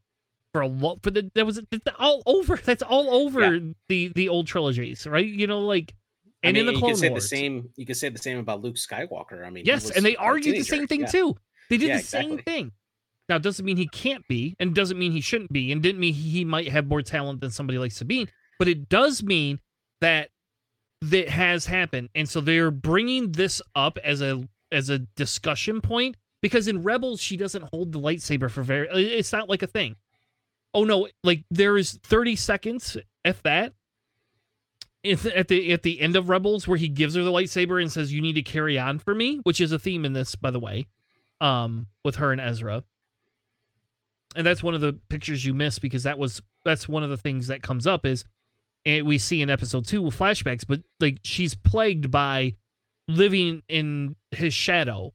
for 0.54 0.62
a 0.62 0.68
lot 0.68 1.02
for 1.04 1.12
the 1.12 1.30
that 1.36 1.46
was 1.46 1.60
all 2.00 2.24
over. 2.26 2.56
That's 2.58 2.84
all 2.84 3.10
over 3.10 3.56
yeah. 3.56 3.74
the 3.90 4.08
the 4.16 4.30
old 4.30 4.48
trilogies, 4.48 5.06
right? 5.06 5.26
You 5.26 5.48
know, 5.48 5.60
like 5.60 5.94
and 6.46 6.58
I 6.58 6.60
mean, 6.60 6.68
in 6.68 6.74
the 6.74 6.80
Clone 6.80 6.90
you 6.90 6.96
could 6.96 7.00
say 7.00 7.10
Wars. 7.10 7.24
the 7.24 7.28
same. 7.28 7.70
You 7.76 7.86
could 7.86 7.98
say 7.98 8.10
the 8.10 8.20
same 8.20 8.38
about 8.38 8.62
Luke 8.62 8.76
Skywalker. 8.76 9.46
I 9.46 9.50
mean, 9.50 9.66
yes, 9.66 9.90
and 9.90 10.06
they 10.06 10.16
argued 10.16 10.56
the 10.56 10.64
same 10.64 10.88
thing 10.88 11.02
yeah. 11.02 11.08
too. 11.08 11.36
They 11.70 11.78
did 11.78 11.88
yeah, 11.88 11.96
the 11.96 12.00
exactly. 12.02 12.30
same 12.30 12.40
thing. 12.44 12.72
Now, 13.28 13.40
doesn't 13.40 13.66
mean 13.66 13.78
he 13.78 13.88
can't 13.88 14.28
be, 14.28 14.56
and 14.60 14.76
doesn't 14.76 15.00
mean 15.00 15.12
he 15.12 15.22
shouldn't 15.22 15.52
be, 15.52 15.72
and 15.72 15.82
didn't 15.82 16.00
mean 16.00 16.14
he 16.14 16.46
might 16.46 16.68
have 16.68 16.88
more 16.88 17.02
talent 17.02 17.42
than 17.42 17.50
somebody 17.50 17.80
like 17.80 17.92
Sabine. 17.92 18.30
But 18.60 18.68
it 18.68 18.88
does 18.88 19.24
mean 19.24 19.60
that 20.02 20.30
that 21.02 21.30
has 21.30 21.66
happened, 21.66 22.10
and 22.16 22.30
so 22.30 22.42
they're 22.42 22.72
bringing 22.72 23.32
this 23.32 23.62
up 23.76 23.98
as 24.04 24.22
a 24.22 24.48
as 24.72 24.90
a 24.90 25.00
discussion 25.00 25.82
point 25.82 26.18
because 26.42 26.68
in 26.68 26.84
Rebels 26.84 27.22
she 27.22 27.38
doesn't 27.38 27.64
hold 27.72 27.92
the 27.92 28.00
lightsaber 28.00 28.50
for 28.50 28.62
very. 28.62 28.88
It's 28.90 29.32
not 29.32 29.50
like 29.50 29.64
a 29.64 29.68
thing. 29.68 29.96
Oh 30.74 30.84
no, 30.84 31.08
like 31.24 31.44
there 31.50 31.78
is 31.78 32.00
thirty 32.04 32.36
seconds, 32.36 32.98
if 33.24 33.42
that, 33.44 33.74
at 35.06 35.48
the 35.48 35.72
at 35.72 35.84
the 35.84 36.02
end 36.02 36.16
of 36.16 36.30
Rebels 36.30 36.68
where 36.68 36.78
he 36.78 36.88
gives 36.88 37.16
her 37.16 37.24
the 37.24 37.32
lightsaber 37.32 37.82
and 37.82 37.92
says, 37.92 38.12
"You 38.12 38.22
need 38.22 38.34
to 38.34 38.42
carry 38.42 38.78
on 38.80 39.00
for 39.00 39.14
me," 39.16 39.38
which 39.44 39.62
is 39.62 39.72
a 39.72 39.80
theme 39.80 40.06
in 40.06 40.14
this, 40.14 40.36
by 40.36 40.52
the 40.52 40.60
way. 40.60 40.88
um 41.42 41.88
with 42.04 42.16
her 42.16 42.32
and 42.32 42.40
Ezra. 42.40 42.84
And 44.36 44.46
that's 44.46 44.64
one 44.64 44.74
of 44.74 44.82
the 44.82 44.94
pictures 45.10 45.46
you 45.46 45.54
miss 45.54 45.80
because 45.80 46.04
that 46.04 46.18
was 46.18 46.42
that's 46.64 46.88
one 46.88 47.04
of 47.04 47.10
the 47.10 47.18
things 47.18 47.48
that 47.48 47.62
comes 47.62 47.86
up 47.86 48.06
is 48.06 48.26
and 48.86 49.06
we 49.06 49.18
see 49.18 49.42
in 49.42 49.50
episode 49.50 49.86
2 49.86 50.02
with 50.02 50.18
flashbacks 50.18 50.66
but 50.68 50.82
like 51.00 51.20
she's 51.24 51.56
plagued 51.56 52.10
by 52.12 52.56
living 53.08 53.64
in 53.68 54.16
his 54.32 54.54
shadow 54.54 55.14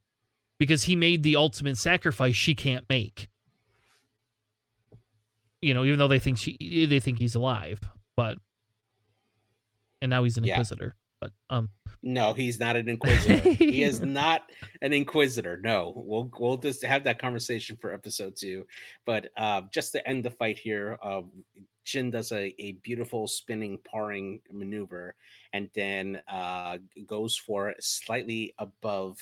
because 0.59 0.85
he 0.85 0.95
made 0.95 1.23
the 1.23 1.37
ultimate 1.37 1.79
sacrifice 1.79 2.37
she 2.37 2.55
can't 2.55 2.85
make. 2.89 3.29
You 5.63 5.75
know, 5.75 5.85
even 5.85 5.99
though 5.99 6.09
they 6.09 6.19
think 6.19 6.39
she 6.39 6.87
they 6.89 7.01
think 7.01 7.19
he's 7.19 7.35
alive, 7.35 7.81
but 8.17 8.39
and 10.03 10.11
now 10.11 10.25
he's 10.25 10.37
an 10.37 10.45
Yeah. 10.45 10.55
inquisitor. 10.55 10.97
But 11.21 11.33
um 11.51 11.69
No, 12.03 12.33
he's 12.33 12.59
not 12.59 12.77
an 12.77 12.89
inquisitor. 12.89 13.51
he 13.53 13.83
is 13.83 14.01
not 14.01 14.51
an 14.81 14.93
inquisitor. 14.93 15.61
No, 15.63 15.93
we'll 15.95 16.31
we'll 16.39 16.57
just 16.57 16.83
have 16.85 17.05
that 17.05 17.19
conversation 17.19 17.77
for 17.81 17.93
episode 17.93 18.37
two. 18.37 18.67
But 19.05 19.31
uh, 19.37 19.63
just 19.71 19.93
to 19.93 20.09
end 20.09 20.25
the 20.25 20.31
fight 20.31 20.59
here, 20.59 20.99
uh, 21.03 21.23
Shin 21.85 22.11
does 22.11 22.33
a, 22.33 22.55
a 22.63 22.73
beautiful 22.83 23.27
spinning 23.27 23.79
parring 23.85 24.41
maneuver, 24.51 25.15
and 25.53 25.69
then 25.75 26.23
uh, 26.29 26.79
goes 27.07 27.37
for 27.37 27.75
slightly 27.81 28.55
above 28.59 29.19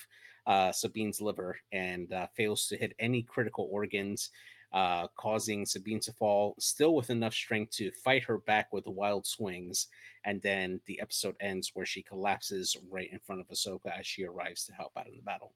uh, 0.47 0.71
Sabine's 0.71 1.21
liver 1.21 1.59
and 1.73 2.13
uh, 2.13 2.27
fails 2.37 2.69
to 2.69 2.77
hit 2.77 2.95
any 3.01 3.23
critical 3.23 3.69
organs. 3.73 4.31
Uh, 4.71 5.07
causing 5.17 5.65
Sabine 5.65 5.99
to 6.01 6.13
fall, 6.13 6.55
still 6.59 6.95
with 6.95 7.09
enough 7.09 7.33
strength 7.33 7.73
to 7.73 7.91
fight 7.91 8.23
her 8.25 8.37
back 8.37 8.71
with 8.71 8.87
wild 8.87 9.27
swings 9.27 9.89
and 10.25 10.43
then 10.43 10.81
the 10.87 11.01
episode 11.01 11.37
ends 11.41 11.71
where 11.75 11.87
she 11.87 12.03
collapses 12.03 12.77
right 12.91 13.09
in 13.11 13.19
front 13.19 13.41
of 13.41 13.49
Ahsoka 13.49 13.99
as 13.99 14.07
she 14.07 14.25
arrives 14.25 14.65
to 14.67 14.73
help 14.75 14.93
out 14.97 15.07
in 15.07 15.17
the 15.17 15.23
battle. 15.23 15.53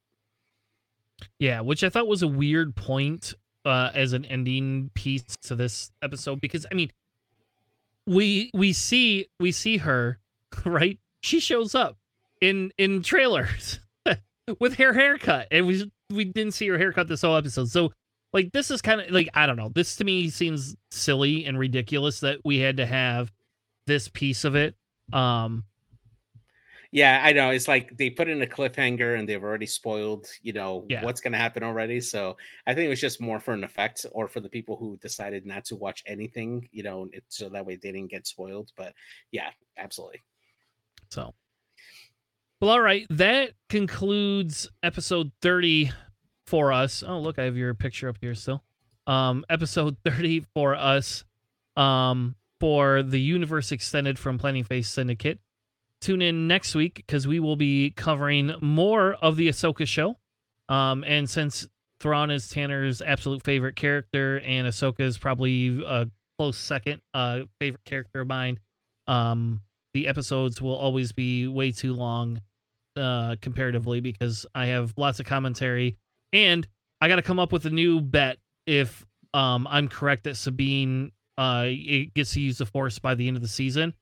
Yeah, 1.39 1.61
which 1.61 1.85
I 1.85 1.91
thought 1.91 2.09
was 2.09 2.23
a 2.23 2.29
weird 2.29 2.75
point 2.75 3.35
uh, 3.65 3.91
as 3.95 4.13
an 4.13 4.25
ending 4.25 4.91
piece 4.95 5.37
to 5.43 5.55
this 5.55 5.93
episode 6.03 6.41
because 6.41 6.67
I 6.71 6.75
mean, 6.75 6.91
we 8.07 8.51
we 8.55 8.73
see 8.73 9.29
we 9.39 9.53
see 9.53 9.77
her 9.79 10.19
right. 10.65 10.99
She 11.21 11.39
shows 11.39 11.75
up 11.75 11.99
in 12.41 12.73
in 12.79 13.03
trailers 13.03 13.79
with 14.59 14.77
her 14.77 14.95
haircut, 14.95 15.49
and 15.51 15.67
we 15.67 15.91
we 16.11 16.25
didn't 16.25 16.55
see 16.55 16.69
her 16.69 16.79
haircut 16.79 17.09
this 17.09 17.23
whole 17.23 17.37
episode. 17.37 17.69
So 17.69 17.93
like 18.33 18.53
this 18.53 18.71
is 18.71 18.81
kind 18.83 19.01
of 19.01 19.11
like 19.11 19.29
I 19.35 19.47
don't 19.47 19.57
know. 19.57 19.71
This 19.75 19.97
to 19.97 20.05
me 20.05 20.31
seems 20.31 20.77
silly 20.91 21.45
and 21.45 21.59
ridiculous 21.59 22.21
that 22.21 22.39
we 22.45 22.59
had 22.59 22.77
to 22.79 22.87
have 22.87 23.33
this 23.87 24.09
piece 24.09 24.45
of 24.45 24.55
it. 24.55 24.75
Um, 25.13 25.65
Yeah, 26.95 27.21
I 27.25 27.33
know. 27.33 27.51
It's 27.51 27.69
like 27.69 27.97
they 27.97 28.11
put 28.11 28.29
in 28.29 28.43
a 28.43 28.47
cliffhanger 28.47 29.19
and 29.19 29.27
they've 29.29 29.43
already 29.43 29.67
spoiled, 29.67 30.27
you 30.43 30.53
know, 30.53 30.85
Yeah. 30.91 31.03
what's 31.03 31.21
going 31.23 31.33
to 31.33 31.39
happen 31.39 31.63
already. 31.63 32.01
So 32.01 32.37
I 32.67 32.75
think 32.75 32.85
it 32.87 32.91
was 32.91 33.01
just 33.01 33.21
more 33.21 33.41
for 33.41 33.55
an 33.55 33.65
effect 33.65 34.05
or 34.13 34.29
for 34.29 34.41
the 34.41 34.49
people 34.49 34.77
who 34.77 34.99
decided 34.99 35.47
not 35.47 35.65
to 35.67 35.77
watch 35.77 36.03
anything, 36.07 36.69
you 36.71 36.83
know, 36.83 37.09
it, 37.13 37.25
so 37.29 37.49
that 37.49 37.65
way 37.65 37.77
they 37.77 37.93
didn't 37.93 38.11
get 38.11 38.27
spoiled. 38.27 38.73
But 38.77 38.95
yeah, 39.31 39.51
absolutely. 39.79 40.21
So, 41.11 41.35
well, 42.61 42.71
all 42.71 42.81
right. 42.81 43.07
That 43.11 43.53
concludes 43.69 44.69
episode 44.83 45.33
30 45.41 45.91
for 46.47 46.73
us. 46.73 47.03
Oh, 47.07 47.19
look, 47.19 47.39
I 47.39 47.45
have 47.45 47.57
your 47.57 47.75
picture 47.75 48.09
up 48.09 48.19
here 48.21 48.35
still. 48.35 48.63
Um, 49.07 49.45
episode 49.49 49.97
30 50.05 50.47
for 50.55 50.75
us 50.75 51.25
um, 51.77 52.35
for 52.61 53.03
the 53.03 53.21
Universe 53.21 53.73
Extended 53.73 54.19
from 54.19 54.39
Planning 54.39 54.65
Phase 54.65 54.89
Syndicate. 54.89 55.39
Tune 56.01 56.23
in 56.23 56.49
next 56.49 56.75
week 56.75 56.97
because 56.97 57.27
we 57.27 57.39
will 57.39 57.57
be 57.57 57.91
covering 57.91 58.55
more 58.61 59.15
of 59.15 59.37
the 59.37 59.49
Ahsoka 59.49 59.87
show. 59.87 60.19
Um, 60.69 61.05
and 61.07 61.31
since 61.31 61.67
Thrawn 62.01 62.31
is 62.31 62.49
Tanner's 62.49 63.01
absolute 63.01 63.45
favorite 63.45 63.77
character 63.77 64.41
and 64.41 64.67
Ahsoka 64.67 65.01
is 65.01 65.19
probably 65.19 65.83
a 65.87 66.09
close 66.39 66.57
second 66.57 67.01
uh, 67.15 67.43
favorite 67.61 67.85
character 67.85 68.23
of 68.23 68.27
mine, 68.27 68.59
um, 69.07 69.61
the 69.95 70.09
episodes 70.09 70.61
will 70.61 70.75
always 70.75 71.13
be 71.13 71.47
way 71.47 71.71
too 71.73 71.95
long 71.95 72.41
uh 72.95 73.37
comparatively 73.41 74.01
because 74.01 74.45
I 74.55 74.67
have 74.67 74.93
lots 74.99 75.19
of 75.19 75.25
commentary 75.25 75.97
and 76.33 76.67
I 77.01 77.09
got 77.09 77.17
to 77.17 77.23
come 77.23 77.39
up 77.39 77.53
with 77.53 77.67
a 77.67 77.71
new 77.71 78.01
bet 78.01 78.39
if 78.67 79.05
um 79.35 79.67
I'm 79.69 79.89
correct 79.89 80.25
that 80.25 80.37
Sabine 80.37 81.13
uh 81.39 81.69
gets 82.15 82.35
to 82.35 82.41
use 82.41 82.59
the 82.59 82.67
force 82.67 82.99
by 82.99 83.15
the 83.15 83.27
end 83.29 83.37
of 83.37 83.43
the 83.43 83.49
season 83.49 83.95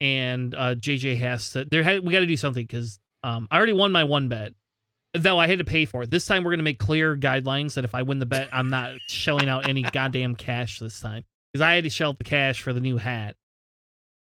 and 0.00 0.54
uh 0.54 0.74
JJ 0.74 1.18
has 1.18 1.50
to 1.50 1.64
there 1.64 1.82
ha- 1.82 2.00
we 2.02 2.12
got 2.12 2.20
to 2.20 2.26
do 2.26 2.36
something 2.36 2.66
cuz 2.66 2.98
um 3.22 3.48
I 3.50 3.56
already 3.56 3.72
won 3.72 3.92
my 3.92 4.04
one 4.04 4.28
bet 4.28 4.52
though 5.14 5.38
I 5.38 5.46
had 5.46 5.60
to 5.60 5.64
pay 5.64 5.86
for 5.86 6.02
it. 6.02 6.10
This 6.10 6.26
time 6.26 6.44
we're 6.44 6.54
to 6.56 6.62
make 6.62 6.78
clear 6.78 7.16
guidelines 7.16 7.74
that 7.74 7.84
if 7.84 7.94
I 7.94 8.02
win 8.02 8.18
the 8.18 8.26
bet 8.26 8.48
I'm 8.52 8.70
not 8.70 8.92
shelling 9.08 9.48
out 9.48 9.68
any 9.68 9.82
goddamn 9.82 10.36
cash 10.36 10.78
this 10.78 11.00
time 11.00 11.24
cuz 11.54 11.60
I 11.60 11.74
had 11.74 11.84
to 11.84 11.90
shell 11.90 12.10
out 12.10 12.18
the 12.18 12.24
cash 12.24 12.60
for 12.62 12.72
the 12.72 12.80
new 12.80 12.96
hat 12.98 13.36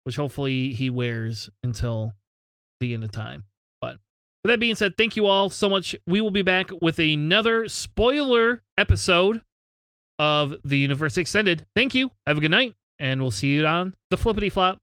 which 0.04 0.16
hopefully 0.16 0.72
he 0.72 0.90
wears 0.90 1.50
until 1.62 2.14
the 2.80 2.94
end 2.94 3.04
of 3.04 3.12
time. 3.12 3.44
With 4.42 4.52
that 4.52 4.60
being 4.60 4.74
said, 4.74 4.96
thank 4.96 5.16
you 5.16 5.26
all 5.26 5.50
so 5.50 5.68
much. 5.68 5.94
We 6.06 6.22
will 6.22 6.30
be 6.30 6.42
back 6.42 6.70
with 6.80 6.98
another 6.98 7.68
spoiler 7.68 8.62
episode 8.78 9.42
of 10.18 10.54
the 10.64 10.78
Universe 10.78 11.18
Extended. 11.18 11.66
Thank 11.76 11.94
you. 11.94 12.10
Have 12.26 12.38
a 12.38 12.40
good 12.40 12.50
night, 12.50 12.74
and 12.98 13.20
we'll 13.20 13.30
see 13.30 13.48
you 13.48 13.66
on 13.66 13.94
the 14.08 14.16
flippity 14.16 14.48
flop. 14.48 14.78